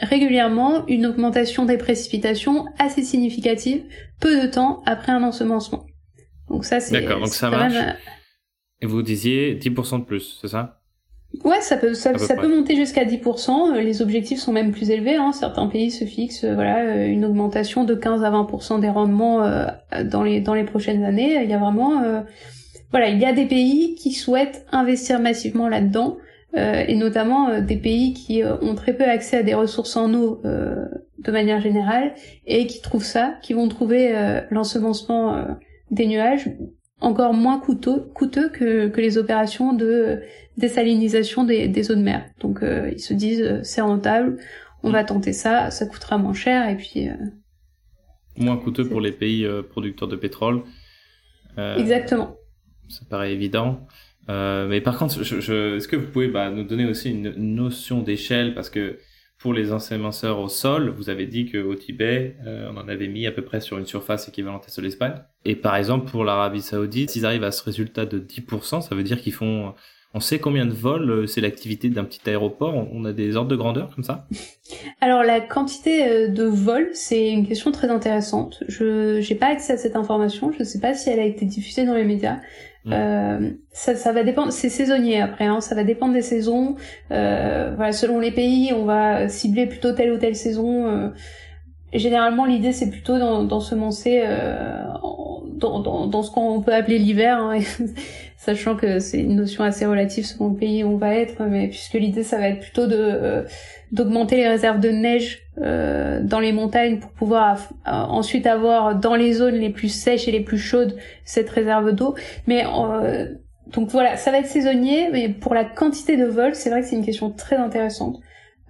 régulièrement 0.00 0.86
une 0.86 1.06
augmentation 1.06 1.64
des 1.64 1.76
précipitations 1.76 2.66
assez 2.78 3.02
significative 3.02 3.82
peu 4.20 4.42
de 4.42 4.46
temps 4.46 4.82
après 4.86 5.12
un 5.12 5.22
ensemencement. 5.22 5.86
Donc 6.48 6.64
ça 6.64 6.80
c'est 6.80 6.92
D'accord, 6.92 7.20
donc 7.20 7.28
ça 7.28 7.50
marche. 7.50 7.74
Euh, 7.74 7.92
Et 8.80 8.86
vous 8.86 9.02
disiez 9.02 9.58
10% 9.58 10.00
de 10.00 10.04
plus, 10.04 10.38
c'est 10.40 10.48
ça? 10.48 10.77
Ouais, 11.44 11.60
ça 11.60 11.76
peut 11.76 11.94
ça, 11.94 12.12
peut 12.12 12.48
monter 12.48 12.74
jusqu'à 12.74 13.04
10%, 13.04 13.76
euh, 13.76 13.80
les 13.80 14.02
objectifs 14.02 14.40
sont 14.40 14.52
même 14.52 14.72
plus 14.72 14.90
élevés 14.90 15.16
hein. 15.16 15.32
certains 15.32 15.66
pays 15.66 15.90
se 15.90 16.04
fixent 16.04 16.44
euh, 16.44 16.54
voilà 16.54 17.04
une 17.04 17.24
augmentation 17.24 17.84
de 17.84 17.94
15 17.94 18.24
à 18.24 18.30
20% 18.30 18.80
des 18.80 18.88
rendements 18.88 19.46
dans 20.04 20.22
les 20.22 20.40
dans 20.40 20.54
les 20.54 20.64
prochaines 20.64 21.04
années, 21.04 21.42
il 21.42 21.50
y 21.50 21.54
a 21.54 21.58
vraiment 21.58 22.02
voilà, 22.90 23.08
il 23.08 23.18
y 23.18 23.26
a 23.26 23.32
des 23.32 23.46
pays 23.46 23.94
qui 23.94 24.12
souhaitent 24.12 24.66
investir 24.72 25.20
massivement 25.20 25.68
là-dedans. 25.68 26.16
Euh, 26.56 26.82
et 26.88 26.94
notamment 26.94 27.50
euh, 27.50 27.60
des 27.60 27.76
pays 27.76 28.14
qui 28.14 28.42
euh, 28.42 28.56
ont 28.62 28.74
très 28.74 28.94
peu 28.94 29.04
accès 29.04 29.36
à 29.36 29.42
des 29.42 29.52
ressources 29.52 29.96
en 29.96 30.14
eau 30.14 30.40
de 30.44 31.32
manière 31.32 31.60
générale 31.60 32.14
et 32.46 32.66
qui 32.66 32.80
trouvent 32.80 33.04
ça, 33.04 33.34
qui 33.42 33.52
vont 33.52 33.68
trouver 33.68 34.14
l'ensemencement 34.50 35.44
des 35.90 36.06
nuages 36.06 36.48
encore 37.00 37.34
moins 37.34 37.58
coûteux, 37.60 38.00
coûteux 38.14 38.48
que, 38.48 38.88
que 38.88 39.00
les 39.00 39.18
opérations 39.18 39.72
de 39.72 40.20
désalinisation 40.56 41.44
des, 41.44 41.68
des 41.68 41.90
eaux 41.90 41.94
de 41.94 42.02
mer. 42.02 42.24
Donc 42.40 42.60
ils 42.62 43.00
se 43.00 43.14
disent 43.14 43.60
c'est 43.62 43.80
rentable, 43.80 44.38
on 44.82 44.90
va 44.90 45.04
tenter 45.04 45.32
ça, 45.32 45.70
ça 45.70 45.86
coûtera 45.86 46.18
moins 46.18 46.34
cher 46.34 46.68
et 46.68 46.76
puis 46.76 47.08
moins 48.36 48.56
coûteux 48.56 48.88
pour 48.88 49.00
les 49.00 49.12
pays 49.12 49.46
producteurs 49.70 50.08
de 50.08 50.16
pétrole. 50.16 50.62
Exactement. 51.56 52.36
Ça 52.88 53.02
paraît 53.08 53.32
évident. 53.32 53.86
Euh, 54.28 54.68
mais 54.68 54.80
par 54.80 54.98
contre, 54.98 55.22
je, 55.22 55.40
je, 55.40 55.76
est-ce 55.76 55.88
que 55.88 55.96
vous 55.96 56.06
pouvez 56.06 56.28
bah, 56.28 56.50
nous 56.50 56.64
donner 56.64 56.86
aussi 56.86 57.10
une, 57.10 57.30
notion 57.30 58.02
d'échelle? 58.02 58.54
Parce 58.54 58.70
que 58.70 58.98
pour 59.38 59.54
les 59.54 59.72
ensemenceurs 59.72 60.40
au 60.40 60.48
sol, 60.48 60.90
vous 60.90 61.10
avez 61.10 61.26
dit 61.26 61.50
qu'au 61.50 61.74
Tibet, 61.76 62.36
euh, 62.44 62.68
on 62.72 62.76
en 62.76 62.88
avait 62.88 63.06
mis 63.06 63.26
à 63.26 63.32
peu 63.32 63.42
près 63.42 63.60
sur 63.60 63.78
une 63.78 63.86
surface 63.86 64.28
équivalente 64.28 64.64
à 64.66 64.68
celle 64.68 64.84
de. 64.84 65.14
Et 65.44 65.54
par 65.54 65.76
exemple, 65.76 66.10
pour 66.10 66.24
l'Arabie 66.24 66.60
Saoudite, 66.60 67.10
s'ils 67.10 67.24
arrivent 67.24 67.44
à 67.44 67.52
ce 67.52 67.62
résultat 67.62 68.04
de 68.04 68.18
10%, 68.18 68.82
ça 68.82 68.94
veut 68.94 69.04
dire 69.04 69.20
qu'ils 69.20 69.32
font 69.32 69.74
on 70.14 70.20
sait 70.20 70.38
combien 70.38 70.64
de 70.64 70.72
vols, 70.72 71.10
euh, 71.10 71.26
c'est 71.26 71.42
l'activité 71.42 71.90
d'un 71.90 72.04
petit 72.04 72.28
aéroport 72.28 72.74
On 72.74 73.04
a 73.04 73.12
des 73.12 73.36
ordres 73.36 73.50
de 73.50 73.56
grandeur 73.56 73.94
comme 73.94 74.02
ça? 74.02 74.26
Alors 75.02 75.22
la 75.22 75.40
quantité 75.40 76.28
de 76.28 76.44
vols, 76.44 76.88
c'est 76.94 77.28
une 77.30 77.46
question 77.46 77.70
très 77.72 77.90
intéressante. 77.90 78.64
Je 78.68 79.20
n'ai 79.20 79.38
pas 79.38 79.48
accès 79.48 79.74
à 79.74 79.76
cette 79.76 79.96
information. 79.96 80.50
Je 80.50 80.60
ne 80.60 80.64
sais 80.64 80.80
pas 80.80 80.94
si 80.94 81.10
elle 81.10 81.20
a 81.20 81.26
été 81.26 81.44
diffusée 81.44 81.84
dans 81.84 81.94
les 81.94 82.04
médias. 82.04 82.38
Mm. 82.84 82.92
Euh, 82.92 83.50
ça, 83.70 83.94
ça, 83.96 84.12
va 84.12 84.22
dépendre, 84.22 84.52
c'est 84.52 84.68
saisonnier 84.68 85.20
après, 85.20 85.46
hein, 85.46 85.60
ça 85.60 85.74
va 85.74 85.84
dépendre 85.84 86.14
des 86.14 86.22
saisons. 86.22 86.76
Euh, 87.10 87.72
voilà, 87.76 87.92
selon 87.92 88.18
les 88.18 88.30
pays, 88.30 88.72
on 88.72 88.84
va 88.84 89.28
cibler 89.28 89.66
plutôt 89.66 89.92
telle 89.92 90.12
ou 90.12 90.18
telle 90.18 90.36
saison. 90.36 90.86
Euh. 90.86 91.08
généralement, 91.92 92.44
l'idée 92.44 92.72
c'est 92.72 92.90
plutôt 92.90 93.18
d'ensemencer 93.18 94.22
euh, 94.24 94.84
dans, 95.54 95.80
dans, 95.80 96.06
dans, 96.06 96.22
ce 96.22 96.30
qu'on 96.30 96.60
peut 96.62 96.74
appeler 96.74 96.98
l'hiver, 96.98 97.38
hein, 97.38 97.58
sachant 98.38 98.76
que 98.76 99.00
c'est 99.00 99.18
une 99.18 99.34
notion 99.34 99.64
assez 99.64 99.84
relative 99.84 100.24
selon 100.24 100.50
le 100.50 100.56
pays 100.56 100.84
où 100.84 100.90
on 100.90 100.96
va 100.96 101.14
être, 101.16 101.42
mais 101.42 101.66
puisque 101.66 101.94
l'idée 101.94 102.22
ça 102.22 102.38
va 102.38 102.48
être 102.48 102.60
plutôt 102.60 102.86
de 102.86 102.96
euh, 102.96 103.42
d'augmenter 103.90 104.36
les 104.36 104.48
réserves 104.48 104.78
de 104.78 104.90
neige 104.90 105.42
euh, 105.58 106.20
dans 106.22 106.38
les 106.38 106.52
montagnes 106.52 107.00
pour 107.00 107.10
pouvoir 107.10 107.58
euh, 107.58 107.90
ensuite 107.90 108.46
avoir 108.46 108.94
dans 108.94 109.16
les 109.16 109.32
zones 109.32 109.56
les 109.56 109.70
plus 109.70 109.88
sèches 109.88 110.28
et 110.28 110.30
les 110.30 110.40
plus 110.40 110.58
chaudes 110.58 110.96
cette 111.24 111.50
réserve 111.50 111.92
d'eau. 111.92 112.14
Mais 112.46 112.62
donc 113.66 113.90
voilà, 113.90 114.16
ça 114.16 114.30
va 114.30 114.38
être 114.38 114.46
saisonnier, 114.46 115.10
mais 115.12 115.28
pour 115.28 115.52
la 115.52 115.64
quantité 115.64 116.16
de 116.16 116.24
vols, 116.24 116.54
c'est 116.54 116.70
vrai 116.70 116.80
que 116.80 116.86
c'est 116.86 116.96
une 116.96 117.04
question 117.04 117.30
très 117.30 117.56
intéressante. 117.56 118.20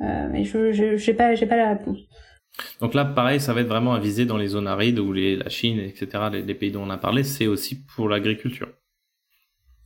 mais 0.01 0.45
je 0.45 0.97
j'ai 0.97 1.15
pas 1.15 1.35
j'ai 1.35 1.47
pas 1.47 1.57
la 1.57 1.69
réponse. 1.69 1.99
Donc 2.81 2.95
là, 2.95 3.05
pareil, 3.05 3.39
ça 3.39 3.53
va 3.53 3.61
être 3.61 3.69
vraiment 3.69 3.93
à 3.93 4.01
viser 4.01 4.25
dans 4.25 4.39
les 4.39 4.49
zones 4.49 4.67
arides 4.67 4.99
où 4.99 5.13
les, 5.13 5.37
la 5.37 5.49
Chine, 5.49 5.79
etc., 5.79 6.25
les, 6.33 6.55
pays 6.55 6.73
dont 6.73 6.83
on 6.83 6.91
a 6.91 6.99
parlé, 6.99 7.23
c'est 7.23 7.47
aussi 7.47 7.85
pour 7.85 8.09
l'agriculture. 8.09 8.69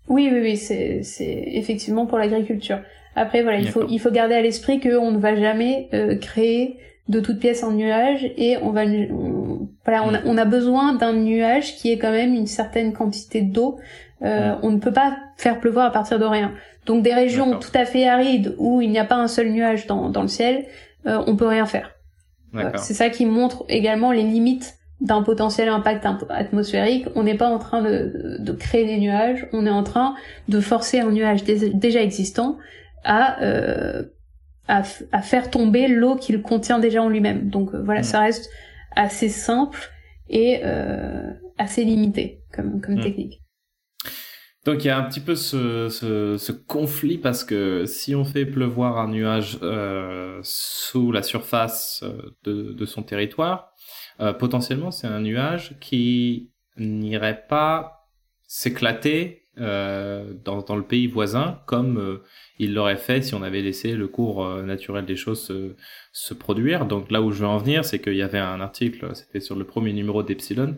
Oui, 0.08 0.28
oui, 0.32 0.40
oui, 0.40 0.56
c'est, 0.56 1.02
c'est 1.02 1.44
effectivement 1.52 2.06
pour 2.06 2.18
l'agriculture. 2.18 2.80
Après, 3.14 3.42
voilà, 3.42 3.58
il 3.58 3.68
faut, 3.68 3.86
il 3.88 3.98
faut 3.98 4.10
garder 4.10 4.34
à 4.34 4.40
l'esprit 4.40 4.80
qu'on 4.80 5.10
ne 5.10 5.18
va 5.18 5.36
jamais 5.36 5.88
euh, 5.92 6.16
créer 6.16 6.78
de 7.08 7.20
toutes 7.20 7.38
pièces 7.38 7.62
un 7.62 7.72
nuage 7.72 8.30
et 8.36 8.56
on 8.62 8.70
va, 8.70 8.84
voilà, 9.84 10.04
on 10.04 10.14
a, 10.14 10.20
on 10.24 10.38
a 10.38 10.44
besoin 10.44 10.94
d'un 10.94 11.12
nuage 11.12 11.76
qui 11.76 11.92
ait 11.92 11.98
quand 11.98 12.12
même 12.12 12.34
une 12.34 12.46
certaine 12.46 12.92
quantité 12.92 13.42
d'eau. 13.42 13.78
Euh, 14.22 14.54
on 14.62 14.70
ne 14.70 14.78
peut 14.78 14.92
pas 14.92 15.16
faire 15.36 15.60
pleuvoir 15.60 15.86
à 15.86 15.90
partir 15.90 16.18
de 16.18 16.24
rien. 16.24 16.52
Donc 16.86 17.02
des 17.02 17.12
régions 17.12 17.58
tout 17.58 17.70
à 17.74 17.84
fait 17.84 18.08
arides 18.08 18.54
où 18.58 18.80
il 18.80 18.90
n'y 18.90 18.98
a 18.98 19.04
pas 19.04 19.16
un 19.16 19.28
seul 19.28 19.50
nuage 19.50 19.86
dans, 19.86 20.10
dans 20.10 20.22
le 20.22 20.28
ciel, 20.28 20.66
euh, 21.06 21.22
on 21.26 21.36
peut 21.36 21.46
rien 21.46 21.66
faire. 21.66 21.96
C'est 22.76 22.94
ça 22.94 23.08
qui 23.08 23.24
montre 23.24 23.64
également 23.68 24.12
les 24.12 24.22
limites 24.22 24.74
d'un 25.02 25.22
potentiel 25.22 25.68
impact 25.68 26.06
atmosphérique. 26.30 27.06
On 27.16 27.24
n'est 27.24 27.36
pas 27.36 27.48
en 27.48 27.58
train 27.58 27.82
de, 27.82 28.38
de, 28.38 28.52
créer 28.52 28.86
des 28.86 28.98
nuages, 28.98 29.48
on 29.52 29.66
est 29.66 29.70
en 29.70 29.82
train 29.82 30.14
de 30.48 30.60
forcer 30.60 31.00
un 31.00 31.10
nuage 31.10 31.42
déjà 31.44 32.00
existant 32.00 32.56
à, 33.04 33.42
euh, 33.42 34.04
à, 34.68 34.82
à, 35.10 35.22
faire 35.22 35.50
tomber 35.50 35.88
l'eau 35.88 36.14
qu'il 36.14 36.40
contient 36.40 36.78
déjà 36.78 37.02
en 37.02 37.08
lui-même. 37.08 37.50
Donc 37.50 37.74
euh, 37.74 37.82
voilà, 37.82 38.00
mm. 38.00 38.04
ça 38.04 38.20
reste 38.20 38.48
assez 38.94 39.28
simple 39.28 39.90
et 40.28 40.60
euh, 40.62 41.30
assez 41.58 41.84
limité 41.84 42.40
comme, 42.54 42.80
comme 42.80 42.96
mm. 42.96 43.02
technique. 43.02 43.42
Donc 44.64 44.84
il 44.84 44.86
y 44.86 44.90
a 44.90 44.96
un 44.96 45.02
petit 45.02 45.18
peu 45.18 45.34
ce, 45.34 45.88
ce, 45.88 46.36
ce, 46.36 46.52
conflit 46.52 47.18
parce 47.18 47.42
que 47.42 47.84
si 47.86 48.14
on 48.14 48.24
fait 48.24 48.46
pleuvoir 48.46 48.98
un 48.98 49.08
nuage 49.08 49.58
sous 50.42 51.10
la 51.10 51.24
surface 51.24 52.04
de, 52.44 52.72
de 52.72 52.84
son 52.86 53.02
territoire, 53.02 53.72
euh, 54.22 54.32
potentiellement 54.32 54.90
c'est 54.92 55.08
un 55.08 55.20
nuage 55.20 55.74
qui 55.80 56.50
n'irait 56.76 57.44
pas 57.48 58.08
s'éclater 58.46 59.48
euh, 59.58 60.32
dans, 60.44 60.76
le 60.76 60.82
pays 60.82 61.08
voisin 61.08 61.60
comme 61.66 61.98
euh, 61.98 62.22
il 62.58 62.72
l'aurait 62.72 62.96
fait 62.96 63.22
si 63.22 63.34
on 63.34 63.42
avait 63.42 63.60
laissé 63.60 63.92
le 63.92 64.08
cours 64.08 64.46
naturel 64.62 65.04
des 65.04 65.16
choses 65.16 65.52
se, 66.12 66.34
produire. 66.34 66.86
Donc 66.86 67.10
là 67.10 67.20
où 67.20 67.32
je 67.32 67.40
veux 67.40 67.46
en 67.48 67.58
venir, 67.58 67.84
c'est 67.84 67.98
qu'il 67.98 68.14
y 68.14 68.22
avait 68.22 68.38
un 68.38 68.60
article, 68.60 69.10
c'était 69.14 69.40
sur 69.40 69.56
le 69.56 69.64
premier 69.64 69.92
numéro 69.92 70.22
d'Epsilon, 70.22 70.76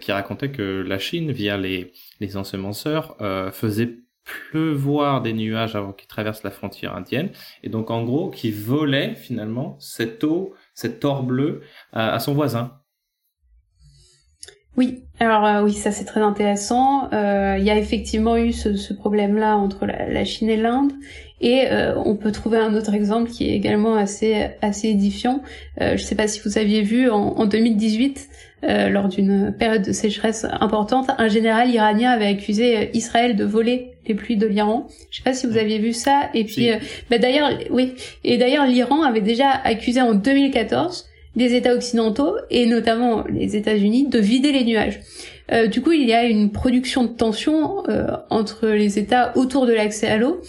qui 0.00 0.12
racontait 0.12 0.50
que 0.50 0.82
la 0.86 0.98
Chine, 0.98 1.32
via 1.32 1.56
les, 1.56 1.92
les 2.20 2.36
ensemenceurs, 2.36 3.16
faisait 3.52 3.98
pleuvoir 4.24 5.22
des 5.22 5.32
nuages 5.32 5.76
avant 5.76 5.92
qu'ils 5.92 6.08
traversent 6.08 6.42
la 6.42 6.50
frontière 6.50 6.94
indienne, 6.94 7.30
et 7.62 7.68
donc 7.68 7.90
en 7.90 8.04
gros 8.04 8.30
qui 8.30 8.50
volait 8.50 9.14
finalement 9.14 9.76
cette 9.80 10.24
eau, 10.24 10.54
cette 10.80 11.04
or 11.04 11.22
bleu 11.22 11.62
à, 11.92 12.18
son 12.18 12.34
voisin. 12.34 12.72
Oui, 14.76 15.04
alors 15.18 15.44
euh, 15.44 15.62
oui, 15.62 15.72
ça 15.72 15.90
c'est 15.90 16.04
très 16.04 16.20
intéressant. 16.20 17.12
Euh, 17.12 17.56
il 17.58 17.64
y 17.64 17.70
a 17.70 17.76
effectivement 17.76 18.36
eu 18.36 18.52
ce, 18.52 18.92
problème-là 18.94 19.56
entre 19.56 19.84
la, 19.84 20.24
Chine 20.24 20.48
et 20.48 20.56
l'Inde, 20.56 20.92
et 21.40 21.66
euh, 21.70 21.94
on 22.04 22.16
peut 22.16 22.32
trouver 22.32 22.58
un 22.58 22.74
autre 22.74 22.94
exemple 22.94 23.30
qui 23.30 23.48
est 23.48 23.54
également 23.54 23.96
assez 23.96 24.50
assez 24.62 24.88
édifiant. 24.88 25.42
je 25.80 25.92
ne 25.92 25.96
sais 25.96 26.14
pas 26.14 26.28
si 26.28 26.40
vous 26.44 26.56
aviez 26.56 26.82
vu 26.82 27.10
en, 27.10 27.18
en 27.18 27.46
2018, 27.46 28.28
euh, 28.62 28.90
lors 28.90 29.08
d'une 29.08 29.54
période 29.58 29.82
de 29.82 29.92
sécheresse 29.92 30.46
importante, 30.60 31.10
un 31.16 31.28
général 31.28 31.70
iranien 31.70 32.10
avait 32.10 32.26
accusé 32.26 32.76
euh, 32.76 32.84
Israël 32.92 33.34
de 33.34 33.44
voler 33.44 33.89
les 34.10 34.14
pluies 34.14 34.36
de 34.36 34.46
l'Iran. 34.46 34.86
Je 35.10 35.18
sais 35.18 35.22
pas 35.22 35.34
si 35.34 35.46
vous 35.46 35.56
aviez 35.56 35.78
vu 35.78 35.92
ça. 35.92 36.28
Et 36.34 36.44
puis, 36.44 36.70
euh, 36.70 36.76
bah, 37.10 37.18
d'ailleurs, 37.18 37.50
oui. 37.70 37.94
Et 38.24 38.38
d'ailleurs, 38.38 38.66
l'Iran 38.66 39.02
avait 39.02 39.20
déjà 39.20 39.50
accusé 39.50 40.00
en 40.00 40.14
2014 40.14 41.06
les 41.36 41.54
États 41.54 41.74
occidentaux 41.74 42.34
et 42.50 42.66
notamment 42.66 43.24
les 43.28 43.56
États-Unis 43.56 44.08
de 44.08 44.18
vider 44.18 44.52
les 44.52 44.64
nuages. 44.64 45.00
Euh, 45.52 45.66
du 45.66 45.80
coup, 45.80 45.92
il 45.92 46.06
y 46.08 46.12
a 46.12 46.24
une 46.24 46.50
production 46.50 47.04
de 47.04 47.08
tensions 47.08 47.88
euh, 47.88 48.06
entre 48.30 48.68
les 48.68 48.98
États 48.98 49.36
autour 49.36 49.66
de 49.66 49.72
l'accès 49.72 50.08
à 50.08 50.16
l'eau 50.16 50.40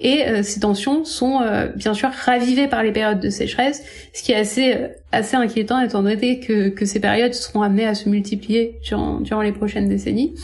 et 0.00 0.26
euh, 0.26 0.42
ces 0.42 0.60
tensions 0.60 1.04
sont 1.04 1.40
bien 1.76 1.94
sûr 1.94 2.10
ravivées 2.10 2.68
par 2.68 2.82
les 2.82 2.92
périodes 2.92 3.20
de 3.20 3.30
sécheresse, 3.30 3.82
ce 4.14 4.22
qui 4.22 4.32
est 4.32 4.36
assez 4.36 4.76
assez 5.12 5.36
inquiétant 5.36 5.80
étant 5.80 6.02
donné 6.02 6.40
que, 6.40 6.68
que 6.68 6.84
ces 6.84 7.00
périodes 7.00 7.34
seront 7.34 7.62
amenées 7.62 7.86
à 7.86 7.94
se 7.94 8.08
multiplier 8.08 8.78
durant, 8.84 9.20
durant 9.20 9.42
les 9.42 9.52
prochaines 9.52 9.88
décennies. 9.88 10.34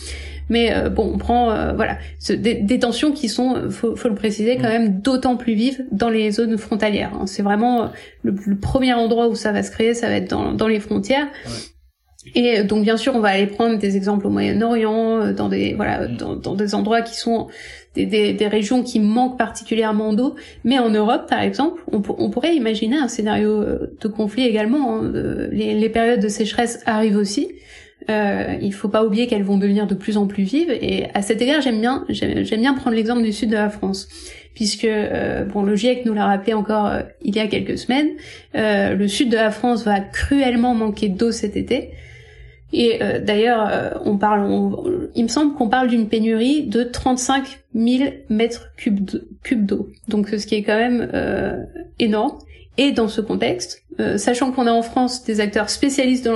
Mais 0.49 0.73
bon, 0.91 1.11
on 1.15 1.19
prend 1.19 1.75
voilà 1.75 1.99
des, 2.29 2.79
tensions 2.79 3.13
qui 3.13 3.29
sont, 3.29 3.71
faut, 3.71 3.97
faut 3.97 4.09
le 4.09 4.15
préciser, 4.15 4.57
quand 4.57 4.69
mm. 4.69 4.73
même 4.73 5.01
d'autant 5.01 5.37
plus 5.37 5.55
vives 5.55 5.85
dans 5.91 6.09
les 6.09 6.31
zones 6.31 6.57
frontalières. 6.57 7.13
Hein. 7.15 7.27
C'est 7.27 7.43
vraiment 7.43 7.91
le, 8.23 8.35
premier 8.57 8.95
endroit 8.95 9.29
où 9.29 9.35
ça 9.35 9.53
va 9.53 9.63
se 9.63 9.71
créer, 9.71 9.95
ça 9.95 10.09
va 10.09 10.15
être 10.15 10.31
dans, 10.31 10.53
dans 10.53 10.69
les 10.69 10.81
frontières. 10.81 11.27
Et 12.35 12.65
donc 12.65 12.83
bien 12.83 12.97
sûr, 12.97 13.15
on 13.15 13.21
va 13.21 13.29
aller 13.29 13.47
prendre 13.47 13.79
des 13.79 13.97
exemples 13.97 14.27
au 14.27 14.31
Moyen-Orient, 14.31 15.21
euh, 15.21 15.33
dans 15.33 15.49
des 15.49 15.75
voilà, 15.75 16.09
mm. 16.09 16.41
dans, 16.43 16.55
des 16.55 16.75
endroits 16.75 17.03
qui 17.03 17.17
sont 17.17 17.47
des, 17.95 18.07
des, 18.07 18.33
des, 18.33 18.49
régions 18.49 18.83
qui 18.83 19.01
manquent 19.01 19.39
particulièrement 19.39 20.13
d'eau. 20.13 20.35
Mais 20.65 20.79
en 20.79 20.91
Europe, 20.91 21.29
par 21.29 21.41
exemple, 21.41 21.83
on, 21.93 22.03
on, 22.19 22.31
pourrait 22.31 22.57
imaginer 22.57 22.97
un 22.97 23.09
scénario 23.09 23.63
euh, 23.63 23.97
de 24.01 24.09
conflit 24.09 24.45
également. 24.45 24.97
Hein. 24.97 25.13
Les, 25.53 25.75
les, 25.75 25.89
périodes 25.89 26.21
de 26.21 26.29
sécheresse 26.29 26.83
arrivent 26.87 27.17
aussi. 27.17 27.49
Euh, 28.09 28.57
il 28.61 28.73
faut 28.73 28.89
pas 28.89 29.05
oublier 29.05 29.27
qu'elles 29.27 29.43
vont 29.43 29.59
devenir 29.59 29.87
de 29.87 29.95
plus 29.95 30.17
en 30.17 30.27
plus 30.27 30.45
vives. 30.45 30.71
Et 30.71 31.07
à 31.15 31.23
cet 31.23 31.43
égard, 31.43 31.61
j'aime 31.61 31.81
bien, 31.81 32.05
j'aime 32.09 32.61
bien 32.61 32.75
prendre 32.75 32.97
l'exemple 32.97 33.23
du 33.23 33.33
sud 33.33 33.51
de 33.51 33.57
la 33.57 33.71
France, 33.71 34.09
puisque 34.55 34.85
euh, 34.85 35.45
bon, 35.45 35.63
le 35.63 35.75
GIEC 35.75 36.05
nous 36.05 36.15
l'a 36.15 36.27
rappelé 36.27 36.55
encore 36.55 36.93
il 37.23 37.35
y 37.35 37.41
a 37.41 37.47
quelques 37.47 37.79
semaines. 37.79 38.11
le 38.55 39.09
sud 39.09 39.31
de 39.31 39.37
la 39.37 39.51
France 39.51 39.85
va 39.85 40.01
cruellement 40.01 40.75
manquer 40.75 41.09
d'eau 41.09 41.33
cet 41.33 41.57
été. 41.57 41.91
Et 42.73 43.03
euh, 43.03 43.21
d'ailleurs, 43.21 43.69
euh, 43.71 43.91
on 44.05 44.19
parle, 44.19 44.49
il 45.15 45.23
me 45.23 45.29
semble 45.29 45.55
qu'on 45.55 45.69
parle 45.69 45.89
d'une 45.89 46.09
pénurie 46.09 46.65
de 46.65 46.83
35 46.83 47.61
000 47.75 48.11
mètres 48.29 48.71
cubes 48.77 49.67
d'eau. 49.67 49.89
Donc 50.09 50.29
ce 50.29 50.47
qui 50.47 50.57
est 50.57 50.63
quand 50.63 50.77
même 50.77 51.09
euh, 51.15 51.65
énorme. 51.99 52.39
Et 52.79 52.93
dans 52.93 53.09
ce 53.09 53.23
contexte, 53.23 53.86
sachant 54.17 54.53
qu'on 54.53 54.67
a 54.67 54.73
en 54.73 54.83
France 54.83 55.25
des 55.25 55.41
acteurs 55.41 55.71
spécialistes 55.71 56.25
de 56.25 56.31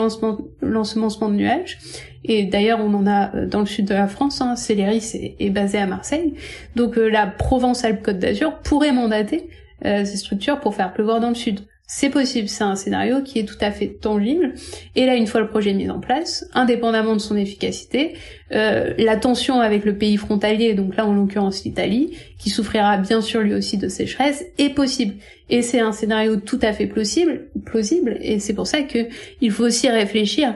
l'ensemencement 0.62 1.28
de 1.28 1.34
nuages, 1.34 1.78
et 2.24 2.44
d'ailleurs 2.44 2.80
on 2.80 2.92
en 2.94 3.06
a 3.06 3.28
dans 3.46 3.60
le 3.60 3.66
sud 3.66 3.86
de 3.86 3.94
la 3.94 4.08
France, 4.08 4.40
hein, 4.40 4.56
Céléris 4.56 5.34
est, 5.38 5.50
basé 5.50 5.78
à 5.78 5.86
Marseille, 5.86 6.34
donc 6.76 6.96
la 6.96 7.26
Provence-Alpes-Côte 7.26 8.18
d'Azur 8.18 8.58
pourrait 8.58 8.92
mandater 8.92 9.48
ces 9.82 10.16
structures 10.16 10.60
pour 10.60 10.74
faire 10.74 10.92
pleuvoir 10.92 11.20
dans 11.20 11.30
le 11.30 11.34
sud. 11.34 11.60
C'est 11.92 12.08
possible, 12.08 12.48
c'est 12.48 12.62
un 12.62 12.76
scénario 12.76 13.20
qui 13.20 13.40
est 13.40 13.44
tout 13.44 13.58
à 13.60 13.72
fait 13.72 13.88
tangible. 13.88 14.54
Et 14.94 15.06
là, 15.06 15.16
une 15.16 15.26
fois 15.26 15.40
le 15.40 15.48
projet 15.48 15.72
mis 15.72 15.90
en 15.90 15.98
place, 15.98 16.46
indépendamment 16.54 17.14
de 17.14 17.20
son 17.20 17.36
efficacité, 17.36 18.14
euh, 18.52 18.94
la 18.96 19.16
tension 19.16 19.58
avec 19.60 19.84
le 19.84 19.98
pays 19.98 20.16
frontalier, 20.16 20.74
donc 20.74 20.94
là 20.94 21.04
en 21.04 21.12
l'occurrence 21.12 21.64
l'Italie, 21.64 22.16
qui 22.38 22.48
souffrira 22.48 22.96
bien 22.96 23.20
sûr 23.20 23.40
lui 23.40 23.54
aussi 23.54 23.76
de 23.76 23.88
sécheresse, 23.88 24.44
est 24.58 24.68
possible. 24.68 25.16
Et 25.48 25.62
c'est 25.62 25.80
un 25.80 25.90
scénario 25.90 26.36
tout 26.36 26.60
à 26.62 26.72
fait 26.72 26.86
plausible, 26.86 27.48
plausible 27.64 28.18
et 28.20 28.38
c'est 28.38 28.54
pour 28.54 28.68
ça 28.68 28.82
que 28.82 29.08
il 29.40 29.50
faut 29.50 29.64
aussi 29.64 29.88
réfléchir 29.88 30.54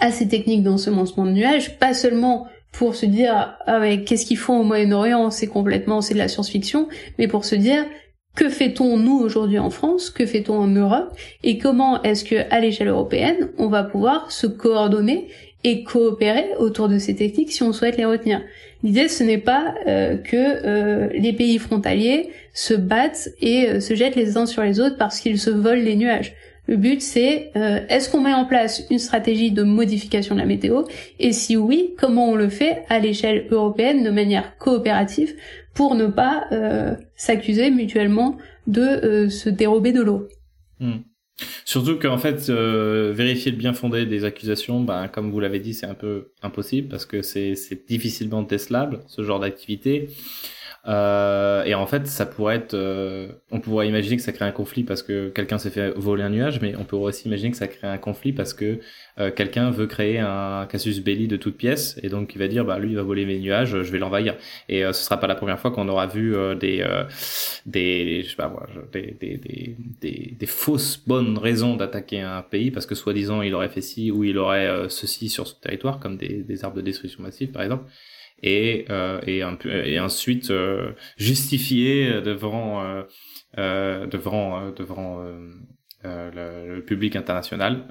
à 0.00 0.10
ces 0.10 0.28
techniques 0.28 0.62
d'ensemencement 0.62 1.26
de 1.26 1.32
nuages, 1.32 1.78
pas 1.78 1.92
seulement 1.92 2.46
pour 2.72 2.94
se 2.94 3.04
dire 3.04 3.58
ah 3.66 3.80
ouais 3.80 4.02
qu'est-ce 4.02 4.24
qu'ils 4.24 4.38
font 4.38 4.60
au 4.60 4.64
Moyen-Orient, 4.64 5.30
c'est 5.30 5.46
complètement 5.46 6.00
c'est 6.00 6.14
de 6.14 6.18
la 6.18 6.28
science-fiction, 6.28 6.88
mais 7.18 7.28
pour 7.28 7.44
se 7.44 7.54
dire 7.54 7.84
que 8.34 8.48
fait-on 8.48 8.96
nous 8.96 9.18
aujourd'hui 9.18 9.58
en 9.58 9.70
France? 9.70 10.10
Que 10.10 10.26
fait-on 10.26 10.54
en 10.54 10.68
Europe? 10.68 11.14
Et 11.42 11.58
comment 11.58 12.02
est-ce 12.02 12.24
que 12.24 12.36
à 12.50 12.60
l'échelle 12.60 12.88
européenne, 12.88 13.50
on 13.58 13.68
va 13.68 13.84
pouvoir 13.84 14.30
se 14.30 14.46
coordonner 14.46 15.28
et 15.64 15.84
coopérer 15.84 16.46
autour 16.58 16.88
de 16.88 16.98
ces 16.98 17.14
techniques 17.14 17.52
si 17.52 17.62
on 17.62 17.72
souhaite 17.72 17.96
les 17.96 18.04
retenir? 18.04 18.40
L'idée, 18.82 19.08
ce 19.08 19.22
n'est 19.22 19.38
pas 19.38 19.74
euh, 19.86 20.16
que 20.16 20.36
euh, 20.36 21.08
les 21.12 21.32
pays 21.32 21.58
frontaliers 21.58 22.30
se 22.52 22.74
battent 22.74 23.30
et 23.40 23.68
euh, 23.68 23.80
se 23.80 23.94
jettent 23.94 24.16
les 24.16 24.36
uns 24.36 24.46
sur 24.46 24.62
les 24.62 24.80
autres 24.80 24.96
parce 24.96 25.20
qu'ils 25.20 25.38
se 25.38 25.50
volent 25.50 25.82
les 25.82 25.94
nuages. 25.94 26.34
Le 26.68 26.76
but, 26.76 27.02
c'est 27.02 27.50
est-ce 27.54 28.08
qu'on 28.08 28.20
met 28.20 28.32
en 28.32 28.44
place 28.44 28.84
une 28.88 29.00
stratégie 29.00 29.50
de 29.50 29.64
modification 29.64 30.36
de 30.36 30.40
la 30.40 30.46
météo? 30.46 30.84
Et 31.18 31.32
si 31.32 31.56
oui, 31.56 31.94
comment 31.98 32.30
on 32.30 32.36
le 32.36 32.48
fait 32.48 32.84
à 32.88 33.00
l'échelle 33.00 33.46
européenne 33.50 34.04
de 34.04 34.10
manière 34.10 34.56
coopérative 34.58 35.34
pour 35.74 35.94
ne 35.94 36.06
pas 36.06 36.46
euh, 36.52 36.94
s'accuser 37.16 37.70
mutuellement 37.70 38.36
de 38.66 38.82
euh, 38.82 39.28
se 39.28 39.48
dérober 39.48 39.92
de 39.92 40.02
l'eau? 40.02 40.28
Hmm. 40.80 40.98
Surtout 41.64 41.98
qu'en 41.98 42.18
fait, 42.18 42.50
euh, 42.50 43.12
vérifier 43.14 43.50
le 43.50 43.56
bien 43.56 43.72
fondé 43.72 44.06
des 44.06 44.24
accusations, 44.24 44.80
ben, 44.80 45.08
comme 45.08 45.30
vous 45.30 45.40
l'avez 45.40 45.60
dit, 45.60 45.74
c'est 45.74 45.86
un 45.86 45.94
peu 45.94 46.32
impossible 46.42 46.88
parce 46.88 47.06
que 47.06 47.22
c'est 47.22 47.56
difficilement 47.88 48.44
testlable, 48.44 49.00
ce 49.08 49.22
genre 49.22 49.40
d'activité. 49.40 50.08
Euh, 50.86 51.64
et 51.64 51.74
en 51.74 51.86
fait, 51.86 52.06
ça 52.06 52.26
pourrait 52.26 52.56
être, 52.56 52.74
euh, 52.74 53.28
on 53.50 53.60
pourrait 53.60 53.88
imaginer 53.88 54.16
que 54.16 54.22
ça 54.22 54.32
crée 54.32 54.44
un 54.44 54.52
conflit 54.52 54.82
parce 54.84 55.02
que 55.02 55.28
quelqu'un 55.28 55.58
s'est 55.58 55.70
fait 55.70 55.90
voler 55.96 56.22
un 56.22 56.30
nuage, 56.30 56.60
mais 56.60 56.74
on 56.76 56.84
pourrait 56.84 57.10
aussi 57.10 57.28
imaginer 57.28 57.50
que 57.50 57.56
ça 57.56 57.68
crée 57.68 57.86
un 57.86 57.98
conflit 57.98 58.32
parce 58.32 58.52
que 58.54 58.80
euh, 59.18 59.30
quelqu'un 59.30 59.70
veut 59.70 59.86
créer 59.86 60.18
un 60.18 60.66
casus 60.66 61.00
belli 61.00 61.28
de 61.28 61.36
toute 61.36 61.56
pièce 61.56 61.98
et 62.02 62.08
donc 62.08 62.34
il 62.34 62.38
va 62.38 62.48
dire, 62.48 62.64
bah 62.64 62.78
lui 62.78 62.90
il 62.90 62.96
va 62.96 63.02
voler 63.02 63.26
mes 63.26 63.38
nuages, 63.38 63.82
je 63.82 63.92
vais 63.92 63.98
l'envahir. 63.98 64.36
Et 64.68 64.82
ce 64.82 64.92
sera 64.92 65.18
pas 65.18 65.26
la 65.26 65.34
première 65.34 65.60
fois 65.60 65.70
qu'on 65.70 65.88
aura 65.88 66.06
vu 66.06 66.34
des, 66.58 66.84
des, 67.66 68.22
je 68.24 68.30
sais 68.30 68.36
pas 68.36 68.52
des, 68.92 69.16
des, 69.20 69.36
des, 69.36 69.76
des, 70.00 70.36
des 70.38 70.46
fausses 70.46 71.02
bonnes 71.06 71.38
raisons 71.38 71.76
d'attaquer 71.76 72.20
un 72.20 72.42
pays 72.42 72.70
parce 72.70 72.86
que 72.86 72.94
soi-disant 72.94 73.42
il 73.42 73.54
aurait 73.54 73.68
fait 73.68 73.80
ci 73.80 74.10
ou 74.10 74.24
il 74.24 74.38
aurait 74.38 74.88
ceci 74.88 75.28
sur 75.28 75.46
son 75.46 75.56
territoire, 75.60 76.00
comme 76.00 76.16
des, 76.16 76.42
des 76.42 76.64
arbres 76.64 76.76
de 76.76 76.82
destruction 76.82 77.22
massive 77.22 77.50
par 77.50 77.62
exemple 77.62 77.84
et, 78.42 78.86
euh, 78.90 79.20
et, 79.26 80.00
ensuite 80.00 80.50
euh, 80.50 80.92
justifier 81.16 82.20
devant 82.22 82.82
euh, 83.58 84.06
devant 84.06 84.70
devant 84.70 85.24
le, 86.04 86.80
public 86.80 87.16
international 87.16 87.84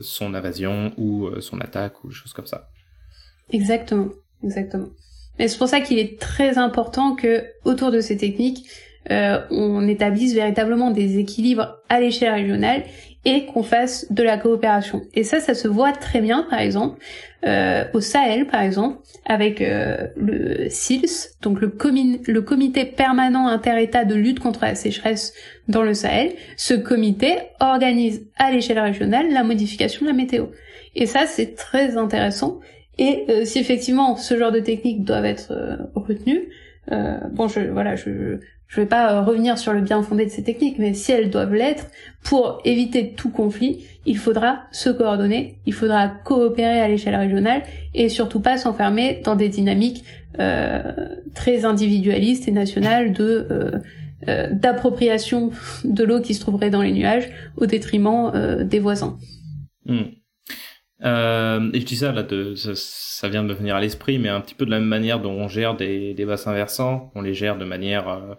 son 0.00 0.34
invasion 0.34 0.92
ou 0.96 1.28
son 1.40 1.60
attaque 1.60 2.02
ou 2.04 2.10
choses 2.10 2.32
comme 2.32 2.46
ça. 2.46 2.68
Exactement, 3.50 4.08
exactement. 4.42 4.88
Et 5.38 5.48
c'est 5.48 5.58
pour 5.58 5.68
ça 5.68 5.80
qu'il 5.80 5.98
est 5.98 6.18
très 6.18 6.56
important 6.58 7.14
que 7.14 7.44
autour 7.64 7.90
de 7.90 8.00
ces 8.00 8.16
techniques, 8.16 8.66
on 9.10 9.86
établisse 9.88 10.34
véritablement 10.34 10.90
des 10.90 11.18
équilibres 11.18 11.78
à 11.88 12.00
l'échelle 12.00 12.32
régionale 12.32 12.84
et 13.24 13.46
qu'on 13.46 13.62
fasse 13.62 14.10
de 14.10 14.22
la 14.22 14.36
coopération. 14.36 15.02
Et 15.14 15.22
ça, 15.22 15.40
ça 15.40 15.54
se 15.54 15.68
voit 15.68 15.92
très 15.92 16.20
bien, 16.20 16.46
par 16.50 16.58
exemple, 16.58 16.98
euh, 17.44 17.84
au 17.94 18.00
Sahel, 18.00 18.46
par 18.46 18.62
exemple, 18.62 18.98
avec 19.26 19.60
euh, 19.60 20.08
le 20.16 20.68
SILS, 20.68 21.36
donc 21.40 21.60
le, 21.60 21.72
le 22.26 22.42
comité 22.42 22.84
permanent 22.84 23.46
inter-État 23.46 24.04
de 24.04 24.14
lutte 24.14 24.40
contre 24.40 24.64
la 24.64 24.74
sécheresse 24.74 25.34
dans 25.68 25.82
le 25.82 25.94
Sahel. 25.94 26.32
Ce 26.56 26.74
comité 26.74 27.36
organise 27.60 28.26
à 28.38 28.50
l'échelle 28.50 28.80
régionale 28.80 29.32
la 29.32 29.44
modification 29.44 30.04
de 30.04 30.10
la 30.10 30.16
météo. 30.16 30.46
Et 30.94 31.06
ça, 31.06 31.26
c'est 31.26 31.54
très 31.54 31.96
intéressant. 31.96 32.60
Et 32.98 33.24
euh, 33.28 33.44
si 33.44 33.58
effectivement 33.58 34.16
ce 34.16 34.36
genre 34.36 34.52
de 34.52 34.60
techniques 34.60 35.04
doivent 35.04 35.24
être 35.24 35.52
euh, 35.52 35.76
retenues, 35.94 36.48
euh, 36.90 37.16
bon, 37.30 37.48
je, 37.48 37.60
voilà, 37.60 37.96
je, 37.96 38.38
je 38.72 38.80
vais 38.80 38.86
pas 38.86 39.12
euh, 39.12 39.22
revenir 39.22 39.58
sur 39.58 39.74
le 39.74 39.82
bien 39.82 40.02
fondé 40.02 40.24
de 40.24 40.30
ces 40.30 40.42
techniques, 40.42 40.78
mais 40.78 40.94
si 40.94 41.12
elles 41.12 41.28
doivent 41.28 41.52
l'être, 41.52 41.88
pour 42.24 42.62
éviter 42.64 43.12
tout 43.12 43.28
conflit, 43.28 43.84
il 44.06 44.16
faudra 44.16 44.60
se 44.72 44.88
coordonner, 44.88 45.58
il 45.66 45.74
faudra 45.74 46.08
coopérer 46.08 46.80
à 46.80 46.88
l'échelle 46.88 47.14
régionale 47.14 47.64
et 47.92 48.08
surtout 48.08 48.40
pas 48.40 48.56
s'enfermer 48.56 49.20
dans 49.24 49.36
des 49.36 49.50
dynamiques 49.50 50.04
euh, 50.38 50.80
très 51.34 51.66
individualistes 51.66 52.48
et 52.48 52.50
nationales 52.50 53.12
de 53.12 53.46
euh, 53.50 54.48
d'appropriation 54.52 55.50
de 55.84 56.04
l'eau 56.04 56.20
qui 56.20 56.32
se 56.32 56.40
trouverait 56.40 56.70
dans 56.70 56.80
les 56.80 56.92
nuages 56.92 57.28
au 57.56 57.66
détriment 57.66 58.30
des 58.62 58.78
voisins. 58.78 59.18
Hmm. 59.84 60.12
Et 61.04 61.80
je 61.80 61.84
dis 61.84 61.96
ça 61.96 62.12
là, 62.12 62.24
ça, 62.76 63.28
vient 63.28 63.42
de 63.42 63.48
me 63.48 63.52
venir 63.52 63.74
à 63.74 63.80
l'esprit, 63.80 64.20
mais 64.20 64.28
un 64.28 64.40
petit 64.40 64.54
peu 64.54 64.64
de 64.64 64.70
la 64.70 64.78
même 64.78 64.88
manière 64.88 65.20
dont 65.20 65.32
on 65.32 65.48
gère 65.48 65.74
des 65.74 66.24
bassins 66.24 66.52
versants, 66.52 67.10
on 67.16 67.20
les 67.20 67.34
gère 67.34 67.58
de 67.58 67.64
manière 67.64 68.38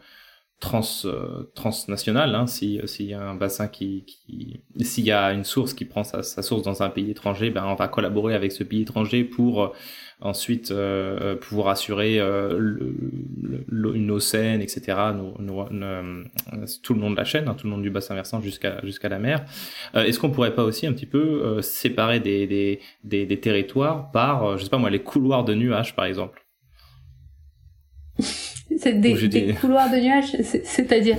trans 0.63 1.03
euh, 1.03 1.51
transnational 1.55 2.33
hein, 2.35 2.47
si 2.47 2.79
s'il 2.85 3.07
y 3.07 3.13
a 3.13 3.21
un 3.21 3.35
bassin 3.35 3.67
qui, 3.67 4.05
s'il 4.79 5.03
y 5.03 5.11
a 5.11 5.33
une 5.33 5.43
source 5.43 5.73
qui 5.73 5.83
prend 5.83 6.05
sa, 6.05 6.23
source 6.23 6.63
dans 6.63 6.81
un 6.81 6.89
pays 6.89 7.11
étranger 7.11 7.49
ben 7.49 7.65
on 7.65 7.75
va 7.75 7.89
collaborer 7.89 8.33
avec 8.33 8.53
ce 8.53 8.63
pays 8.63 8.83
étranger 8.83 9.25
pour 9.25 9.61
euh, 9.61 9.67
ensuite 10.21 10.71
euh, 10.71 11.35
pouvoir 11.35 11.67
assurer 11.67 12.17
une 12.17 14.09
eau 14.09 14.21
saine 14.21 14.61
etc 14.61 14.95
tout 16.81 16.93
le 16.93 17.01
long 17.01 17.11
de 17.11 17.17
la 17.17 17.25
chaîne 17.25 17.49
hein, 17.49 17.55
tout 17.55 17.67
le 17.67 17.71
long 17.71 17.79
du 17.79 17.89
bassin 17.89 18.15
versant 18.15 18.39
jusqu'à 18.39 18.79
jusqu'à 18.85 19.09
la 19.09 19.19
mer. 19.19 19.43
Est-ce 19.93 20.17
qu'on 20.17 20.31
pourrait 20.31 20.55
pas 20.55 20.63
aussi 20.63 20.87
un 20.87 20.93
petit 20.93 21.05
peu 21.05 21.61
séparer 21.61 22.21
des, 22.21 22.47
des, 22.47 22.79
des 23.25 23.39
territoires 23.41 24.11
par 24.11 24.57
je 24.57 24.63
sais 24.63 24.69
pas 24.69 24.77
moi 24.77 24.89
les 24.89 25.03
couloirs 25.03 25.43
de 25.43 25.55
nuages 25.55 25.93
par 25.93 26.05
exemple? 26.05 26.45
c'est 28.83 28.99
des, 28.99 29.53
couloirs 29.53 29.89
de 29.91 29.97
nuages, 29.97 30.35
c'est-à-dire 30.63 31.17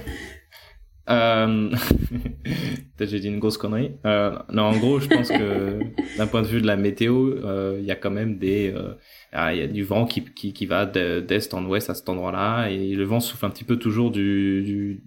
Euh... 1.08 1.70
J'ai 3.00 3.20
dit 3.20 3.28
une 3.28 3.38
grosse 3.38 3.58
connerie. 3.58 3.92
Euh, 4.06 4.38
non, 4.50 4.62
en 4.62 4.78
gros, 4.78 5.00
je 5.00 5.08
pense 5.08 5.28
que 5.28 5.80
d'un 6.18 6.26
point 6.26 6.42
de 6.42 6.46
vue 6.46 6.62
de 6.62 6.66
la 6.66 6.76
météo, 6.76 7.34
euh, 7.44 7.76
il 7.78 7.84
y 7.84 7.90
a 7.90 7.96
quand 7.96 8.10
même 8.10 8.38
des, 8.38 8.72
euh, 8.74 8.94
ah, 9.32 9.52
il 9.52 9.60
y 9.60 9.62
a 9.62 9.66
du 9.66 9.82
vent 9.82 10.06
qui 10.06 10.24
qui, 10.24 10.52
qui 10.52 10.64
va 10.64 10.86
d'est 10.86 11.52
en 11.52 11.66
ouest 11.66 11.90
à 11.90 11.94
cet 11.94 12.08
endroit-là, 12.08 12.68
et 12.68 12.94
le 12.94 13.04
vent 13.04 13.20
souffle 13.20 13.44
un 13.44 13.50
petit 13.50 13.64
peu 13.64 13.76
toujours 13.76 14.10
du 14.10 14.62
du, 14.62 15.02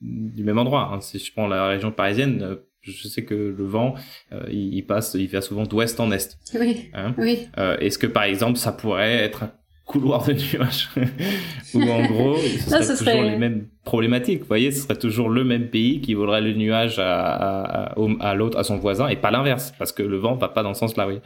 du 0.00 0.44
même 0.44 0.58
endroit. 0.58 0.90
Hein. 0.92 1.00
Si 1.00 1.18
je 1.18 1.32
prends 1.32 1.46
la 1.46 1.68
région 1.68 1.92
parisienne, 1.92 2.42
euh, 2.42 2.56
je 2.82 3.08
sais 3.08 3.24
que 3.24 3.34
le 3.34 3.64
vent, 3.64 3.94
euh, 4.32 4.46
il, 4.50 4.84
passe, 4.86 5.14
il 5.14 5.28
va 5.28 5.40
souvent 5.40 5.64
d'ouest 5.64 6.00
en 6.00 6.10
est. 6.12 6.38
Oui. 6.54 6.90
Hein 6.94 7.14
oui. 7.18 7.48
Euh, 7.58 7.76
Est-ce 7.78 7.98
que 7.98 8.06
par 8.06 8.24
exemple, 8.24 8.58
ça 8.58 8.72
pourrait 8.72 9.16
être 9.16 9.42
un 9.44 9.52
couloir 9.90 10.24
de 10.24 10.32
nuages 10.32 10.88
Ou 11.74 11.82
en 11.82 12.06
gros, 12.06 12.36
ce 12.36 12.58
serait 12.58 12.80
toujours 12.80 12.96
serait... 12.96 13.22
les 13.22 13.36
mêmes 13.36 13.66
problématiques. 13.84 14.40
Vous 14.40 14.46
voyez, 14.46 14.70
ce 14.70 14.82
serait 14.82 14.96
toujours 14.96 15.28
le 15.28 15.44
même 15.44 15.68
pays 15.68 16.00
qui 16.00 16.14
volerait 16.14 16.40
le 16.40 16.54
nuage 16.54 16.98
à, 16.98 17.20
à, 17.20 17.94
à, 18.20 18.34
l'autre, 18.34 18.58
à 18.58 18.64
son 18.64 18.76
voisin, 18.76 19.08
et 19.08 19.16
pas 19.16 19.30
l'inverse, 19.30 19.72
parce 19.78 19.92
que 19.92 20.02
le 20.02 20.16
vent 20.16 20.34
va 20.34 20.48
pas 20.48 20.62
dans 20.62 20.74
ce 20.74 20.80
sens-là, 20.80 21.06
oui. 21.06 21.20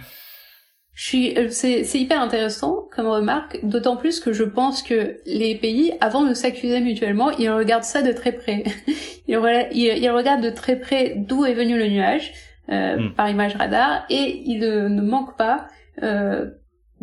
Je 0.94 1.04
suis, 1.04 1.36
euh, 1.36 1.48
c'est, 1.50 1.82
c'est 1.82 1.98
hyper 1.98 2.20
intéressant 2.20 2.88
comme 2.94 3.08
remarque, 3.08 3.58
d'autant 3.64 3.96
plus 3.96 4.20
que 4.20 4.32
je 4.32 4.44
pense 4.44 4.82
que 4.82 5.16
les 5.26 5.56
pays, 5.56 5.92
avant 6.00 6.24
de 6.24 6.34
s'accuser 6.34 6.80
mutuellement, 6.80 7.30
ils 7.32 7.50
regardent 7.50 7.84
ça 7.84 8.02
de 8.02 8.12
très 8.12 8.32
près. 8.32 8.62
ils, 9.26 9.38
ils, 9.72 10.10
regardent 10.10 10.44
de 10.44 10.50
très 10.50 10.76
près 10.76 11.14
d'où 11.16 11.44
est 11.44 11.54
venu 11.54 11.76
le 11.76 11.88
nuage 11.88 12.32
euh, 12.70 12.96
hmm. 12.96 13.14
par 13.14 13.28
image 13.28 13.56
radar, 13.56 14.04
et 14.08 14.42
ils 14.46 14.60
ne, 14.60 14.88
ne 14.88 15.02
manquent 15.02 15.36
pas 15.36 15.66
euh, 16.02 16.46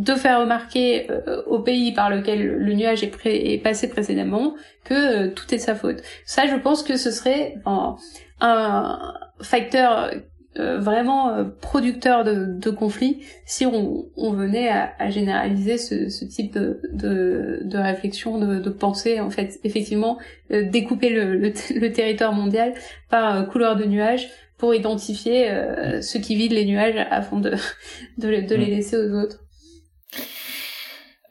de 0.02 0.16
faire 0.16 0.42
remarquer 0.42 1.10
euh, 1.12 1.44
au 1.48 1.60
pays 1.60 1.94
par 1.94 2.10
lequel 2.10 2.46
le 2.46 2.74
nuage 2.74 3.04
est, 3.04 3.08
pré 3.08 3.54
est 3.54 3.58
passé 3.58 3.90
précédemment 3.90 4.56
que 4.84 4.94
euh, 4.94 5.32
tout 5.34 5.54
est 5.54 5.58
de 5.58 5.62
sa 5.62 5.76
faute. 5.76 6.02
Ça, 6.26 6.48
je 6.48 6.56
pense 6.56 6.84
que 6.84 6.98
ce 6.98 7.12
serait 7.12 7.56
un 7.66 7.98
facteur 9.42 10.12
euh, 10.60 10.80
vraiment 10.80 11.30
euh, 11.30 11.46
producteur 11.46 12.26
de, 12.26 12.46
de 12.46 12.70
conflits 12.72 13.24
si 13.46 13.66
on, 13.66 14.08
on 14.18 14.34
venait 14.34 14.68
à, 14.68 14.92
à 15.00 15.10
généraliser 15.10 15.78
ce, 15.78 16.10
ce, 16.10 16.26
type 16.26 16.54
de, 16.54 16.82
de, 16.92 17.62
de 17.64 17.78
réflexion, 17.78 18.38
de, 18.38 18.60
de, 18.60 18.70
pensée, 18.70 19.22
en 19.22 19.30
fait, 19.30 19.62
effectivement, 19.64 20.18
euh, 20.52 20.70
découper 20.70 21.08
le, 21.08 21.38
le, 21.38 21.92
territoire 21.94 22.34
mondial 22.34 22.74
par 23.10 23.48
couleur 23.48 23.78
de 23.78 23.86
nuages 23.86 24.28
pour 24.58 24.76
identifier 24.76 25.50
ceux 26.02 26.20
qui 26.20 26.36
vident 26.36 26.54
les 26.54 26.66
nuages 26.66 27.08
afin 27.10 27.40
de, 27.40 27.52
de, 28.18 28.28
les 28.28 28.42
mm. 28.42 28.70
laisser 28.70 28.98
aux 28.98 29.14
autres. 29.24 29.40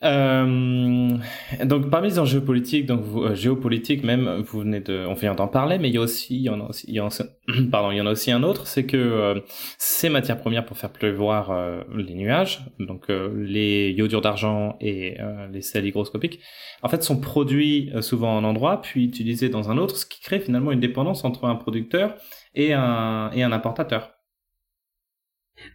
Euh, 0.03 1.19
donc 1.65 1.91
parmi 1.91 2.09
les 2.09 2.19
enjeux 2.19 2.43
politiques, 2.43 2.87
donc 2.87 3.05
euh, 3.17 3.35
géopolitiques 3.35 4.03
même, 4.03 4.41
vous 4.41 4.61
venez 4.61 4.81
de, 4.81 5.05
on 5.07 5.13
vient 5.13 5.35
d'en 5.35 5.49
parler, 5.49 5.79
mais 5.79 5.89
il 5.89 5.95
y 5.95 5.99
a 5.99 6.01
aussi, 6.01 6.37
il 6.37 6.43
y 6.43 6.49
en 6.49 6.61
a 6.61 6.69
aussi, 6.69 6.99
pardon, 7.71 7.91
il 7.91 7.99
y 7.99 8.01
en 8.01 8.07
a 8.07 8.13
aussi 8.13 8.31
un 8.31 8.43
autre, 8.43 8.67
c'est 8.67 8.87
que 8.87 8.97
euh, 8.97 9.41
ces 9.77 10.09
matières 10.09 10.39
premières 10.39 10.65
pour 10.65 10.79
faire 10.79 10.91
pleuvoir 10.91 11.51
euh, 11.51 11.83
les 11.95 12.15
nuages, 12.15 12.61
donc 12.79 13.09
les 13.09 13.91
iodures 13.91 14.23
d'argent 14.23 14.77
et 14.81 15.19
les 15.53 15.63
sels 15.63 15.85
hygroscopiques, 15.87 16.41
en 16.83 16.89
fait 16.89 17.03
sont 17.03 17.21
produits 17.21 17.93
souvent 18.01 18.37
en 18.37 18.45
endroit 18.45 18.81
puis 18.81 19.05
utilisés 19.05 19.49
dans 19.49 19.71
un 19.71 19.77
autre, 19.77 19.97
ce 19.97 20.07
qui 20.07 20.21
crée 20.21 20.41
finalement 20.41 20.73
une 20.73 20.81
dépendance 20.81 21.25
entre 21.25 21.45
un 21.45 21.57
producteur 21.57 22.15
et 22.55 22.73
un 22.73 23.31
et 23.33 23.43
un 23.43 23.53
importateur. 23.53 24.20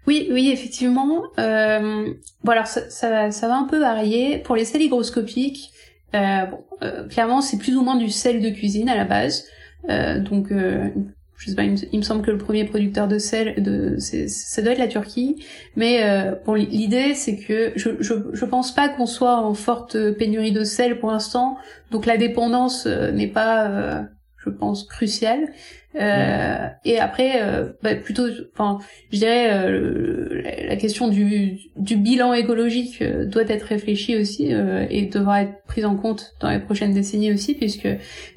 Oui, 0.08 0.28
oui, 0.32 0.52
effectivement. 0.52 1.24
Euh, 1.39 2.14
bon, 2.43 2.52
alors 2.52 2.68
ça, 2.68 2.89
ça, 2.89 3.32
ça, 3.32 3.48
va 3.48 3.56
un 3.56 3.66
peu 3.66 3.80
varier. 3.80 4.39
Pour 4.39 4.56
les 4.56 4.66
sels 4.66 4.82
hygroscopiques, 4.82 5.72
euh, 6.14 6.46
bon, 6.46 6.64
euh, 6.84 7.08
clairement, 7.08 7.41
c'est 7.41 7.58
plus 7.58 7.76
ou 7.76 7.82
moins 7.82 7.96
du 7.96 8.10
sel 8.10 8.41
de 8.41 8.50
cuisine 8.50 8.89
à 8.89 8.96
la 8.96 9.06
base. 9.06 9.46
Euh, 9.89 10.20
donc, 10.20 10.52
euh, 10.52 10.89
je 11.38 11.50
sais 11.50 11.56
pas, 11.56 11.64
il 11.64 11.98
me, 11.98 12.04
semble 12.04 12.22
que 12.22 12.32
le 12.32 12.38
premier 12.38 12.66
producteur 12.66 13.08
de 13.08 13.18
sel, 13.18 13.62
de, 13.62 13.98
ça 14.00 14.62
doit 14.62 14.72
être 14.72 14.80
la 14.80 14.88
Turquie. 14.88 15.43
Mais 15.76 16.04
euh, 16.04 16.36
bon, 16.46 16.54
l'idée, 16.54 17.14
c'est 17.14 17.38
que 17.38 17.74
je, 17.76 17.89
je, 18.00 18.14
je 18.32 18.46
pense 18.46 18.74
pas 18.74 18.89
qu'on 18.89 19.06
soit 19.06 19.38
en 19.38 19.54
forte 19.54 19.98
pénurie 20.14 20.52
de 20.52 20.64
sel 20.64 21.00
pour 21.00 21.12
l'instant. 21.12 21.58
Donc, 21.91 22.06
la 22.06 22.18
dépendance 22.18 22.86
n'est 22.86 23.28
pas, 23.28 24.06
je 24.46 24.50
pense, 24.50 24.84
cruciale. 24.86 25.50
Euh, 26.00 26.68
et 26.84 27.00
après, 27.00 27.41
euh, 27.41 27.70
bah, 27.82 27.96
plutôt, 27.96 28.28
enfin, 28.54 28.80
je 29.12 29.20
dirais, 29.20 29.50
euh, 29.54 30.41
la 30.68 30.76
question 30.76 31.08
du, 31.08 31.60
du 31.78 31.96
bilan 31.96 32.34
écologique 32.34 33.02
euh, 33.02 33.26
doit 33.26 33.43
être 33.48 33.64
réfléchie 33.64 34.18
aussi 34.18 34.54
euh, 34.54 34.86
et 34.89 35.06
devra 35.06 35.43
être 35.43 35.64
prise 35.68 35.86
en 35.86 35.96
compte 35.96 36.34
dans 36.41 36.50
les 36.50 36.60
prochaines 36.60 36.93
décennies 36.93 37.32
aussi, 37.32 37.54
puisque 37.54 37.88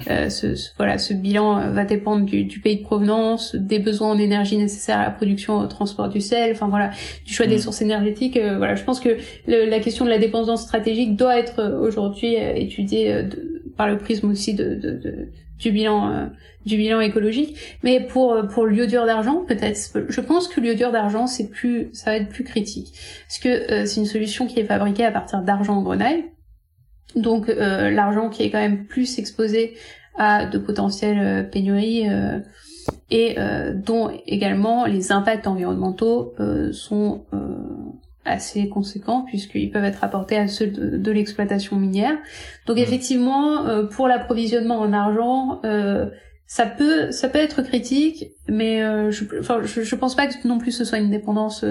ce, 0.06 0.54
voilà, 0.76 0.98
ce 0.98 1.14
bilan 1.14 1.72
va 1.72 1.84
dépendre 1.84 2.24
du, 2.24 2.44
du, 2.44 2.60
pays 2.60 2.76
de 2.76 2.82
provenance, 2.82 3.56
des 3.56 3.80
besoins 3.80 4.10
en 4.10 4.18
énergie 4.18 4.56
nécessaires 4.56 4.98
à 5.00 5.04
la 5.04 5.10
production, 5.10 5.58
au 5.58 5.66
transport 5.66 6.08
du 6.08 6.20
sel, 6.20 6.52
enfin 6.52 6.68
voilà, 6.68 6.90
du 7.24 7.34
choix 7.34 7.46
des 7.46 7.56
mm. 7.56 7.60
sources 7.60 7.82
énergétiques. 7.82 8.38
voilà, 8.38 8.76
je 8.76 8.84
pense 8.84 9.00
que 9.00 9.16
la 9.46 9.80
question 9.80 10.04
de 10.04 10.10
la 10.10 10.18
dépendance 10.18 10.62
stratégique 10.62 11.16
doit 11.16 11.38
être 11.38 11.78
aujourd'hui 11.80 12.34
étudiée 12.34 13.24
par 13.76 13.88
le 13.88 13.98
prisme 13.98 14.30
aussi 14.30 14.54
de, 14.54 14.74
de, 14.74 14.90
de 14.92 15.28
du 15.58 15.70
bilan 15.72 16.10
euh, 16.10 16.26
du 16.66 16.76
bilan 16.76 17.00
écologique. 17.00 17.56
Mais 17.82 18.00
pour 18.00 18.32
euh, 18.32 18.42
pour 18.44 18.66
l'iodure 18.66 19.06
d'argent 19.06 19.44
peut-être 19.46 19.78
je 20.08 20.20
pense 20.20 20.48
que 20.48 20.60
l'iodure 20.60 20.92
d'argent 20.92 21.26
c'est 21.26 21.48
plus 21.48 21.90
ça 21.92 22.10
va 22.10 22.16
être 22.16 22.28
plus 22.28 22.44
critique. 22.44 22.92
Parce 23.26 23.38
que 23.38 23.48
euh, 23.72 23.86
c'est 23.86 24.00
une 24.00 24.06
solution 24.06 24.46
qui 24.46 24.60
est 24.60 24.64
fabriquée 24.64 25.04
à 25.04 25.12
partir 25.12 25.42
d'argent 25.42 25.76
en 25.76 25.82
grenaille. 25.82 26.24
Donc 27.16 27.48
l'argent 27.48 28.28
qui 28.28 28.42
est 28.42 28.50
quand 28.50 28.60
même 28.60 28.84
plus 28.84 29.18
exposé 29.18 29.78
à 30.18 30.44
de 30.44 30.58
potentielles 30.58 31.48
pénuries 31.50 32.04
et 33.10 33.36
dont 33.74 34.10
également 34.26 34.84
les 34.84 35.10
impacts 35.10 35.46
environnementaux 35.46 36.34
sont 36.72 37.24
assez 38.28 38.68
conséquents 38.68 39.22
puisqu'ils 39.22 39.70
peuvent 39.70 39.84
être 39.84 40.04
apportés 40.04 40.36
à 40.36 40.48
ceux 40.48 40.66
de, 40.66 41.10
l'exploitation 41.10 41.76
minière. 41.76 42.16
Donc 42.66 42.76
mmh. 42.76 42.80
effectivement, 42.80 43.66
euh, 43.66 43.84
pour 43.86 44.08
l'approvisionnement 44.08 44.78
en 44.78 44.92
argent, 44.92 45.60
euh, 45.64 46.06
ça 46.46 46.66
peut 46.66 47.10
ça 47.10 47.28
peut 47.28 47.38
être 47.38 47.62
critique, 47.62 48.26
mais 48.48 48.82
euh, 48.82 49.10
je, 49.10 49.24
enfin, 49.40 49.60
je, 49.64 49.94
pense 49.94 50.14
pas 50.14 50.26
que 50.26 50.46
non 50.46 50.58
plus 50.58 50.72
ce 50.72 50.84
soit 50.84 50.98
une 50.98 51.10
dépendance 51.10 51.64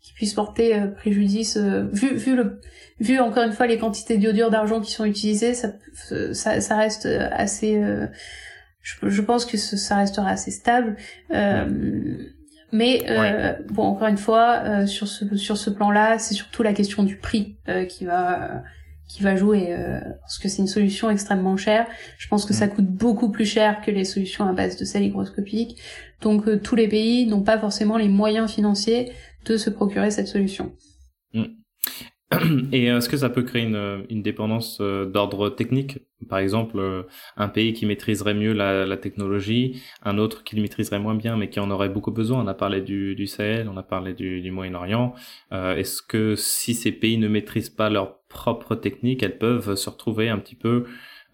qui 0.00 0.12
puisse 0.14 0.34
porter 0.34 0.80
préjudice. 0.96 1.56
vu 1.56 2.14
vu 2.14 2.36
le 2.36 2.60
vu 3.00 3.18
encore 3.18 3.44
une 3.44 3.52
fois 3.52 3.66
les 3.66 3.78
quantités 3.78 4.18
d'iodure 4.18 4.50
d'argent 4.50 4.80
qui 4.80 4.92
sont 4.92 5.04
utilisées, 5.04 5.54
ça 5.54 5.72
ça, 6.32 6.60
ça 6.60 6.76
reste 6.76 7.06
assez. 7.06 7.80
Je, 8.80 9.08
je, 9.08 9.22
pense 9.22 9.46
que 9.46 9.56
ça 9.56 9.96
restera 9.96 10.30
assez 10.30 10.50
stable. 10.50 10.96
Mais 12.72 13.04
euh, 13.08 13.52
bon, 13.70 13.82
encore 13.82 14.08
une 14.08 14.16
fois, 14.16 14.62
euh, 14.64 14.86
sur 14.86 15.06
ce 15.06 15.36
sur 15.36 15.58
ce 15.58 15.68
plan-là, 15.68 16.18
c'est 16.18 16.32
surtout 16.32 16.62
la 16.62 16.72
question 16.72 17.02
du 17.02 17.16
prix 17.16 17.56
euh, 17.68 17.84
qui 17.84 18.06
va 18.06 18.62
qui 19.08 19.22
va 19.22 19.36
jouer 19.36 19.76
parce 20.22 20.38
que 20.38 20.48
c'est 20.48 20.62
une 20.62 20.68
solution 20.68 21.10
extrêmement 21.10 21.58
chère. 21.58 21.86
Je 22.16 22.28
pense 22.28 22.46
que 22.46 22.54
ça 22.54 22.66
mm. 22.66 22.70
coûte 22.70 22.86
beaucoup 22.86 23.30
plus 23.30 23.44
cher 23.44 23.82
que 23.82 23.90
les 23.90 24.06
solutions 24.06 24.48
à 24.48 24.54
base 24.54 24.78
de 24.78 24.86
sel 24.86 25.02
hygroscopique. 25.02 25.82
Donc 26.22 26.62
tous 26.62 26.76
les 26.76 26.88
pays 26.88 27.26
n'ont 27.26 27.42
pas 27.42 27.58
forcément 27.58 27.98
les 27.98 28.08
moyens 28.08 28.50
financiers 28.50 29.12
de 29.44 29.58
se 29.58 29.68
procurer 29.68 30.10
cette 30.10 30.28
solution. 30.28 30.72
Mm. 31.34 31.44
Et 32.72 32.86
est-ce 32.86 33.08
que 33.08 33.16
ça 33.16 33.28
peut 33.28 33.42
créer 33.42 33.62
une, 33.62 34.04
une 34.10 34.22
dépendance 34.22 34.78
euh, 34.80 35.06
d'ordre 35.06 35.50
technique? 35.50 35.98
Par 36.28 36.38
exemple, 36.38 36.78
euh, 36.78 37.02
un 37.36 37.48
pays 37.48 37.72
qui 37.72 37.86
maîtriserait 37.86 38.34
mieux 38.34 38.52
la, 38.52 38.86
la, 38.86 38.96
technologie, 38.96 39.82
un 40.02 40.18
autre 40.18 40.44
qui 40.44 40.56
le 40.56 40.62
maîtriserait 40.62 40.98
moins 40.98 41.14
bien, 41.14 41.36
mais 41.36 41.48
qui 41.48 41.60
en 41.60 41.70
aurait 41.70 41.88
beaucoup 41.88 42.12
besoin. 42.12 42.42
On 42.42 42.46
a 42.46 42.54
parlé 42.54 42.80
du, 42.80 43.14
du 43.14 43.26
Sahel, 43.26 43.68
on 43.68 43.76
a 43.76 43.82
parlé 43.82 44.14
du, 44.14 44.40
du 44.40 44.50
Moyen-Orient. 44.50 45.14
Euh, 45.52 45.76
est-ce 45.76 46.02
que 46.02 46.34
si 46.36 46.74
ces 46.74 46.92
pays 46.92 47.18
ne 47.18 47.28
maîtrisent 47.28 47.70
pas 47.70 47.90
leur 47.90 48.20
propre 48.28 48.74
technique, 48.74 49.22
elles 49.22 49.38
peuvent 49.38 49.74
se 49.74 49.90
retrouver 49.90 50.28
un 50.28 50.38
petit 50.38 50.54
peu 50.54 50.84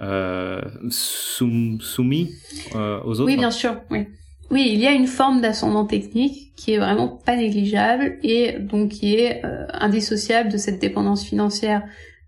euh, 0.01 0.61
soumis 0.91 2.35
aux 2.75 3.21
autres? 3.21 3.25
Oui, 3.25 3.37
bien 3.37 3.51
sûr. 3.51 3.81
Oui. 3.91 4.07
Oui, 4.51 4.71
il 4.73 4.81
y 4.81 4.87
a 4.87 4.93
une 4.93 5.07
forme 5.07 5.41
d'ascendant 5.41 5.85
technique 5.85 6.55
qui 6.57 6.73
est 6.73 6.79
vraiment 6.79 7.09
pas 7.09 7.37
négligeable 7.37 8.19
et 8.23 8.59
donc 8.59 8.91
qui 8.91 9.17
est 9.17 9.45
euh, 9.45 9.67
indissociable 9.73 10.51
de 10.51 10.57
cette 10.57 10.81
dépendance 10.81 11.23
financière 11.25 11.83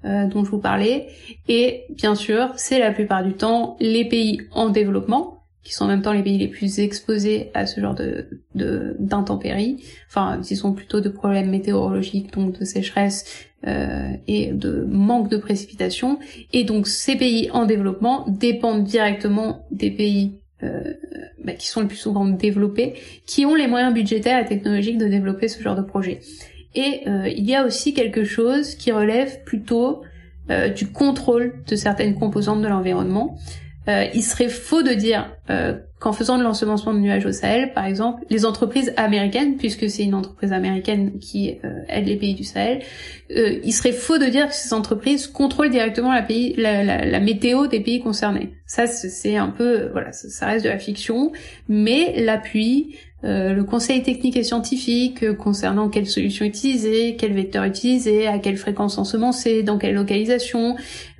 euh, 0.04 0.26
dont 0.26 0.44
je 0.44 0.50
vous 0.50 0.60
parlais. 0.60 1.08
Et 1.48 1.84
bien 1.90 2.14
sûr, 2.14 2.52
c'est 2.56 2.78
la 2.78 2.90
plupart 2.90 3.24
du 3.24 3.32
temps 3.32 3.76
les 3.80 4.06
pays 4.06 4.42
en 4.52 4.68
développement 4.68 5.40
qui 5.62 5.74
sont 5.74 5.84
en 5.84 5.88
même 5.88 6.02
temps 6.02 6.12
les 6.12 6.22
pays 6.22 6.38
les 6.38 6.48
plus 6.48 6.80
exposés 6.80 7.50
à 7.54 7.66
ce 7.66 7.80
genre 7.80 7.94
de 7.94 8.26
d'intempéries, 8.54 9.84
enfin 10.08 10.38
disons 10.38 10.72
plutôt 10.72 11.00
de 11.00 11.08
problèmes 11.08 11.50
météorologiques, 11.50 12.32
donc 12.32 12.58
de 12.58 12.64
sécheresse 12.64 13.46
euh, 13.66 14.08
et 14.26 14.52
de 14.52 14.86
manque 14.88 15.28
de 15.28 15.36
précipitations. 15.36 16.18
Et 16.52 16.64
donc 16.64 16.86
ces 16.86 17.16
pays 17.16 17.50
en 17.52 17.66
développement 17.66 18.24
dépendent 18.26 18.84
directement 18.84 19.66
des 19.70 19.90
pays 19.90 20.39
euh, 20.62 20.94
bah, 21.44 21.52
qui 21.52 21.68
sont 21.68 21.80
le 21.80 21.86
plus 21.86 21.96
souvent 21.96 22.26
développés, 22.26 22.94
qui 23.26 23.46
ont 23.46 23.54
les 23.54 23.66
moyens 23.66 23.94
budgétaires 23.94 24.44
et 24.44 24.44
technologiques 24.46 24.98
de 24.98 25.06
développer 25.06 25.48
ce 25.48 25.62
genre 25.62 25.76
de 25.76 25.82
projet. 25.82 26.20
Et 26.74 27.02
euh, 27.08 27.28
il 27.28 27.44
y 27.44 27.54
a 27.54 27.64
aussi 27.64 27.94
quelque 27.94 28.24
chose 28.24 28.74
qui 28.74 28.92
relève 28.92 29.42
plutôt 29.44 30.02
euh, 30.50 30.68
du 30.68 30.88
contrôle 30.88 31.54
de 31.66 31.76
certaines 31.76 32.14
composantes 32.14 32.62
de 32.62 32.68
l'environnement. 32.68 33.38
Euh, 33.88 34.06
il 34.14 34.22
serait 34.22 34.48
faux 34.48 34.82
de 34.82 34.92
dire 34.92 35.34
euh, 35.48 35.74
qu'en 36.00 36.12
faisant 36.12 36.36
de 36.36 36.42
l'ensemencement 36.42 36.92
de 36.92 36.98
nuages 36.98 37.24
au 37.24 37.32
Sahel, 37.32 37.72
par 37.72 37.86
exemple, 37.86 38.24
les 38.28 38.44
entreprises 38.44 38.92
américaines, 38.96 39.56
puisque 39.56 39.88
c'est 39.88 40.04
une 40.04 40.14
entreprise 40.14 40.52
américaine 40.52 41.18
qui 41.18 41.58
euh, 41.64 41.80
aide 41.88 42.06
les 42.06 42.16
pays 42.16 42.34
du 42.34 42.44
Sahel, 42.44 42.82
il 43.30 43.72
serait 43.72 43.92
faux 43.92 44.18
de 44.18 44.26
dire 44.26 44.48
que 44.48 44.54
ces 44.54 44.74
entreprises 44.74 45.26
contrôlent 45.26 45.70
directement 45.70 46.12
la, 46.12 46.22
pays, 46.22 46.54
la, 46.56 47.04
la, 47.04 47.20
météo 47.20 47.68
des 47.68 47.80
pays 47.80 48.00
concernés. 48.00 48.54
Ça, 48.66 48.86
c'est 48.86 49.36
un 49.36 49.48
peu, 49.48 49.88
voilà, 49.92 50.12
ça 50.12 50.46
reste 50.46 50.64
de 50.64 50.70
la 50.70 50.78
fiction, 50.78 51.32
mais 51.68 52.20
l'appui, 52.20 52.96
euh, 53.22 53.52
le 53.52 53.64
conseil 53.64 54.02
technique 54.02 54.36
et 54.36 54.42
scientifique 54.42 55.22
euh, 55.22 55.34
concernant 55.34 55.90
quelle 55.90 56.06
solution 56.06 56.46
utiliser, 56.46 57.16
quel 57.16 57.34
vecteur 57.34 57.64
utiliser, 57.64 58.26
à 58.26 58.38
quelle 58.38 58.56
fréquence 58.56 58.96
ensemencer, 58.96 59.62
dans 59.62 59.76
quelle 59.76 59.94
localisation, 59.94 60.76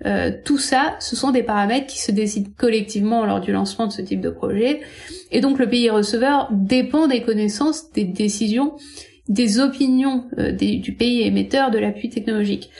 euh, 0.07 0.33
tout 0.45 0.57
ça, 0.57 0.97
ce 1.01 1.15
sont 1.15 1.31
des 1.31 1.43
paramètres 1.43 1.87
qui 1.87 2.01
se 2.01 2.11
décident 2.11 2.51
collectivement 2.57 3.27
lors 3.27 3.41
du 3.41 3.53
lancement 3.53 3.87
de 3.87 3.93
ce 3.93 4.01
type 4.01 4.21
de 4.23 4.31
projet. 4.31 4.81
Et 5.31 5.41
donc 5.41 5.59
le 5.59 5.69
pays 5.69 5.91
receveur 5.91 6.49
dépend 6.53 7.07
des 7.07 7.21
connaissances, 7.21 7.93
des 7.93 8.05
décisions, 8.05 8.73
des 9.29 9.61
opinions 9.61 10.25
du 10.59 10.95
pays 10.95 11.23
émetteur 11.23 11.71
de 11.71 11.79
l'appui 11.79 12.09
technologique 12.09 12.71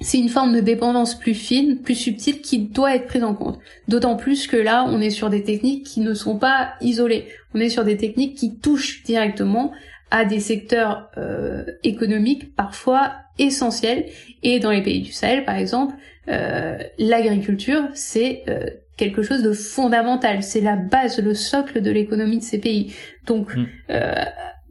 c'est 0.00 0.18
une 0.18 0.30
forme 0.30 0.54
de 0.54 0.60
dépendance 0.60 1.18
plus 1.18 1.34
fine, 1.34 1.78
plus 1.78 1.94
subtile 1.94 2.40
qui 2.40 2.58
doit 2.58 2.94
être 2.94 3.06
prise 3.06 3.22
en 3.22 3.34
compte. 3.34 3.58
D'autant 3.86 4.16
plus 4.16 4.46
que 4.46 4.56
là, 4.56 4.86
on 4.88 5.00
est 5.00 5.10
sur 5.10 5.28
des 5.28 5.42
techniques 5.42 5.84
qui 5.84 6.00
ne 6.00 6.14
sont 6.14 6.38
pas 6.38 6.72
isolées. 6.80 7.26
On 7.54 7.60
est 7.60 7.68
sur 7.68 7.84
des 7.84 7.98
techniques 7.98 8.36
qui 8.36 8.56
touchent 8.56 9.02
directement 9.02 9.72
à 10.10 10.24
des 10.24 10.40
secteurs 10.40 11.10
euh, 11.18 11.64
économiques 11.84 12.56
parfois 12.56 13.12
essentiels. 13.38 14.06
Et 14.42 14.58
dans 14.58 14.70
les 14.70 14.82
pays 14.82 15.02
du 15.02 15.12
Sahel, 15.12 15.44
par 15.44 15.56
exemple, 15.56 15.94
euh, 16.28 16.78
l'agriculture, 16.98 17.82
c'est 17.92 18.42
euh, 18.48 18.70
quelque 18.96 19.22
chose 19.22 19.42
de 19.42 19.52
fondamental. 19.52 20.42
C'est 20.42 20.62
la 20.62 20.76
base, 20.76 21.18
le 21.18 21.34
socle 21.34 21.82
de 21.82 21.90
l'économie 21.90 22.38
de 22.38 22.42
ces 22.42 22.58
pays. 22.58 22.94
Donc, 23.26 23.54
mmh. 23.54 23.66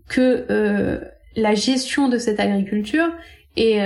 que 0.08 1.02
la 1.36 1.54
gestion 1.54 2.10
de 2.10 2.18
cette 2.18 2.40
agriculture 2.40 3.12
est 3.56 3.80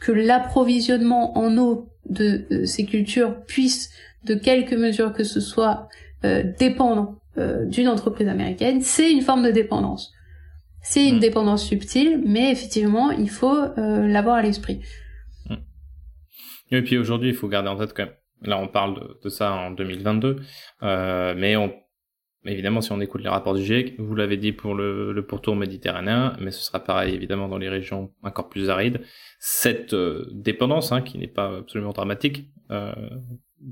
que 0.00 0.12
l'approvisionnement 0.12 1.38
en 1.38 1.56
eau 1.58 1.88
de 2.08 2.46
euh, 2.50 2.64
ces 2.64 2.84
cultures 2.86 3.44
puisse, 3.46 3.92
de 4.24 4.34
quelque 4.34 4.74
mesure 4.74 5.12
que 5.12 5.24
ce 5.24 5.40
soit, 5.40 5.88
euh, 6.24 6.42
dépendre 6.58 7.20
euh, 7.38 7.66
d'une 7.66 7.88
entreprise 7.88 8.28
américaine, 8.28 8.80
c'est 8.80 9.12
une 9.12 9.22
forme 9.22 9.44
de 9.44 9.50
dépendance. 9.50 10.12
C'est 10.82 11.06
une 11.06 11.16
mm. 11.16 11.20
dépendance 11.20 11.66
subtile, 11.66 12.22
mais 12.26 12.50
effectivement, 12.50 13.10
il 13.10 13.28
faut 13.28 13.56
l'avoir 13.76 14.36
à 14.36 14.42
l'esprit. 14.42 14.80
Mm. 15.48 15.54
Et 16.72 16.82
puis 16.82 16.98
aujourd'hui, 16.98 17.28
il 17.28 17.34
faut 17.34 17.48
garder 17.48 17.68
en 17.68 17.76
tête 17.76 17.92
quand 17.94 18.04
même, 18.04 18.14
là 18.42 18.58
on 18.58 18.68
parle 18.68 18.94
de, 18.94 19.20
de 19.22 19.28
ça 19.28 19.52
en 19.52 19.70
2022, 19.70 20.40
mais 20.82 21.56
on 21.56 21.72
Évidemment, 22.46 22.80
si 22.80 22.90
on 22.90 23.00
écoute 23.02 23.22
les 23.22 23.28
rapports 23.28 23.54
du 23.54 23.62
GIEC, 23.62 23.96
vous 23.98 24.14
l'avez 24.14 24.38
dit 24.38 24.52
pour 24.52 24.74
le, 24.74 25.12
le, 25.12 25.26
pourtour 25.26 25.56
méditerranéen, 25.56 26.36
mais 26.40 26.50
ce 26.50 26.62
sera 26.62 26.80
pareil 26.80 27.14
évidemment 27.14 27.48
dans 27.48 27.58
les 27.58 27.68
régions 27.68 28.12
encore 28.22 28.48
plus 28.48 28.70
arides. 28.70 29.02
Cette 29.38 29.92
euh, 29.92 30.26
dépendance, 30.32 30.90
hein, 30.90 31.02
qui 31.02 31.18
n'est 31.18 31.26
pas 31.28 31.58
absolument 31.58 31.92
dramatique, 31.92 32.50
euh, 32.70 32.94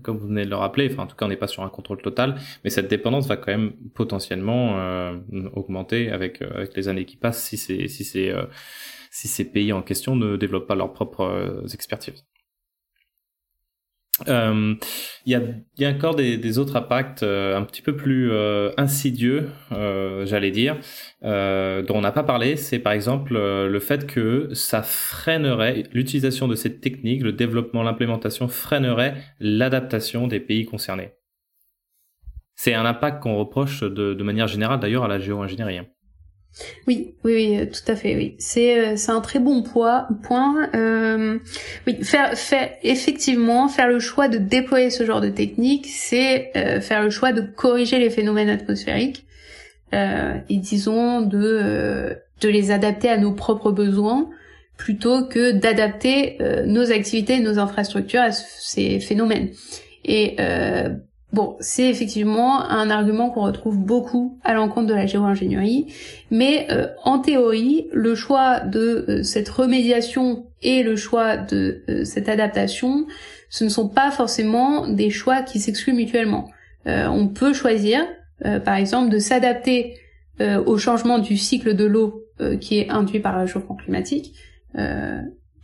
comme 0.03 0.19
vous 0.19 0.29
venez 0.29 0.45
de 0.45 0.51
le 0.51 0.57
rappeler, 0.57 0.91
enfin 0.93 1.05
en 1.05 1.07
tout 1.07 1.17
cas 1.17 1.25
on 1.25 1.31
n'est 1.31 1.37
pas 1.37 1.47
sur 1.47 1.63
un 1.63 1.71
contrôle 1.71 2.03
total, 2.03 2.35
mais 2.63 2.69
cette 2.69 2.89
dépendance 2.89 3.27
va 3.27 3.39
quand 3.39 3.53
même 3.53 3.73
potentiellement 3.95 4.79
euh, 4.79 5.17
augmenter 5.55 6.11
avec, 6.11 6.43
euh, 6.43 6.51
avec 6.55 6.77
les 6.77 6.89
années 6.89 7.07
qui 7.07 7.17
passent 7.17 7.43
si, 7.43 7.57
si, 7.57 7.89
c'est, 7.89 8.35
si 9.11 9.29
ces 9.29 9.51
pays 9.51 9.73
en 9.73 9.81
question 9.81 10.15
ne 10.15 10.37
développent 10.37 10.67
pas 10.67 10.75
leurs 10.75 10.93
propres 10.93 11.65
expertises. 11.73 12.27
Euh, 14.27 14.75
il 15.27 15.33
y, 15.33 15.35
a, 15.85 15.89
a, 15.89 15.93
encore 15.93 16.15
des, 16.15 16.59
autres 16.59 16.77
impacts 16.77 17.23
euh, 17.23 17.57
un 17.57 17.63
petit 17.63 17.83
peu 17.83 17.95
plus 17.95 18.31
euh, 18.33 18.73
insidieux, 18.77 19.51
j'allais 19.71 20.51
dire, 20.51 20.77
dont 21.23 21.95
on 21.95 22.01
n'a 22.01 22.13
pas 22.13 22.25
parlé. 22.25 22.57
C'est 22.57 22.79
par 22.79 22.93
exemple 22.93 23.35
le 23.35 23.81
fait 23.81 24.07
que 24.07 24.49
ça 24.55 24.83
freinerait 24.83 25.85
l'utilisation 25.93 26.49
de 26.49 26.55
cette 26.55 26.81
technique, 26.81 27.23
le 27.23 27.33
développement, 27.33 27.83
l'implémentation 27.83 28.49
freinerait 28.49 29.15
l'adaptation 29.41 30.27
des 30.27 30.41
pays 30.41 30.65
concernés. 30.65 31.13
C'est 32.57 32.75
un 32.75 32.85
impact 32.85 33.23
qu'on 33.23 33.37
reproche 33.37 33.83
de, 33.83 34.15
de, 34.15 34.23
manière 34.25 34.49
générale 34.49 34.81
d'ailleurs 34.81 35.05
à 35.05 35.09
la 35.09 35.21
géo-ingénierie. 35.21 35.81
Oui, 36.87 37.15
oui, 37.25 37.35
oui, 37.35 37.59
euh, 37.59 37.67
tout 37.67 37.91
à 37.91 37.97
fait, 37.97 38.17
oui. 38.17 38.35
C'est 38.39 38.79
euh, 38.79 38.97
c'est 38.97 39.13
un 39.13 39.21
très 39.21 39.39
bon 39.39 39.63
point. 39.63 40.09
Euh, 40.75 41.39
oui, 41.87 41.99
faire 42.03 42.37
faire 42.37 42.71
effectivement 42.83 43.69
faire 43.69 43.89
le 43.89 44.01
choix 44.01 44.29
de 44.29 44.39
déployer 44.39 44.91
ce 44.91 45.05
genre 45.05 45.21
de 45.21 45.29
technique, 45.29 45.87
c'est 45.87 46.51
euh, 46.57 46.81
faire 46.81 47.03
le 47.03 47.11
choix 47.11 47.33
de 47.33 47.43
corriger 47.43 47.99
les 47.99 48.11
phénomènes 48.11 48.49
atmosphériques 48.49 49.25
euh, 49.95 50.35
et 50.49 50.57
disons 50.57 51.21
de 51.21 52.17
de 52.41 52.49
les 52.49 52.71
adapter 52.71 53.09
à 53.09 53.19
nos 53.19 53.33
propres 53.33 53.73
besoins 53.73 54.29
plutôt 54.77 55.27
que 55.27 55.51
d'adapter 55.51 56.39
nos 56.67 56.93
activités 56.93 57.41
nos 57.41 57.59
infrastructures 57.59 58.21
à 58.21 58.31
ces 58.31 59.01
phénomènes. 59.01 59.51
Et 60.05 60.37
Bon, 61.33 61.57
c'est 61.61 61.91
effectivement 61.91 62.63
un 62.71 62.89
argument 62.89 63.29
qu'on 63.29 63.43
retrouve 63.43 63.77
beaucoup 63.79 64.39
à 64.45 64.55
l'encontre 64.55 64.87
de 64.87 64.95
la 64.95 65.05
géo-ingénierie, 65.05 65.93
mais 66.31 66.67
euh, 66.71 66.89
en 67.05 67.19
théorie, 67.19 67.87
le 67.93 68.15
choix 68.15 68.61
de 68.61 69.05
euh, 69.09 69.23
cette 69.23 69.49
remédiation 69.51 70.47
et 70.63 70.83
le 70.83 70.97
choix 70.97 71.37
de 71.37 71.85
euh, 71.91 72.05
cette 72.05 72.31
adaptation, 72.31 73.07
ce 73.51 73.65
ne 73.65 73.69
sont 73.69 73.91
pas 73.91 74.11
forcément 74.11 74.89
des 74.89 75.11
choix 75.11 75.43
qui 75.43 75.61
s'excluent 75.61 75.95
mutuellement. 75.95 76.51
on 76.87 77.29
peut 77.29 77.53
choisir, 77.53 78.01
par 78.65 78.77
exemple, 78.77 79.11
de 79.11 79.19
s'adapter 79.19 79.95
au 80.41 80.79
changement 80.79 81.19
du 81.19 81.37
cycle 81.37 81.75
de 81.75 81.85
l'eau 81.85 82.25
qui 82.61 82.79
est 82.79 82.91
induit 82.91 83.21
par 83.21 83.35
le 83.35 83.41
réchauffement 83.41 83.75
climatique, 83.75 84.35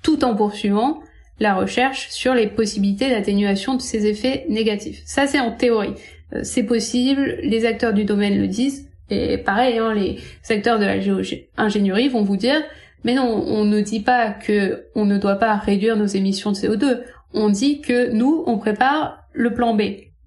tout 0.02 0.24
en 0.24 0.34
poursuivant 0.34 1.00
la 1.40 1.54
recherche 1.54 2.08
sur 2.10 2.34
les 2.34 2.46
possibilités 2.46 3.10
d'atténuation 3.10 3.74
de 3.74 3.82
ces 3.82 4.06
effets 4.06 4.46
négatifs. 4.48 5.02
Ça, 5.04 5.26
c'est 5.26 5.40
en 5.40 5.52
théorie. 5.52 5.94
Euh, 6.34 6.40
c'est 6.42 6.62
possible, 6.62 7.38
les 7.42 7.66
acteurs 7.66 7.92
du 7.92 8.04
domaine 8.04 8.38
le 8.38 8.46
disent, 8.46 8.88
et 9.10 9.38
pareil, 9.38 9.78
hein, 9.78 9.92
les 9.94 10.18
acteurs 10.48 10.78
de 10.78 10.84
la 10.84 10.98
géo-ingénierie 11.00 12.08
vont 12.08 12.22
vous 12.22 12.36
dire, 12.36 12.62
mais 13.04 13.14
non, 13.14 13.44
on 13.46 13.64
ne 13.64 13.80
dit 13.80 14.00
pas 14.00 14.30
que 14.30 14.86
on 14.94 15.04
ne 15.04 15.18
doit 15.18 15.36
pas 15.36 15.56
réduire 15.56 15.96
nos 15.96 16.06
émissions 16.06 16.52
de 16.52 16.56
CO2. 16.56 17.02
On 17.34 17.50
dit 17.50 17.80
que 17.80 18.10
nous, 18.12 18.42
on 18.46 18.56
prépare 18.56 19.24
le 19.34 19.52
plan 19.52 19.74
B. 19.74 19.82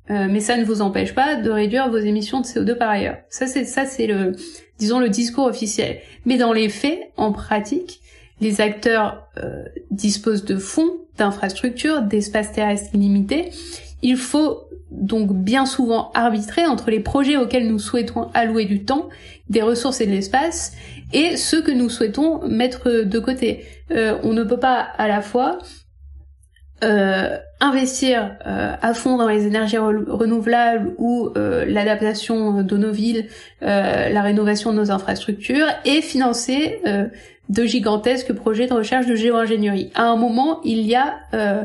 Euh, 0.10 0.28
mais 0.30 0.40
ça 0.40 0.56
ne 0.58 0.64
vous 0.64 0.82
empêche 0.82 1.14
pas 1.14 1.36
de 1.36 1.50
réduire 1.50 1.90
vos 1.90 1.98
émissions 1.98 2.40
de 2.40 2.46
CO2 2.46 2.78
par 2.78 2.90
ailleurs. 2.90 3.18
Ça, 3.30 3.48
c'est 3.48 3.66
ça, 3.66 3.86
c'est 3.86 4.08
le, 4.08 4.34
disons, 4.78 5.00
le 5.00 5.10
discours 5.10 5.46
officiel. 5.46 6.00
Mais 6.26 6.38
dans 6.38 6.54
les 6.54 6.70
faits, 6.70 7.00
en 7.18 7.32
pratique, 7.32 8.00
les 8.40 8.62
acteurs 8.62 9.28
euh, 9.38 9.64
disposent 9.92 10.46
de 10.46 10.58
fonds, 10.58 10.92
d'infrastructures, 11.18 12.02
d'espaces 12.02 12.52
terrestres 12.52 12.94
illimités. 12.94 13.50
Il 14.02 14.18
faut 14.18 14.68
donc 14.92 15.34
bien 15.34 15.66
souvent 15.66 16.12
arbitrer 16.14 16.66
entre 16.66 16.92
les 16.92 17.00
projets 17.00 17.36
auxquels 17.36 17.68
nous 17.68 17.80
souhaitons 17.80 18.30
allouer 18.34 18.66
du 18.66 18.86
temps, 18.86 19.10
des 19.50 19.62
ressources 19.62 20.02
et 20.02 20.06
de 20.06 20.12
l'espace, 20.12 20.74
et 21.14 21.36
ceux 21.36 21.62
que 21.62 21.72
nous 21.72 21.90
souhaitons 21.90 22.48
mettre 22.48 23.04
de 23.04 23.20
côté. 23.20 23.66
Euh, 23.92 24.18
on 24.24 24.34
ne 24.34 24.44
peut 24.44 24.60
pas 24.60 24.80
à 24.80 25.08
la 25.08 25.22
fois 25.22 25.58
euh, 26.84 27.38
investir 27.60 28.36
euh, 28.46 28.76
à 28.82 28.94
fond 28.94 29.18
dans 29.18 29.28
les 29.28 29.48
énergies 29.48 29.78
renouvelables 29.78 30.94
ou 30.98 31.30
euh, 31.36 31.66
l'adaptation 31.66 32.62
de 32.62 32.78
nos 32.78 32.92
villes, 32.92 33.28
la 33.62 34.22
rénovation 34.22 34.72
de 34.72 34.78
nos 34.78 34.92
infrastructures 34.92 35.68
et 35.86 36.02
financer 36.02 36.82
de 37.50 37.64
gigantesques 37.64 38.34
projets 38.34 38.68
de 38.68 38.74
recherche 38.74 39.06
de 39.06 39.16
géo-ingénierie. 39.16 39.92
À 39.96 40.04
un 40.04 40.16
moment, 40.16 40.62
il 40.64 40.82
y 40.82 40.96
a 40.96 41.16
euh, 41.34 41.64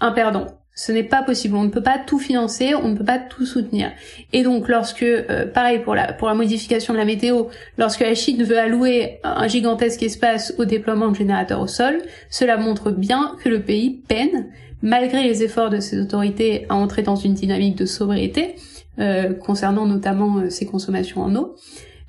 un 0.00 0.12
perdant. 0.12 0.46
Ce 0.74 0.92
n'est 0.92 1.02
pas 1.02 1.22
possible. 1.22 1.56
On 1.56 1.64
ne 1.64 1.70
peut 1.70 1.82
pas 1.82 1.98
tout 1.98 2.20
financer, 2.20 2.72
on 2.76 2.90
ne 2.90 2.96
peut 2.96 3.04
pas 3.04 3.18
tout 3.18 3.44
soutenir. 3.44 3.90
Et 4.32 4.44
donc, 4.44 4.68
lorsque, 4.68 5.02
euh, 5.02 5.44
pareil 5.44 5.80
pour 5.80 5.96
la 5.96 6.12
pour 6.12 6.28
la 6.28 6.34
modification 6.34 6.94
de 6.94 6.98
la 6.98 7.04
météo, 7.04 7.46
lorsque 7.78 8.00
la 8.00 8.14
Chine 8.14 8.44
veut 8.44 8.58
allouer 8.58 9.18
un 9.24 9.48
gigantesque 9.48 10.04
espace 10.04 10.54
au 10.56 10.64
déploiement 10.64 11.08
de 11.08 11.16
générateurs 11.16 11.60
au 11.60 11.66
sol, 11.66 12.00
cela 12.30 12.56
montre 12.58 12.92
bien 12.92 13.34
que 13.42 13.48
le 13.48 13.60
pays 13.60 13.90
peine, 13.90 14.52
malgré 14.82 15.22
les 15.22 15.42
efforts 15.42 15.70
de 15.70 15.80
ses 15.80 16.00
autorités, 16.00 16.66
à 16.68 16.74
entrer 16.74 17.02
dans 17.02 17.16
une 17.16 17.34
dynamique 17.34 17.76
de 17.76 17.86
sobriété 17.86 18.56
euh, 18.98 19.32
concernant 19.34 19.86
notamment 19.86 20.48
ses 20.50 20.66
consommations 20.66 21.22
en 21.22 21.34
eau. 21.34 21.56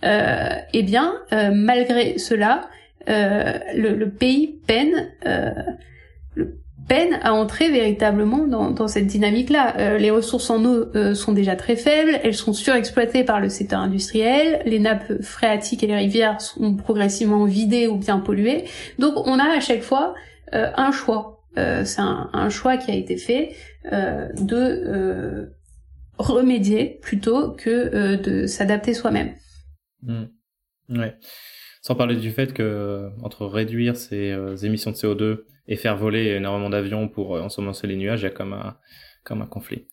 eh 0.03 0.83
bien, 0.83 1.15
malgré 1.51 2.17
cela, 2.17 2.69
euh, 3.09 3.57
le, 3.73 4.09
pays 4.09 4.59
peine 4.67 5.09
euh, 5.25 5.51
peine 6.87 7.19
à 7.23 7.33
entrer 7.33 7.69
véritablement 7.69 8.45
dans, 8.45 8.87
cette 8.87 9.07
dynamique-là. 9.07 9.75
Euh, 9.77 9.97
les 9.97 10.11
ressources 10.11 10.49
en 10.49 10.63
eau 10.65 10.85
sont 11.13 11.33
déjà 11.33 11.55
très 11.55 11.75
faibles, 11.75 12.19
elles 12.23 12.35
sont 12.35 12.53
surexploitées 12.53 13.23
par 13.23 13.39
le 13.39 13.49
secteur 13.49 13.79
industriel, 13.79 14.61
les 14.65 14.79
nappes 14.79 15.21
phréatiques 15.21 15.83
et 15.83 15.87
les 15.87 15.95
rivières 15.95 16.41
sont 16.41 16.75
progressivement 16.75 17.45
vidées 17.45 17.87
ou 17.87 17.97
bien 17.97 18.19
polluées. 18.19 18.65
Donc 18.97 19.13
on 19.27 19.37
a 19.37 19.57
à 19.57 19.59
chaque 19.59 19.83
fois 19.83 20.15
un 20.51 20.91
choix. 20.91 21.38
C'est 21.55 21.99
un, 21.99 22.49
choix 22.49 22.77
qui 22.77 22.91
a 22.91 22.95
été 22.95 23.17
fait 23.17 23.55
de 23.83 25.51
remédier 26.17 26.99
plutôt 27.01 27.51
que 27.51 28.15
de 28.15 28.47
s'adapter 28.47 28.93
soi-même. 28.93 29.33
Mmh. 30.03 30.23
Ouais. 30.89 31.15
Sans 31.81 31.95
parler 31.95 32.15
du 32.15 32.31
fait 32.31 32.53
que 32.53 33.09
entre 33.23 33.45
réduire 33.45 33.95
ses 33.95 34.35
émissions 34.63 34.91
de 34.91 34.95
CO2 34.95 35.43
et 35.67 35.75
faire 35.75 35.97
voler 35.97 36.27
énormément 36.27 36.69
d'avions 36.69 37.07
pour 37.07 37.31
ensemencer 37.31 37.87
les 37.87 37.95
nuages, 37.95 38.21
il 38.21 38.23
y 38.23 38.27
a 38.27 38.31
comme 38.31 38.53
un, 38.53 38.77
comme 39.23 39.41
un 39.41 39.47
conflit. 39.47 39.87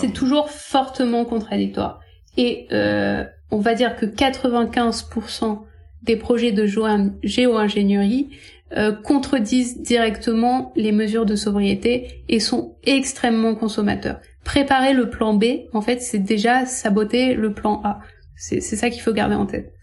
C'est 0.00 0.12
toujours 0.12 0.50
fortement 0.50 1.24
contradictoire. 1.24 2.00
Et 2.36 2.66
euh, 2.72 3.24
on 3.50 3.58
va 3.58 3.74
dire 3.74 3.96
que 3.96 4.06
95% 4.06 5.62
des 6.02 6.16
projets 6.16 6.52
de 6.52 6.66
géo-ingénierie 6.66 8.30
euh, 8.76 8.92
contredisent 8.92 9.82
directement 9.82 10.72
les 10.76 10.92
mesures 10.92 11.26
de 11.26 11.36
sobriété 11.36 12.24
et 12.28 12.40
sont 12.40 12.76
extrêmement 12.84 13.54
consommateurs. 13.54 14.20
Préparer 14.44 14.94
le 14.94 15.10
plan 15.10 15.34
B, 15.34 15.44
en 15.72 15.80
fait, 15.80 16.00
c'est 16.00 16.18
déjà 16.18 16.66
saboter 16.66 17.34
le 17.34 17.52
plan 17.52 17.80
A. 17.84 18.00
C'est 18.36 18.60
ça 18.60 18.88
qu'il 18.88 19.02
faut 19.02 19.12
garder 19.12 19.34
en 19.34 19.46
tête. 19.46 19.74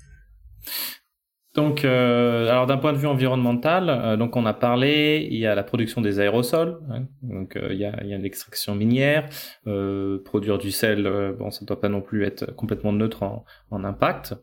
Donc, 1.58 1.86
euh, 1.86 2.48
alors 2.50 2.68
d'un 2.68 2.78
point 2.78 2.94
de 2.94 3.00
vue 3.00 3.08
environnemental, 3.08 3.90
euh, 3.90 4.16
donc 4.16 4.36
on 4.36 4.46
a 4.46 4.54
parlé, 4.54 5.28
il 5.32 5.40
y 5.40 5.48
a 5.48 5.56
la 5.56 5.64
production 5.64 6.02
des 6.02 6.20
aérosols, 6.20 6.78
hein, 6.92 7.08
donc 7.24 7.56
euh, 7.56 7.70
il 7.72 7.80
y 7.80 7.86
a, 7.86 7.94
a 7.94 8.18
l'extraction 8.18 8.76
minière, 8.76 9.28
euh, 9.66 10.22
produire 10.24 10.60
du 10.60 10.70
sel, 10.70 11.12
bon, 11.40 11.50
ça 11.50 11.62
ne 11.62 11.66
doit 11.66 11.82
pas 11.82 11.90
non 11.90 12.02
plus 12.02 12.26
être 12.26 12.54
complètement 12.56 12.94
neutre 12.94 13.24
en, 13.24 13.44
en 13.72 13.84
impact. 13.84 14.36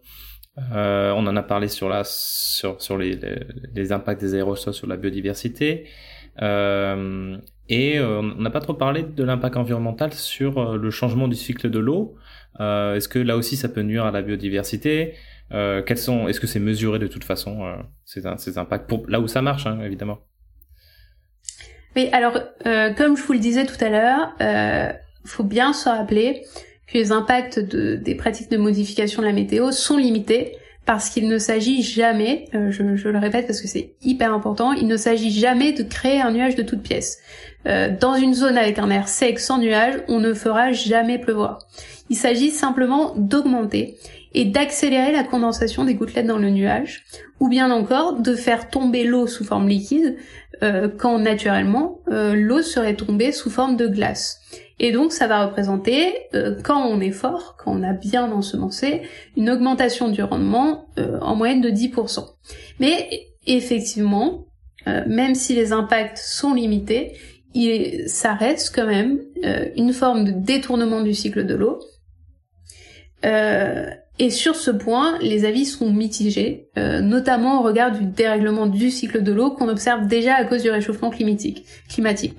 On 0.56 1.26
en 1.26 1.36
a 1.36 1.42
parlé 1.42 1.68
sur 1.68 1.88
la 1.88 2.04
sur 2.04 2.80
sur 2.80 2.96
les, 2.96 3.18
les, 3.74 3.92
impacts 3.92 4.20
des 4.20 4.34
aérosols 4.34 4.74
sur 4.74 4.86
la 4.86 4.96
biodiversité. 4.96 5.86
et 6.40 8.00
on 8.00 8.22
n'a 8.22 8.50
pas 8.50 8.60
trop 8.60 8.74
parlé 8.74 9.02
de 9.02 9.24
l'impact 9.24 9.56
environnemental 9.56 10.12
sur 10.12 10.76
le 10.76 10.90
changement 10.90 11.28
du 11.28 11.36
cycle 11.36 11.70
de 11.70 11.78
l'eau. 11.78 12.16
Est-ce 12.60 13.08
que 13.08 13.18
là 13.18 13.36
aussi 13.36 13.56
ça 13.56 13.68
peut 13.68 13.82
nuire 13.82 14.04
à 14.04 14.10
la 14.10 14.22
biodiversité? 14.22 15.14
Euh, 15.52 15.82
quels 15.82 15.98
sont, 15.98 16.26
est-ce 16.28 16.40
que 16.40 16.46
c'est 16.46 16.60
mesuré 16.60 16.98
de 16.98 17.06
toute 17.06 17.24
façon 17.24 17.64
euh, 17.64 17.76
ces, 18.04 18.22
ces, 18.38 18.58
impacts 18.58 18.88
pour 18.88 19.06
là 19.08 19.20
où 19.20 19.28
ça 19.28 19.42
marche, 19.42 19.66
hein, 19.66 19.80
évidemment? 19.82 20.20
Oui, 21.96 22.08
alors 22.12 22.38
euh, 22.66 22.92
comme 22.94 23.16
je 23.16 23.22
vous 23.22 23.34
le 23.34 23.38
disais 23.38 23.66
tout 23.66 23.82
à 23.84 23.88
l'heure, 23.88 24.34
euh, 24.40 24.92
faut 25.24 25.44
bien 25.44 25.72
se 25.72 25.88
rappeler 25.88 26.42
que 26.86 26.98
les 26.98 27.12
impacts 27.12 27.58
de, 27.58 27.96
des 27.96 28.14
pratiques 28.14 28.50
de 28.50 28.56
modification 28.56 29.22
de 29.22 29.26
la 29.26 29.32
météo 29.32 29.72
sont 29.72 29.96
limités 29.96 30.56
parce 30.86 31.08
qu'il 31.08 31.28
ne 31.28 31.38
s'agit 31.38 31.82
jamais, 31.82 32.46
euh, 32.54 32.70
je, 32.70 32.82
le 32.82 33.18
répète 33.18 33.46
parce 33.46 33.60
que 33.60 33.68
c'est 33.68 33.94
hyper 34.02 34.34
important, 34.34 34.72
il 34.72 34.86
ne 34.86 34.96
s'agit 34.96 35.30
jamais 35.30 35.72
de 35.72 35.82
créer 35.82 36.20
un 36.20 36.30
nuage 36.30 36.56
de 36.56 36.62
toutes 36.62 36.82
pièces. 36.82 37.18
Euh, 37.66 37.88
dans 37.98 38.14
une 38.14 38.34
zone 38.34 38.58
avec 38.58 38.78
un 38.78 38.90
air 38.90 39.08
sec 39.08 39.38
sans 39.38 39.58
nuage, 39.58 39.94
on 40.08 40.20
ne 40.20 40.34
fera 40.34 40.72
jamais 40.72 41.18
pleuvoir. 41.18 41.60
Il 42.10 42.16
s'agit 42.16 42.50
simplement 42.50 43.14
d'augmenter 43.16 43.96
et 44.34 44.44
d'accélérer 44.44 45.12
la 45.12 45.24
condensation 45.24 45.84
des 45.84 45.94
gouttelettes 45.94 46.26
dans 46.26 46.38
le 46.38 46.50
nuage, 46.50 47.04
ou 47.40 47.48
bien 47.48 47.70
encore 47.70 48.20
de 48.20 48.34
faire 48.34 48.68
tomber 48.68 49.04
l'eau 49.04 49.26
sous 49.26 49.44
forme 49.44 49.68
liquide 49.68 50.16
euh, 50.62 50.88
quand 50.88 51.18
naturellement 51.18 52.00
l'eau 52.08 52.62
serait 52.62 52.94
tombée 52.94 53.32
sous 53.32 53.48
forme 53.48 53.76
de 53.76 53.86
glace. 53.86 54.40
Et 54.78 54.92
donc 54.92 55.12
ça 55.12 55.26
va 55.26 55.46
représenter, 55.46 56.12
euh, 56.34 56.56
quand 56.62 56.84
on 56.86 57.00
est 57.00 57.12
fort, 57.12 57.56
quand 57.58 57.72
on 57.72 57.82
a 57.82 57.92
bien 57.92 58.30
ensemencé, 58.30 59.02
une 59.36 59.50
augmentation 59.50 60.08
du 60.08 60.22
rendement 60.22 60.86
en 60.96 61.36
moyenne 61.36 61.60
de 61.60 61.70
10%. 61.70 62.24
Mais 62.80 63.28
effectivement, 63.46 64.46
même 64.86 65.34
si 65.34 65.54
les 65.54 65.72
impacts 65.72 66.18
sont 66.18 66.54
limités, 66.54 67.16
il, 67.54 68.08
ça 68.08 68.34
reste 68.34 68.74
quand 68.74 68.86
même 68.86 69.20
une 69.76 69.92
forme 69.92 70.24
de 70.24 70.32
détournement 70.32 71.00
du 71.00 71.14
cycle 71.14 71.46
de 71.46 71.54
l'eau. 71.54 71.78
Et 74.18 74.30
sur 74.30 74.54
ce 74.54 74.70
point, 74.70 75.18
les 75.20 75.44
avis 75.44 75.66
sont 75.66 75.92
mitigés, 75.92 76.68
euh, 76.78 77.00
notamment 77.00 77.60
au 77.60 77.62
regard 77.62 77.90
du 77.90 78.04
dérèglement 78.04 78.66
du 78.66 78.90
cycle 78.90 79.22
de 79.22 79.32
l'eau 79.32 79.50
qu'on 79.50 79.68
observe 79.68 80.06
déjà 80.06 80.34
à 80.36 80.44
cause 80.44 80.62
du 80.62 80.70
réchauffement 80.70 81.10
climatique. 81.10 81.64
climatique 81.88 82.36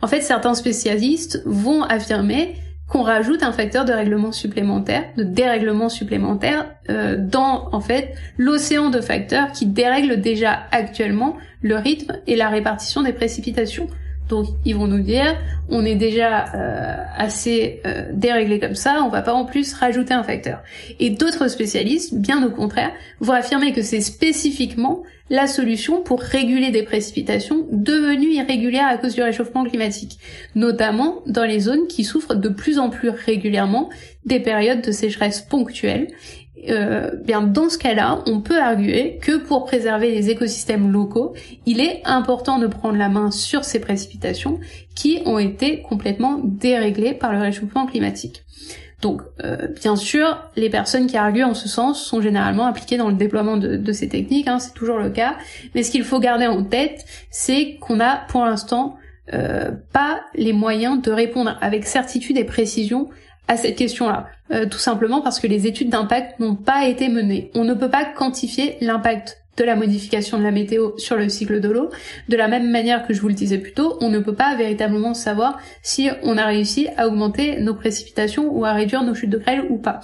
En 0.00 0.06
fait, 0.06 0.22
certains 0.22 0.54
spécialistes 0.54 1.42
vont 1.44 1.82
affirmer 1.82 2.54
qu'on 2.88 3.02
rajoute 3.02 3.42
un 3.42 3.52
facteur 3.52 3.84
de 3.84 3.92
règlement 3.92 4.32
supplémentaire, 4.32 5.04
de 5.16 5.22
dérèglement 5.22 5.88
supplémentaire, 5.88 6.66
euh, 6.90 7.16
dans 7.18 7.68
en 7.72 7.80
fait 7.80 8.14
l'océan 8.36 8.90
de 8.90 9.00
facteurs 9.00 9.52
qui 9.52 9.66
dérèglent 9.66 10.20
déjà 10.20 10.60
actuellement 10.72 11.36
le 11.62 11.76
rythme 11.76 12.18
et 12.26 12.36
la 12.36 12.48
répartition 12.48 13.02
des 13.02 13.12
précipitations. 13.12 13.86
Donc 14.28 14.46
ils 14.64 14.74
vont 14.74 14.86
nous 14.86 15.02
dire, 15.02 15.36
on 15.68 15.84
est 15.84 15.94
déjà 15.94 16.46
euh, 16.54 16.96
assez 17.16 17.80
euh, 17.86 18.06
déréglé 18.12 18.58
comme 18.60 18.74
ça, 18.74 19.02
on 19.04 19.08
va 19.08 19.22
pas 19.22 19.34
en 19.34 19.44
plus 19.44 19.74
rajouter 19.74 20.14
un 20.14 20.22
facteur. 20.22 20.62
Et 21.00 21.10
d'autres 21.10 21.48
spécialistes, 21.48 22.14
bien 22.14 22.44
au 22.44 22.50
contraire, 22.50 22.92
vont 23.20 23.32
affirmer 23.34 23.72
que 23.72 23.82
c'est 23.82 24.00
spécifiquement 24.00 25.02
la 25.30 25.46
solution 25.46 26.02
pour 26.02 26.20
réguler 26.20 26.70
des 26.70 26.82
précipitations 26.82 27.66
devenues 27.70 28.34
irrégulières 28.34 28.86
à 28.86 28.98
cause 28.98 29.14
du 29.14 29.22
réchauffement 29.22 29.64
climatique, 29.64 30.18
notamment 30.54 31.22
dans 31.26 31.44
les 31.44 31.60
zones 31.60 31.86
qui 31.88 32.04
souffrent 32.04 32.34
de 32.34 32.48
plus 32.50 32.78
en 32.78 32.90
plus 32.90 33.08
régulièrement 33.08 33.88
des 34.26 34.40
périodes 34.40 34.82
de 34.82 34.92
sécheresse 34.92 35.40
ponctuelles 35.40 36.08
euh, 36.68 37.10
bien 37.24 37.42
dans 37.42 37.68
ce 37.68 37.78
cas-là, 37.78 38.22
on 38.26 38.40
peut 38.40 38.60
arguer 38.60 39.18
que 39.20 39.36
pour 39.36 39.64
préserver 39.64 40.10
les 40.10 40.30
écosystèmes 40.30 40.90
locaux, 40.90 41.34
il 41.66 41.80
est 41.80 42.02
important 42.04 42.58
de 42.58 42.66
prendre 42.66 42.96
la 42.96 43.08
main 43.08 43.30
sur 43.30 43.64
ces 43.64 43.80
précipitations 43.80 44.60
qui 44.94 45.22
ont 45.24 45.38
été 45.38 45.82
complètement 45.82 46.40
déréglées 46.42 47.14
par 47.14 47.32
le 47.32 47.38
réchauffement 47.38 47.86
climatique. 47.86 48.44
Donc, 49.00 49.22
euh, 49.42 49.66
bien 49.66 49.96
sûr, 49.96 50.38
les 50.54 50.70
personnes 50.70 51.08
qui 51.08 51.16
arguent 51.16 51.42
en 51.42 51.54
ce 51.54 51.68
sens 51.68 52.02
sont 52.02 52.20
généralement 52.20 52.66
impliquées 52.66 52.96
dans 52.96 53.08
le 53.08 53.16
déploiement 53.16 53.56
de, 53.56 53.92
ces 53.92 54.08
techniques, 54.08 54.46
hein, 54.46 54.60
c'est 54.60 54.74
toujours 54.74 54.98
le 54.98 55.10
cas. 55.10 55.34
Mais 55.74 55.82
ce 55.82 55.90
qu'il 55.90 56.04
faut 56.04 56.20
garder 56.20 56.46
en 56.46 56.62
tête, 56.62 57.04
c'est 57.28 57.78
qu'on 57.80 57.98
a 57.98 58.16
pour 58.28 58.44
l'instant 58.44 58.96
euh, 59.34 59.72
pas 59.92 60.20
les 60.34 60.52
moyens 60.52 61.02
de 61.02 61.10
répondre 61.10 61.58
avec 61.60 61.84
certitude 61.84 62.38
et 62.38 62.44
précision 62.44 63.08
à 63.48 63.56
cette 63.56 63.76
question-là. 63.76 64.26
Euh, 64.52 64.66
tout 64.66 64.78
simplement 64.78 65.20
parce 65.20 65.40
que 65.40 65.46
les 65.46 65.66
études 65.66 65.90
d'impact 65.90 66.38
n'ont 66.40 66.54
pas 66.54 66.86
été 66.86 67.08
menées. 67.08 67.50
On 67.54 67.64
ne 67.64 67.74
peut 67.74 67.90
pas 67.90 68.04
quantifier 68.04 68.76
l'impact 68.80 69.38
de 69.56 69.64
la 69.64 69.76
modification 69.76 70.38
de 70.38 70.42
la 70.42 70.50
météo 70.50 70.92
sur 70.96 71.16
le 71.16 71.28
cycle 71.28 71.60
de 71.60 71.68
l'eau. 71.68 71.90
De 72.28 72.36
la 72.36 72.48
même 72.48 72.70
manière 72.70 73.06
que 73.06 73.12
je 73.12 73.20
vous 73.20 73.28
le 73.28 73.34
disais 73.34 73.58
plus 73.58 73.72
tôt, 73.72 73.98
on 74.00 74.08
ne 74.08 74.18
peut 74.18 74.34
pas 74.34 74.56
véritablement 74.56 75.12
savoir 75.12 75.58
si 75.82 76.08
on 76.22 76.38
a 76.38 76.46
réussi 76.46 76.88
à 76.96 77.06
augmenter 77.06 77.60
nos 77.60 77.74
précipitations 77.74 78.50
ou 78.50 78.64
à 78.64 78.72
réduire 78.72 79.02
nos 79.02 79.14
chutes 79.14 79.30
de 79.30 79.38
grêle 79.38 79.66
ou 79.68 79.76
pas. 79.76 80.00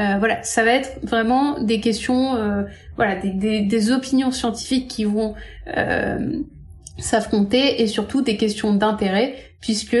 Euh, 0.00 0.16
voilà, 0.18 0.42
ça 0.42 0.64
va 0.64 0.72
être 0.72 0.98
vraiment 1.02 1.60
des 1.60 1.78
questions, 1.80 2.34
euh, 2.34 2.62
voilà, 2.96 3.16
des, 3.16 3.60
des, 3.60 3.92
opinions 3.92 4.30
scientifiques 4.30 4.88
qui 4.88 5.04
vont 5.04 5.34
s'affronter 6.98 7.82
et 7.82 7.86
surtout 7.86 8.22
des 8.22 8.36
questions 8.36 8.74
d'intérêt 8.74 9.34
puisque 9.60 9.96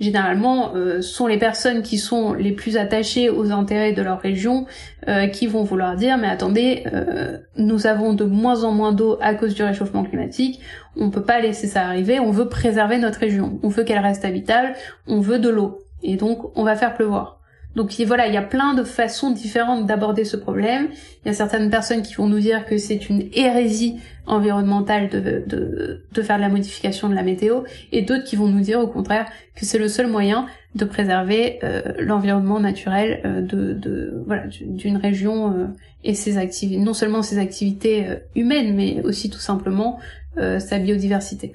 généralement 0.00 0.74
euh, 0.74 1.02
sont 1.02 1.26
les 1.26 1.38
personnes 1.38 1.82
qui 1.82 1.98
sont 1.98 2.32
les 2.32 2.52
plus 2.52 2.76
attachées 2.76 3.30
aux 3.30 3.52
intérêts 3.52 3.92
de 3.92 4.02
leur 4.02 4.20
région 4.20 4.66
euh, 5.08 5.26
qui 5.26 5.46
vont 5.46 5.62
vouloir 5.62 5.96
dire 5.96 6.16
mais 6.16 6.28
attendez 6.28 6.84
euh, 6.92 7.38
nous 7.56 7.86
avons 7.86 8.14
de 8.14 8.24
moins 8.24 8.64
en 8.64 8.72
moins 8.72 8.92
d'eau 8.92 9.18
à 9.20 9.34
cause 9.34 9.54
du 9.54 9.62
réchauffement 9.62 10.04
climatique 10.04 10.60
on 10.96 11.10
peut 11.10 11.22
pas 11.22 11.40
laisser 11.40 11.66
ça 11.66 11.82
arriver 11.82 12.18
on 12.18 12.30
veut 12.30 12.48
préserver 12.48 12.98
notre 12.98 13.20
région 13.20 13.60
on 13.62 13.68
veut 13.68 13.84
qu'elle 13.84 13.98
reste 13.98 14.24
habitable 14.24 14.72
on 15.06 15.20
veut 15.20 15.38
de 15.38 15.48
l'eau. 15.48 15.78
Et 16.02 16.16
donc 16.16 16.56
on 16.56 16.64
va 16.64 16.76
faire 16.76 16.94
pleuvoir 16.94 17.39
donc 17.76 17.94
voilà, 18.04 18.26
il 18.26 18.34
y 18.34 18.36
a 18.36 18.42
plein 18.42 18.74
de 18.74 18.82
façons 18.82 19.30
différentes 19.30 19.86
d'aborder 19.86 20.24
ce 20.24 20.36
problème. 20.36 20.88
Il 21.24 21.28
y 21.28 21.30
a 21.30 21.34
certaines 21.34 21.70
personnes 21.70 22.02
qui 22.02 22.14
vont 22.14 22.26
nous 22.26 22.40
dire 22.40 22.66
que 22.66 22.78
c'est 22.78 23.08
une 23.08 23.28
hérésie 23.32 24.00
environnementale 24.26 25.08
de, 25.08 25.20
de, 25.46 26.04
de, 26.10 26.22
faire 26.22 26.36
de 26.36 26.42
la 26.42 26.48
modification 26.48 27.08
de 27.08 27.14
la 27.14 27.22
météo, 27.22 27.62
et 27.92 28.02
d'autres 28.02 28.24
qui 28.24 28.36
vont 28.36 28.48
nous 28.48 28.60
dire 28.60 28.80
au 28.80 28.86
contraire 28.86 29.26
que 29.54 29.64
c'est 29.64 29.78
le 29.78 29.88
seul 29.88 30.06
moyen 30.06 30.46
de 30.74 30.84
préserver 30.84 31.58
euh, 31.64 31.82
l'environnement 31.98 32.60
naturel 32.60 33.20
euh, 33.24 33.40
de, 33.40 33.72
de, 33.72 34.22
voilà 34.26 34.44
d'une 34.46 34.96
région 34.96 35.52
euh, 35.52 35.66
et 36.04 36.14
ses 36.14 36.38
activités, 36.38 36.80
non 36.80 36.94
seulement 36.94 37.22
ses 37.22 37.38
activités 37.38 38.06
humaines, 38.34 38.74
mais 38.74 39.02
aussi 39.02 39.30
tout 39.30 39.38
simplement 39.38 39.98
sa 40.36 40.78
biodiversité. 40.78 41.52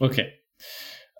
Ok. 0.00 0.39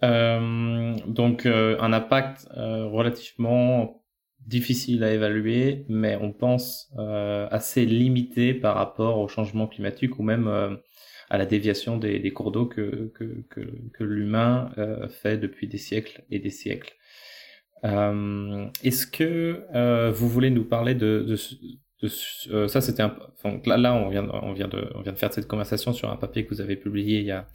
Euh, 0.02 0.94
donc 1.06 1.44
euh, 1.44 1.76
un 1.80 1.92
impact 1.92 2.48
euh, 2.56 2.86
relativement 2.86 4.02
difficile 4.46 5.04
à 5.04 5.12
évaluer, 5.12 5.84
mais 5.88 6.16
on 6.16 6.32
pense 6.32 6.90
assez 7.50 7.84
limité 7.84 8.54
par 8.54 8.74
rapport 8.74 9.18
au 9.18 9.28
changement 9.28 9.66
climatique 9.66 10.18
ou 10.18 10.22
même 10.22 10.48
à 11.28 11.38
la 11.38 11.44
déviation 11.44 11.98
des, 11.98 12.32
cours 12.32 12.50
d'eau 12.50 12.64
que 12.64 13.12
l'humain 14.00 14.70
fait 15.10 15.36
depuis 15.36 15.68
des 15.68 15.76
siècles 15.76 16.24
et 16.30 16.38
des 16.38 16.50
siècles. 16.50 16.96
Est-ce 17.84 19.06
que 19.06 20.10
vous 20.10 20.28
voulez 20.28 20.50
nous 20.50 20.64
parler 20.64 20.94
de, 20.94 21.20
de, 21.20 21.36
ça 22.08 22.80
c'était 22.80 23.02
un, 23.02 23.14
là, 23.66 23.94
on 23.94 24.08
vient, 24.08 24.26
on 24.42 24.52
vient 24.52 24.68
de, 24.68 24.90
on 24.94 25.02
vient 25.02 25.12
de 25.12 25.18
faire 25.18 25.32
cette 25.32 25.46
conversation 25.46 25.92
sur 25.92 26.10
un 26.10 26.16
papier 26.16 26.44
que 26.44 26.54
vous 26.54 26.60
avez 26.60 26.76
publié 26.76 27.20
il 27.20 27.26
y 27.26 27.30
a, 27.30 27.46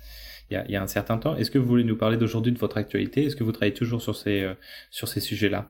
il 0.50 0.54
y 0.54 0.58
a, 0.58 0.66
il 0.66 0.72
y 0.72 0.76
a 0.76 0.82
un 0.82 0.88
certain 0.88 1.18
temps. 1.18 1.36
Est-ce 1.36 1.52
que 1.52 1.58
vous 1.58 1.68
voulez 1.68 1.84
nous 1.84 1.98
parler 1.98 2.18
d'aujourd'hui 2.18 2.52
de 2.52 2.60
votre 2.60 2.78
actualité? 2.78 3.26
Est-ce 3.26 3.36
que 3.36 3.44
vous 3.44 3.52
travaillez 3.52 3.74
toujours 3.74 4.02
sur 4.02 4.16
ces, 4.16 4.48
sur 4.92 5.08
ces 5.08 5.20
sujets-là? 5.20 5.70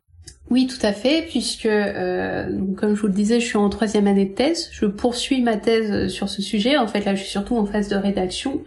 Oui, 0.50 0.68
tout 0.68 0.86
à 0.86 0.94
fait, 0.94 1.24
puisque, 1.28 1.66
euh, 1.66 2.50
comme 2.78 2.96
je 2.96 3.02
vous 3.02 3.08
le 3.08 3.14
disais, 3.14 3.40
je 3.40 3.46
suis 3.46 3.58
en 3.58 3.70
troisième 3.70 4.08
année 4.08 4.26
de 4.26 4.34
thèse. 4.34 4.70
Je 4.72 4.86
poursuis 4.86 5.42
ma 5.42 5.58
thèse 5.58 6.12
sur 6.12 6.30
ce 6.30 6.42
sujet. 6.42 6.78
En 6.78 6.88
fait, 6.88 7.04
là, 7.04 7.16
je 7.16 7.22
suis 7.22 7.32
surtout 7.32 7.56
en 7.58 7.66
phase 7.66 7.90
de 7.90 7.96
rédaction. 7.96 8.64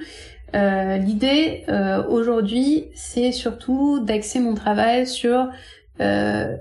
Euh, 0.54 0.96
L'idée, 0.96 1.64
euh, 1.68 2.04
aujourd'hui, 2.09 2.86
c'est 2.94 3.32
surtout 3.32 4.00
d'axer 4.00 4.40
mon 4.40 4.54
travail 4.54 5.06
sur 5.06 5.48
euh, 6.00 6.56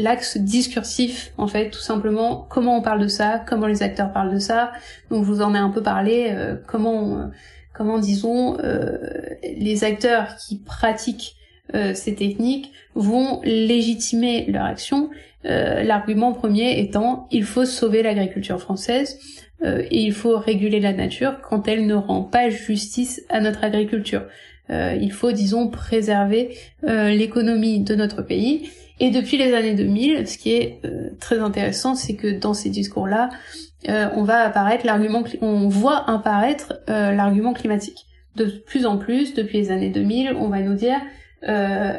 l'axe 0.00 0.36
discursif, 0.36 1.32
en 1.38 1.46
fait, 1.46 1.70
tout 1.70 1.80
simplement, 1.80 2.46
comment 2.50 2.76
on 2.78 2.82
parle 2.82 3.00
de 3.00 3.08
ça, 3.08 3.42
comment 3.46 3.66
les 3.66 3.82
acteurs 3.82 4.12
parlent 4.12 4.32
de 4.32 4.38
ça. 4.38 4.72
Donc, 5.10 5.24
je 5.24 5.30
vous 5.30 5.42
en 5.42 5.54
ai 5.54 5.58
un 5.58 5.70
peu 5.70 5.82
parlé, 5.82 6.28
euh, 6.30 6.56
comment, 6.66 7.30
comment, 7.72 7.98
disons, 7.98 8.56
les 9.42 9.84
acteurs 9.84 10.36
qui 10.36 10.58
pratiquent 10.58 11.36
euh, 11.74 11.94
ces 11.94 12.14
techniques 12.14 12.72
vont 12.94 13.40
légitimer 13.44 14.46
leur 14.48 14.64
action. 14.64 15.10
Euh, 15.46 15.82
l'argument 15.82 16.32
premier 16.32 16.80
étant 16.80 17.26
il 17.30 17.44
faut 17.44 17.64
sauver 17.64 18.02
l'agriculture 18.02 18.60
française 18.60 19.18
euh, 19.62 19.82
et 19.90 20.00
il 20.00 20.12
faut 20.12 20.36
réguler 20.38 20.80
la 20.80 20.92
nature 20.92 21.40
quand 21.40 21.66
elle 21.66 21.86
ne 21.86 21.94
rend 21.94 22.22
pas 22.22 22.50
justice 22.50 23.24
à 23.28 23.40
notre 23.40 23.64
agriculture. 23.64 24.22
il 24.68 25.10
faut, 25.10 25.32
disons, 25.32 25.68
préserver 25.68 26.56
l'économie 26.82 27.80
de 27.80 27.96
notre 27.96 28.22
pays. 28.22 28.70
Et 29.00 29.10
depuis 29.10 29.38
les 29.38 29.54
années 29.54 29.74
2000, 29.74 30.28
ce 30.28 30.38
qui 30.38 30.52
est 30.52 30.80
très 31.18 31.38
intéressant, 31.38 31.94
c'est 31.94 32.14
que 32.14 32.28
dans 32.28 32.54
ces 32.54 32.68
discours-là, 32.68 33.30
on 33.88 34.22
va 34.24 34.40
apparaître 34.44 34.84
l'argument, 34.84 35.24
on 35.40 35.68
voit 35.68 36.08
apparaître 36.08 36.80
l'argument 36.86 37.54
climatique. 37.54 38.06
De 38.36 38.44
plus 38.44 38.86
en 38.86 38.98
plus, 38.98 39.34
depuis 39.34 39.58
les 39.58 39.70
années 39.70 39.88
2000, 39.88 40.34
on 40.38 40.48
va 40.48 40.60
nous 40.60 40.74
dire 40.74 41.00
euh, 41.48 41.94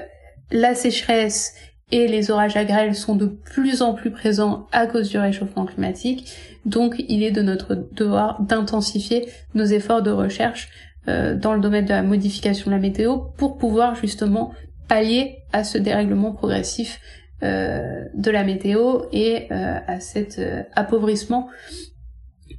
la 0.52 0.76
sécheresse 0.76 1.56
et 1.92 2.08
les 2.08 2.32
orages 2.32 2.56
à 2.56 2.64
grêle 2.64 2.96
sont 2.96 3.16
de 3.16 3.26
plus 3.26 3.82
en 3.82 3.94
plus 3.94 4.12
présents 4.12 4.68
à 4.72 4.88
cause 4.88 5.10
du 5.10 5.18
réchauffement 5.18 5.66
climatique. 5.66 6.32
Donc 6.66 7.04
il 7.10 7.24
est 7.24 7.32
de 7.32 7.42
notre 7.42 7.76
devoir 7.76 8.42
d'intensifier 8.42 9.28
nos 9.56 9.66
efforts 9.66 10.02
de 10.02 10.12
recherche 10.12 10.70
euh, 11.08 11.36
dans 11.36 11.54
le 11.54 11.60
domaine 11.60 11.86
de 11.86 11.90
la 11.90 12.04
modification 12.04 12.70
de 12.70 12.76
la 12.76 12.82
météo 12.82 13.18
pour 13.38 13.58
pouvoir 13.58 13.96
justement 13.96 14.54
pallier 14.92 15.44
à 15.54 15.64
ce 15.64 15.78
dérèglement 15.78 16.34
progressif 16.34 17.00
euh, 17.44 18.06
de 18.14 18.32
la 18.32 18.44
météo 18.44 19.04
et 19.12 19.50
à 19.52 20.00
cet 20.00 20.42
appauvrissement 20.76 21.48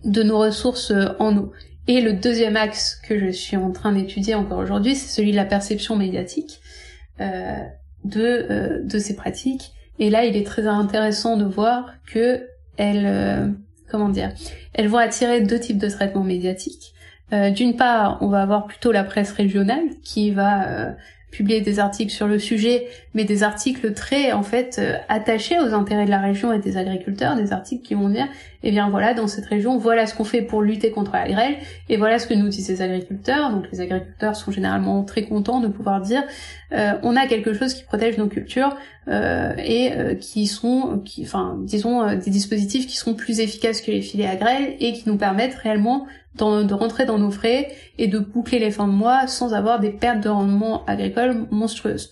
de 0.04 0.22
nos 0.22 0.38
ressources 0.38 0.92
en 1.18 1.36
eau. 1.36 1.52
Et 1.88 2.00
le 2.00 2.12
deuxième 2.12 2.56
axe 2.56 3.00
que 3.06 3.18
je 3.18 3.30
suis 3.30 3.56
en 3.56 3.70
train 3.70 3.92
d'étudier 3.92 4.34
encore 4.34 4.58
aujourd'hui, 4.58 4.94
c'est 4.94 5.08
celui 5.08 5.32
de 5.32 5.36
la 5.36 5.44
perception 5.44 5.96
médiatique. 5.96 6.60
Euh, 7.22 7.58
de, 8.04 8.46
euh, 8.50 8.98
ces 8.98 9.14
pratiques. 9.14 9.72
Et 10.00 10.10
là, 10.10 10.24
il 10.24 10.36
est 10.36 10.44
très 10.44 10.66
intéressant 10.66 11.36
de 11.36 11.44
voir 11.44 11.92
que 12.04 12.48
elles, 12.76 13.06
euh, 13.06 13.46
comment 13.92 14.08
dire, 14.08 14.32
elles 14.74 14.88
vont 14.88 14.98
attirer 14.98 15.40
deux 15.40 15.60
types 15.60 15.78
de 15.78 15.88
traitements 15.88 16.24
médiatiques. 16.24 16.94
D'une 17.54 17.76
part, 17.76 18.18
on 18.20 18.28
va 18.28 18.42
avoir 18.42 18.66
plutôt 18.66 18.92
la 18.92 19.04
presse 19.04 19.32
régionale 19.32 19.84
qui 20.02 20.32
va 20.32 20.96
publier 21.32 21.62
des 21.62 21.80
articles 21.80 22.12
sur 22.12 22.28
le 22.28 22.38
sujet, 22.38 22.86
mais 23.14 23.24
des 23.24 23.42
articles 23.42 23.92
très 23.94 24.32
en 24.32 24.42
fait 24.42 24.78
euh, 24.78 24.96
attachés 25.08 25.58
aux 25.58 25.74
intérêts 25.74 26.04
de 26.04 26.10
la 26.10 26.20
région 26.20 26.52
et 26.52 26.60
des 26.60 26.76
agriculteurs, 26.76 27.34
des 27.34 27.52
articles 27.52 27.82
qui 27.82 27.94
vont 27.94 28.08
dire 28.08 28.28
eh 28.62 28.70
bien 28.70 28.88
voilà 28.90 29.14
dans 29.14 29.26
cette 29.26 29.46
région 29.46 29.78
voilà 29.78 30.06
ce 30.06 30.14
qu'on 30.14 30.24
fait 30.24 30.42
pour 30.42 30.62
lutter 30.62 30.90
contre 30.90 31.12
la 31.12 31.28
grêle 31.28 31.56
et 31.88 31.96
voilà 31.96 32.18
ce 32.18 32.26
que 32.26 32.34
nous 32.34 32.48
disent 32.48 32.66
ces 32.66 32.82
agriculteurs. 32.82 33.50
Donc 33.50 33.64
les 33.72 33.80
agriculteurs 33.80 34.36
sont 34.36 34.52
généralement 34.52 35.02
très 35.02 35.24
contents 35.24 35.60
de 35.60 35.68
pouvoir 35.68 36.00
dire 36.00 36.22
euh, 36.72 36.92
on 37.02 37.16
a 37.16 37.26
quelque 37.26 37.54
chose 37.54 37.74
qui 37.74 37.82
protège 37.82 38.18
nos 38.18 38.28
cultures 38.28 38.76
euh, 39.08 39.52
et 39.58 39.92
euh, 39.92 40.14
qui 40.14 40.46
sont 40.46 41.02
qui 41.04 41.22
enfin 41.24 41.58
disons 41.62 42.06
des 42.14 42.30
dispositifs 42.30 42.86
qui 42.86 42.96
sont 42.96 43.14
plus 43.14 43.40
efficaces 43.40 43.80
que 43.80 43.90
les 43.90 44.02
filets 44.02 44.28
à 44.28 44.36
grêle 44.36 44.76
et 44.80 44.92
qui 44.92 45.08
nous 45.08 45.16
permettent 45.16 45.54
réellement 45.54 46.06
de 46.36 46.74
rentrer 46.74 47.04
dans 47.04 47.18
nos 47.18 47.30
frais 47.30 47.68
et 47.98 48.08
de 48.08 48.18
boucler 48.18 48.58
les 48.58 48.70
fins 48.70 48.88
de 48.88 48.92
mois 48.92 49.26
sans 49.26 49.54
avoir 49.54 49.80
des 49.80 49.90
pertes 49.90 50.20
de 50.20 50.28
rendement 50.28 50.84
agricole 50.86 51.46
monstrueuses. 51.50 52.10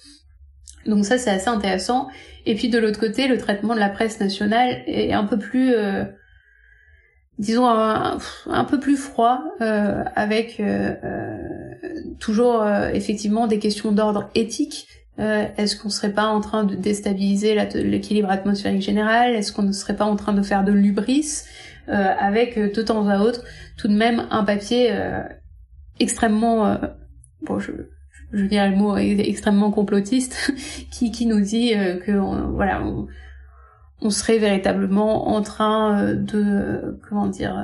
Donc 0.86 1.04
ça 1.04 1.18
c'est 1.18 1.30
assez 1.30 1.48
intéressant. 1.48 2.08
Et 2.46 2.54
puis 2.54 2.68
de 2.68 2.78
l'autre 2.78 2.98
côté, 2.98 3.28
le 3.28 3.38
traitement 3.38 3.74
de 3.74 3.80
la 3.80 3.88
presse 3.88 4.20
nationale 4.20 4.82
est 4.86 5.12
un 5.12 5.24
peu 5.24 5.38
plus, 5.38 5.74
euh, 5.74 6.04
disons, 7.38 7.66
un, 7.66 8.64
peu 8.64 8.80
plus 8.80 8.96
froid, 8.96 9.42
euh, 9.60 10.02
avec 10.16 10.58
euh, 10.60 10.94
toujours 12.18 12.66
effectivement 12.92 13.46
des 13.46 13.58
questions 13.58 13.92
d'ordre 13.92 14.30
éthique. 14.34 14.86
Est-ce 15.18 15.76
qu'on 15.76 15.90
serait 15.90 16.14
pas 16.14 16.28
en 16.28 16.40
train 16.40 16.64
de 16.64 16.74
déstabiliser 16.74 17.54
l'équilibre 17.74 18.30
atmosphérique 18.30 18.80
général? 18.80 19.34
Est-ce 19.34 19.52
qu'on 19.52 19.64
ne 19.64 19.72
serait 19.72 19.96
pas 19.96 20.06
en 20.06 20.16
train 20.16 20.32
de 20.32 20.40
faire 20.40 20.64
de 20.64 20.72
l'ubris? 20.72 21.44
Avec 21.88 22.56
euh, 22.58 22.70
de 22.70 22.82
temps 22.82 23.08
à 23.08 23.18
autre 23.20 23.42
tout 23.76 23.88
de 23.88 23.94
même 23.94 24.26
un 24.30 24.44
papier 24.44 24.88
euh, 24.90 25.22
extrêmement 25.98 26.78
bon 27.42 27.58
je 27.58 27.72
je 28.32 28.44
dirais 28.44 28.70
le 28.70 28.76
mot 28.76 28.96
extrêmement 28.96 29.70
complotiste 29.70 30.52
qui 30.90 31.10
qui 31.10 31.26
nous 31.26 31.40
dit 31.40 31.72
que 32.06 32.12
voilà 32.52 32.82
on, 32.82 33.06
on 34.00 34.10
serait 34.10 34.38
véritablement 34.38 35.28
en 35.28 35.42
train 35.42 36.14
de 36.14 36.98
comment 37.08 37.26
dire 37.26 37.56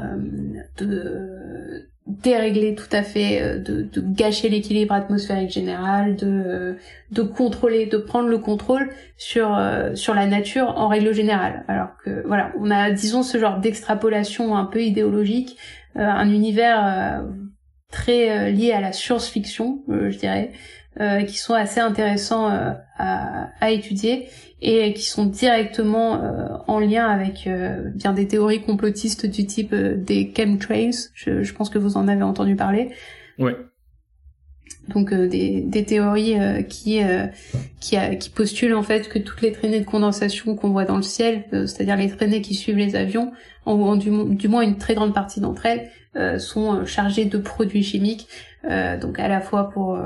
de 0.78 1.88
dérégler 2.07 2.74
tout 2.76 2.88
à 2.92 3.02
fait, 3.02 3.42
euh, 3.42 3.59
de, 3.59 4.00
gâcher 4.00 4.48
l'équilibre 4.48 4.94
atmosphérique 4.94 5.50
général, 5.50 6.16
de, 6.16 6.26
euh, 6.26 6.74
de 7.11 7.22
contrôler, 7.22 7.86
de 7.86 7.98
prendre 7.98 8.28
le 8.28 8.38
contrôle 8.38 8.90
sur, 9.16 9.57
euh, 9.57 9.94
sur 9.94 10.14
la 10.14 10.26
nature 10.26 10.74
en 10.76 10.88
règle 10.88 11.12
générale. 11.12 11.64
Alors 11.66 11.88
que 12.04 12.24
voilà, 12.26 12.52
on 12.61 12.70
a 12.70 12.90
disons 12.90 13.22
ce 13.22 13.38
genre 13.38 13.59
d'extrapolation 13.59 14.57
un 14.57 14.64
peu 14.64 14.82
idéologique, 14.82 15.57
un 15.98 16.28
univers 16.30 17.24
très 17.90 18.52
lié 18.52 18.72
à 18.72 18.82
la 18.82 18.92
science-fiction, 18.92 19.82
je 19.88 20.18
dirais, 20.18 20.52
qui 21.26 21.38
sont 21.38 21.54
assez 21.54 21.80
intéressants 21.80 22.48
à, 22.98 23.48
à 23.59 23.70
étudier 23.70 24.28
et 24.62 24.94
qui 24.94 25.04
sont 25.04 25.26
directement 25.26 26.22
euh, 26.22 26.48
en 26.66 26.78
lien 26.78 27.07
avec 27.07 27.46
euh, 27.46 27.90
bien 27.94 28.12
des 28.12 28.26
théories 28.26 28.62
complotistes 28.62 29.26
du 29.26 29.46
type 29.46 29.72
euh, 29.72 29.96
des 29.96 30.32
chemtrails. 30.34 30.94
Je, 31.14 31.42
je, 31.42 31.54
pense 31.54 31.68
que 31.68 31.78
vous 31.78 31.96
en 31.96 32.09
avez 32.09 32.22
entendu 32.22 32.57
parler. 32.57 32.90
Ouais. 33.38 33.57
Donc 34.88 35.12
des, 35.12 35.62
des, 35.62 35.84
théories 35.84 36.36
qui 36.68 37.00
qui, 37.80 37.96
qui, 38.20 38.30
postulent 38.30 38.74
en 38.74 38.84
fait 38.84 39.09
que 39.09 39.18
toutes 39.18 39.42
les 39.42 39.50
traînées 39.50 39.80
de 39.80 39.84
condensation 39.84 40.54
qu'on 40.54 40.70
voit 40.70 40.84
dans 40.84 40.96
le 40.96 41.02
ciel, 41.02 41.44
c'est-à-dire 41.50 41.96
les 41.96 42.09
traînées 42.09 42.40
qui 42.40 42.54
suivent 42.54 42.76
les 42.76 42.94
avions, 42.94 43.32
en, 43.64 43.96
du, 43.96 44.11
du, 44.36 44.46
moins 44.46 44.62
une 44.62 44.78
très 44.78 44.94
grande 44.94 45.12
partie 45.12 45.40
d'entre 45.40 45.66
elles, 45.66 46.40
sont 46.40 46.86
chargées 46.86 47.24
de 47.24 47.36
produits 47.36 47.82
chimiques, 47.82 48.28
donc 48.62 49.18
à 49.18 49.26
la 49.26 49.40
fois 49.40 49.70
pour 49.70 49.98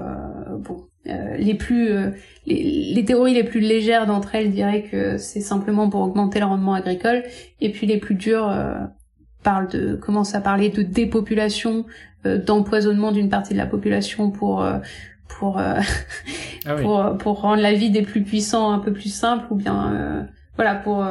bon 0.59 0.86
euh, 1.07 1.36
les 1.38 1.55
plus 1.55 1.88
euh, 1.88 2.11
les, 2.44 3.03
théories 3.07 3.32
les 3.32 3.44
plus 3.44 3.61
légères 3.61 4.05
d'entre 4.05 4.34
elles 4.34 4.51
diraient 4.51 4.82
que 4.82 5.16
c'est 5.16 5.40
simplement 5.40 5.88
pour 5.88 6.03
augmenter 6.03 6.40
le 6.40 6.44
rendement 6.44 6.74
agricole. 6.74 7.22
Et 7.62 7.72
puis 7.72 7.86
les 7.86 7.96
plus 7.96 8.14
dures 8.14 8.48
euh, 8.48 8.74
parlent 9.42 9.68
de 9.68 9.94
commencent 9.94 10.34
à 10.34 10.42
parler 10.42 10.68
de 10.68 10.82
dépopulation 10.82 11.86
d'empoisonnement 12.24 13.12
d'une 13.12 13.30
partie 13.30 13.55
de 13.55 13.59
la 13.59 13.64
population 13.64 14.30
pour 14.30 14.62
pour 15.26 15.59
ah 16.66 16.74
pour 16.76 17.16
pour 17.16 17.40
rendre 17.40 17.62
la 17.62 17.72
vie 17.72 17.88
des 17.88 18.03
plus 18.03 18.22
puissants 18.22 18.70
un 18.70 18.78
peu 18.78 18.92
plus 18.92 19.09
simple 19.09 19.46
ou 19.51 19.55
bien 19.55 20.28
voilà 20.57 20.74
pour 20.74 21.03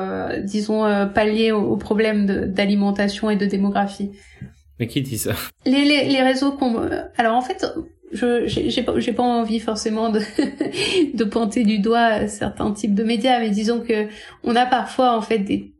disons 0.43 0.83
pallier 1.15 1.51
aux, 1.51 1.77
problèmes 1.77 2.27
d'alimentation 2.27 3.31
et 3.31 3.37
de 3.37 3.47
démographie. 3.47 4.11
Mais 4.79 4.85
qui 4.85 5.01
dit 5.01 5.17
ça? 5.17 5.33
Les, 5.65 5.83
les, 5.83 6.05
les 6.05 6.21
réseaux 6.21 6.51
qu'on 6.51 6.87
alors 7.17 7.35
en 7.35 7.41
fait 7.41 7.65
je 8.11 8.47
j'ai 8.47 8.83
pas 8.83 8.93
pas 9.15 9.23
envie 9.23 9.59
forcément 9.59 10.09
de 10.09 10.19
de 11.13 11.23
pointer 11.23 11.63
du 11.63 11.79
doigt 11.79 12.27
certains 12.27 12.71
types 12.71 12.95
de 12.95 13.03
médias 13.03 13.39
mais 13.39 13.49
disons 13.49 13.81
que 13.81 14.07
on 14.43 14.55
a 14.55 14.65
parfois 14.65 15.15
en 15.15 15.21
fait 15.21 15.39
des, 15.39 15.71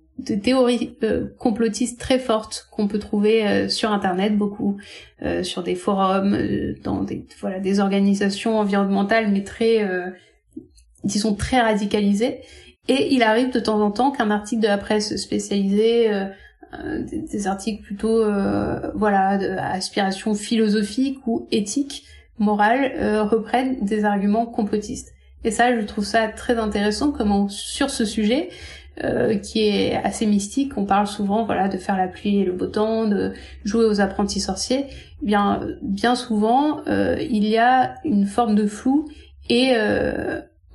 théories 0.43 0.97
euh, 1.03 1.27
complotistes 1.39 1.99
très 1.99 2.19
fortes 2.19 2.67
qu'on 2.71 2.87
peut 2.87 2.99
trouver 2.99 3.47
euh, 3.47 3.69
sur 3.69 3.91
internet 3.91 4.37
beaucoup 4.37 4.77
euh, 5.21 5.43
sur 5.43 5.63
des 5.63 5.75
forums 5.75 6.37
dans 6.83 7.03
des 7.03 7.25
voilà 7.39 7.59
des 7.59 7.79
organisations 7.79 8.59
environnementales 8.59 9.31
mais 9.31 9.43
très 9.43 9.87
disons 11.03 11.33
très 11.33 11.61
radicalisées. 11.61 12.41
Et 12.87 13.13
il 13.13 13.21
arrive 13.21 13.51
de 13.51 13.59
temps 13.59 13.79
en 13.81 13.91
temps 13.91 14.11
qu'un 14.11 14.31
article 14.31 14.63
de 14.63 14.67
la 14.67 14.79
presse 14.79 15.15
spécialisée 15.15 16.09
des, 17.11 17.19
des, 17.19 17.47
articles 17.47 17.83
plutôt 17.83 18.23
voilà 18.95 19.37
d'aspiration 19.37 20.33
philosophique 20.33 21.19
ou 21.27 21.47
éthique 21.51 22.03
morales 22.39 22.93
euh, 22.95 23.23
reprennent 23.23 23.83
des 23.85 24.05
arguments 24.05 24.45
complotistes. 24.45 25.13
Et 25.43 25.51
ça, 25.51 25.79
je 25.79 25.85
trouve 25.85 26.05
ça 26.05 26.27
très 26.27 26.57
intéressant 26.57 27.11
comment 27.11 27.47
sur 27.47 27.89
ce 27.89 28.03
sujet, 28.03 28.49
euh, 29.03 29.37
qui 29.37 29.67
est 29.67 29.95
assez 29.95 30.25
mystique. 30.25 30.73
On 30.77 30.85
parle 30.85 31.07
souvent, 31.07 31.45
voilà, 31.45 31.69
de 31.69 31.77
faire 31.77 31.95
la 31.95 32.07
pluie 32.07 32.39
et 32.39 32.45
le 32.45 32.51
beau 32.51 32.67
temps, 32.67 33.05
de 33.05 33.33
jouer 33.63 33.85
aux 33.85 34.01
apprentis 34.01 34.41
sorciers. 34.41 34.85
Eh 35.21 35.25
bien, 35.25 35.61
bien 35.81 36.15
souvent, 36.15 36.81
euh, 36.87 37.17
il 37.21 37.45
y 37.45 37.57
a 37.57 37.95
une 38.03 38.25
forme 38.25 38.55
de 38.55 38.67
flou 38.67 39.07
et 39.49 39.73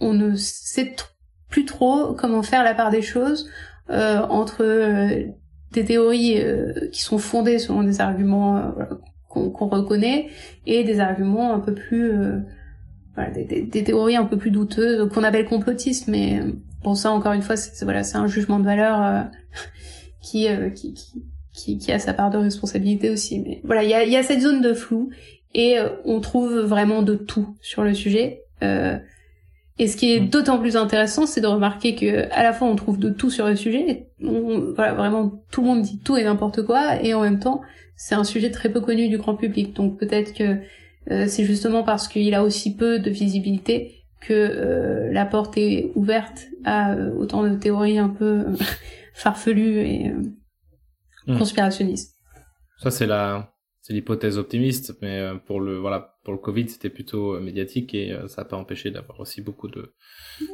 on 0.01 0.15
ne 0.15 0.35
sait 0.35 0.97
plus 1.49 1.65
trop 1.65 2.15
comment 2.15 2.43
faire 2.43 2.65
la 2.65 2.75
part 2.75 2.91
des 2.91 3.03
choses 3.03 3.49
entre 3.89 4.65
des 5.71 5.85
théories 5.85 6.43
qui 6.91 7.03
sont 7.03 7.19
fondées 7.19 7.61
selon 7.61 7.85
des 7.85 8.01
arguments 8.01 8.75
qu'on 9.35 9.69
reconnaît 9.69 10.29
et 10.67 10.85
des 10.85 11.01
arguments 11.01 11.53
un 11.53 11.61
peu 11.61 11.75
plus 11.75 12.13
voilà, 13.15 13.31
des, 13.31 13.63
des, 13.63 13.85
théories 13.85 14.17
un 14.17 14.25
peu 14.25 14.37
plus 14.37 14.51
douteuses 14.51 15.09
qu'on 15.11 15.23
appelle 15.23 15.47
complotistes, 15.47 16.09
mais 16.09 16.41
bon 16.83 16.95
ça 16.95 17.11
encore 17.13 17.33
une 17.33 17.43
fois 17.43 17.57
c'est 17.57 17.85
voilà 17.85 18.03
c'est 18.03 18.17
un 18.17 18.27
jugement 18.27 18.59
de 18.59 18.65
valeur 18.65 19.03
euh, 19.03 19.23
qui, 20.23 20.49
euh, 20.49 20.71
qui, 20.71 20.95
qui, 21.53 21.79
qui 21.79 21.93
a 21.93 21.99
sa 21.99 22.13
part 22.13 22.31
de 22.31 22.39
responsabilité 22.39 23.11
aussi. 23.11 23.41
Mais 23.41 23.61
voilà 23.65 23.85
il 23.85 23.91
y 23.91 23.95
a, 23.95 24.05
y 24.05 24.17
a 24.17 24.23
cette 24.23 24.41
zone 24.41 24.61
de 24.61 24.75
flou 24.75 25.11
et 25.55 25.79
euh, 25.79 25.91
on 26.05 26.21
trouve 26.21 26.59
vraiment 26.59 27.03
de 27.03 27.15
tout 27.15 27.57
sur 27.61 27.85
le 27.85 27.95
sujet. 27.95 28.43
et 28.61 29.87
ce 29.87 29.97
qui 29.97 30.13
est 30.13 30.21
mm. 30.21 30.29
d'autant 30.31 30.59
plus 30.59 30.77
intéressant, 30.77 31.27
c'est 31.27 31.41
de 31.41 31.47
remarquer 31.47 31.95
que 31.95 32.29
à 32.33 32.43
la 32.43 32.53
fois 32.53 32.67
on 32.67 32.75
trouve 32.75 32.99
de 32.99 33.11
tout 33.11 33.31
sur 33.31 33.47
le 33.47 33.55
sujet, 33.55 34.09
voilà 34.21 34.95
vraiment 34.95 35.45
tout 35.53 35.61
le 35.61 35.69
monde 35.69 35.83
dit 35.83 36.01
tout 36.01 36.17
et 36.17 36.25
n'importe 36.25 36.65
quoi, 36.65 37.01
et 37.01 37.15
en 37.15 37.21
même 37.21 37.39
temps 37.39 37.61
c'est 37.97 38.15
un 38.15 38.25
sujet 38.25 38.51
très 38.51 38.71
peu 38.71 38.81
connu 38.81 39.09
du 39.09 39.19
grand 39.19 39.37
public. 39.37 39.75
Donc 39.75 39.99
peut-être 39.99 40.35
que 40.35 40.59
euh, 41.11 41.27
c'est 41.29 41.45
justement 41.45 41.83
parce 41.83 42.09
qu'il 42.09 42.35
a 42.35 42.43
aussi 42.43 42.77
peu 42.77 42.99
de 42.99 43.11
visibilité 43.11 44.05
que 44.21 44.33
euh, 44.33 45.13
la 45.13 45.27
porte 45.27 45.57
est 45.59 45.93
ouverte 45.95 46.47
à 46.65 46.93
euh, 46.93 47.13
autant 47.15 47.43
de 47.43 47.55
théories 47.55 47.99
un 47.99 48.09
peu 48.09 48.47
farfelues 49.15 49.81
et 49.81 50.13
hmm. 51.27 51.39
conspirationnistes. 51.39 52.17
Ça 52.79 52.91
c'est 52.91 53.07
la 53.07 53.51
c'est 53.83 53.93
l'hypothèse 53.93 54.39
optimiste, 54.39 54.95
mais 55.03 55.31
pour 55.47 55.61
le 55.61 55.77
voilà 55.77 56.17
pour 56.25 56.33
le 56.33 56.39
Covid 56.39 56.71
c'était 56.71 56.89
plutôt 56.89 57.39
médiatique 57.39 57.95
et 57.95 58.17
ça 58.29 58.43
n'a 58.43 58.49
pas 58.49 58.57
empêché 58.57 58.91
d'avoir 58.91 59.21
aussi 59.21 59.43
beaucoup 59.43 59.69
de, 59.69 59.93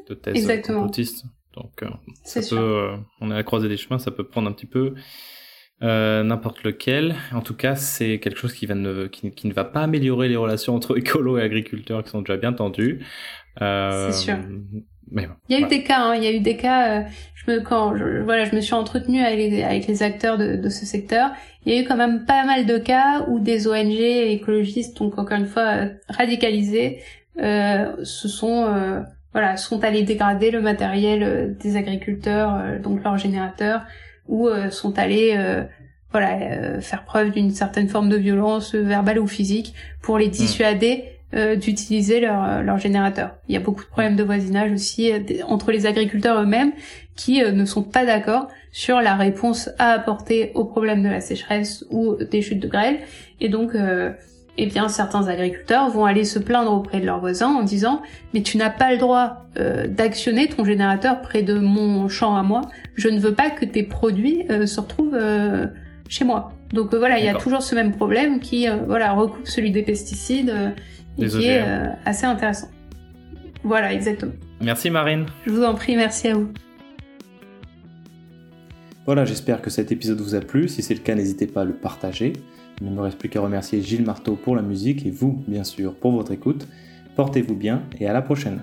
de 0.09 0.15
thèses 0.15 0.35
Exactement. 0.35 0.81
complotistes. 0.81 1.25
Donc 1.55 1.85
ça 2.25 2.41
peut, 2.49 2.91
on 3.21 3.31
est 3.31 3.35
à 3.35 3.37
la 3.37 3.43
croisée 3.45 3.69
des 3.69 3.77
chemins, 3.77 4.01
ça 4.01 4.11
peut 4.11 4.25
prendre 4.25 4.49
un 4.49 4.53
petit 4.53 4.67
peu. 4.67 4.95
Euh, 5.83 6.23
n'importe 6.23 6.63
lequel. 6.63 7.15
En 7.35 7.41
tout 7.41 7.55
cas, 7.55 7.75
c'est 7.75 8.19
quelque 8.19 8.39
chose 8.39 8.53
qui, 8.53 8.67
va 8.67 8.75
ne, 8.75 9.07
qui, 9.07 9.31
qui, 9.31 9.47
ne 9.47 9.55
va 9.55 9.65
pas 9.65 9.81
améliorer 9.81 10.29
les 10.29 10.37
relations 10.37 10.75
entre 10.75 10.99
écolos 10.99 11.39
et 11.39 11.43
agriculteurs 11.43 12.05
qui 12.05 12.11
sont 12.11 12.21
déjà 12.21 12.37
bien 12.37 12.53
tendues. 12.53 13.01
Euh, 13.63 14.11
c'est 14.11 14.27
sûr. 14.27 14.37
Mais 15.11 15.27
il 15.49 15.59
y 15.59 15.63
a 15.63 15.67
eu 15.67 15.69
des 15.69 15.83
cas, 15.83 16.01
hein, 16.01 16.15
il 16.15 16.23
y 16.23 16.27
a 16.27 16.33
eu 16.33 16.41
des 16.41 16.57
cas. 16.57 17.01
Euh, 17.01 17.03
je 17.35 17.51
me 17.51 17.61
quand 17.61 17.97
je, 17.97 18.23
voilà, 18.23 18.45
je 18.45 18.55
me 18.55 18.61
suis 18.61 18.75
entretenue 18.75 19.23
avec 19.23 19.39
les, 19.39 19.63
avec 19.63 19.87
les 19.87 20.03
acteurs 20.03 20.37
de, 20.37 20.57
de, 20.57 20.69
ce 20.69 20.85
secteur. 20.85 21.31
Il 21.65 21.73
y 21.73 21.77
a 21.79 21.81
eu 21.81 21.85
quand 21.85 21.97
même 21.97 22.27
pas 22.27 22.45
mal 22.45 22.67
de 22.67 22.79
cas 22.79 23.25
où 23.29 23.41
des 23.41 23.67
ONG 23.67 23.99
écologistes, 23.99 24.99
donc 24.99 25.19
encore 25.19 25.39
une 25.39 25.47
fois 25.47 25.87
radicalisés, 26.09 27.01
euh, 27.41 28.05
se 28.05 28.29
sont 28.29 28.67
euh, 28.67 29.01
voilà 29.33 29.57
sont 29.57 29.83
allés 29.83 30.03
dégrader 30.03 30.51
le 30.51 30.61
matériel 30.61 31.57
des 31.59 31.77
agriculteurs, 31.77 32.81
donc 32.81 33.03
leurs 33.03 33.17
générateurs, 33.17 33.83
ou 34.31 34.49
euh, 34.49 34.71
sont 34.71 34.99
allés 34.99 35.35
euh, 35.37 35.65
voilà 36.13 36.39
euh, 36.41 36.81
faire 36.81 37.05
preuve 37.05 37.33
d'une 37.33 37.51
certaine 37.51 37.89
forme 37.89 38.09
de 38.09 38.17
violence 38.17 38.75
verbale 38.75 39.19
ou 39.19 39.27
physique 39.27 39.75
pour 40.01 40.17
les 40.17 40.29
hmm. 40.29 40.31
dissuader 40.31 41.05
d'utiliser 41.61 42.19
leur, 42.19 42.61
leur 42.65 42.79
générateur. 42.79 43.37
Il 43.47 43.55
y 43.55 43.57
a 43.57 43.61
beaucoup 43.61 43.85
de 43.85 43.89
problèmes 43.89 44.17
de 44.17 44.25
voisinage 44.25 44.73
aussi 44.73 45.13
entre 45.47 45.71
les 45.71 45.87
agriculteurs 45.87 46.43
eux-mêmes 46.43 46.73
qui 47.15 47.41
ne 47.41 47.65
sont 47.67 47.85
pas 47.85 48.05
d'accord 48.05 48.49
sur 48.73 49.01
la 49.01 49.15
réponse 49.15 49.71
à 49.79 49.93
apporter 49.93 50.51
au 50.57 50.65
problème 50.65 51.05
de 51.05 51.09
la 51.09 51.21
sécheresse 51.21 51.85
ou 51.89 52.17
des 52.17 52.43
chutes 52.43 52.59
de 52.59 52.67
grêle. 52.67 52.99
Et 53.39 53.49
donc, 53.49 53.77
eh 54.59 54.67
bien 54.67 54.89
certains 54.89 55.29
agriculteurs 55.29 55.89
vont 55.91 56.05
aller 56.05 56.25
se 56.25 56.39
plaindre 56.39 56.73
auprès 56.73 57.01
de 57.01 57.07
leurs 57.07 57.21
voisins 57.21 57.49
en 57.49 57.63
disant 57.63 58.03
mais 58.35 58.43
tu 58.43 58.57
n'as 58.57 58.71
pas 58.71 58.93
le 58.93 58.99
droit 58.99 59.47
euh, 59.59 59.87
d'actionner 59.87 60.49
ton 60.49 60.65
générateur 60.65 61.21
près 61.23 61.43
de 61.43 61.59
mon 61.59 62.09
champ 62.09 62.37
à 62.37 62.43
moi, 62.43 62.63
je 62.95 63.09
ne 63.09 63.19
veux 63.19 63.35
pas 63.35 63.51
que 63.51 63.65
tes 63.65 63.83
produits 63.83 64.45
euh, 64.51 64.67
se 64.67 64.81
retrouvent 64.81 65.15
euh, 65.15 65.67
chez 66.09 66.25
moi. 66.25 66.53
Donc 66.73 66.95
voilà, 66.95 67.19
il 67.19 67.25
y 67.25 67.29
a 67.29 67.35
toujours 67.35 67.63
ce 67.63 67.75
même 67.75 67.93
problème 67.93 68.39
qui 68.39 68.69
voilà 68.87 69.13
recoupe 69.13 69.47
celui 69.47 69.73
des 69.73 69.83
pesticides 69.83 70.55
et 71.19 71.27
qui 71.27 71.47
est 71.47 71.65
assez 72.05 72.27
intéressant. 72.27 72.69
Voilà, 73.65 73.93
exactement. 73.93 74.33
Merci 74.61 74.89
Marine. 74.91 75.27
Je 75.47 75.51
vous 75.51 75.65
en 75.65 75.75
prie, 75.75 75.97
merci 75.97 76.29
à 76.29 76.35
vous. 76.35 76.49
Voilà, 79.07 79.25
j'espère 79.25 79.61
que 79.61 79.71
cet 79.71 79.91
épisode 79.91 80.21
vous 80.21 80.37
a 80.37 80.41
plu. 80.41 80.69
Si 80.69 80.83
c'est 80.83 80.95
le 80.95 81.01
cas, 81.01 81.17
n'hésitez 81.17 81.49
pas 81.49 81.63
à 81.63 81.65
le 81.65 81.73
partager. 81.73 82.35
Il 82.81 82.89
ne 82.89 82.95
me 82.95 83.01
reste 83.01 83.19
plus 83.19 83.29
qu'à 83.29 83.41
remercier 83.41 83.83
Gilles 83.83 84.05
Marteau 84.05 84.37
pour 84.37 84.57
la 84.57 84.63
musique 84.63 85.05
et 85.05 85.11
vous, 85.11 85.43
bien 85.47 85.65
sûr, 85.65 85.95
pour 85.95 86.13
votre 86.13 86.33
écoute. 86.33 86.67
Portez-vous 87.17 87.55
bien 87.55 87.83
et 87.99 88.07
à 88.07 88.13
la 88.13 88.23
prochaine. 88.23 88.61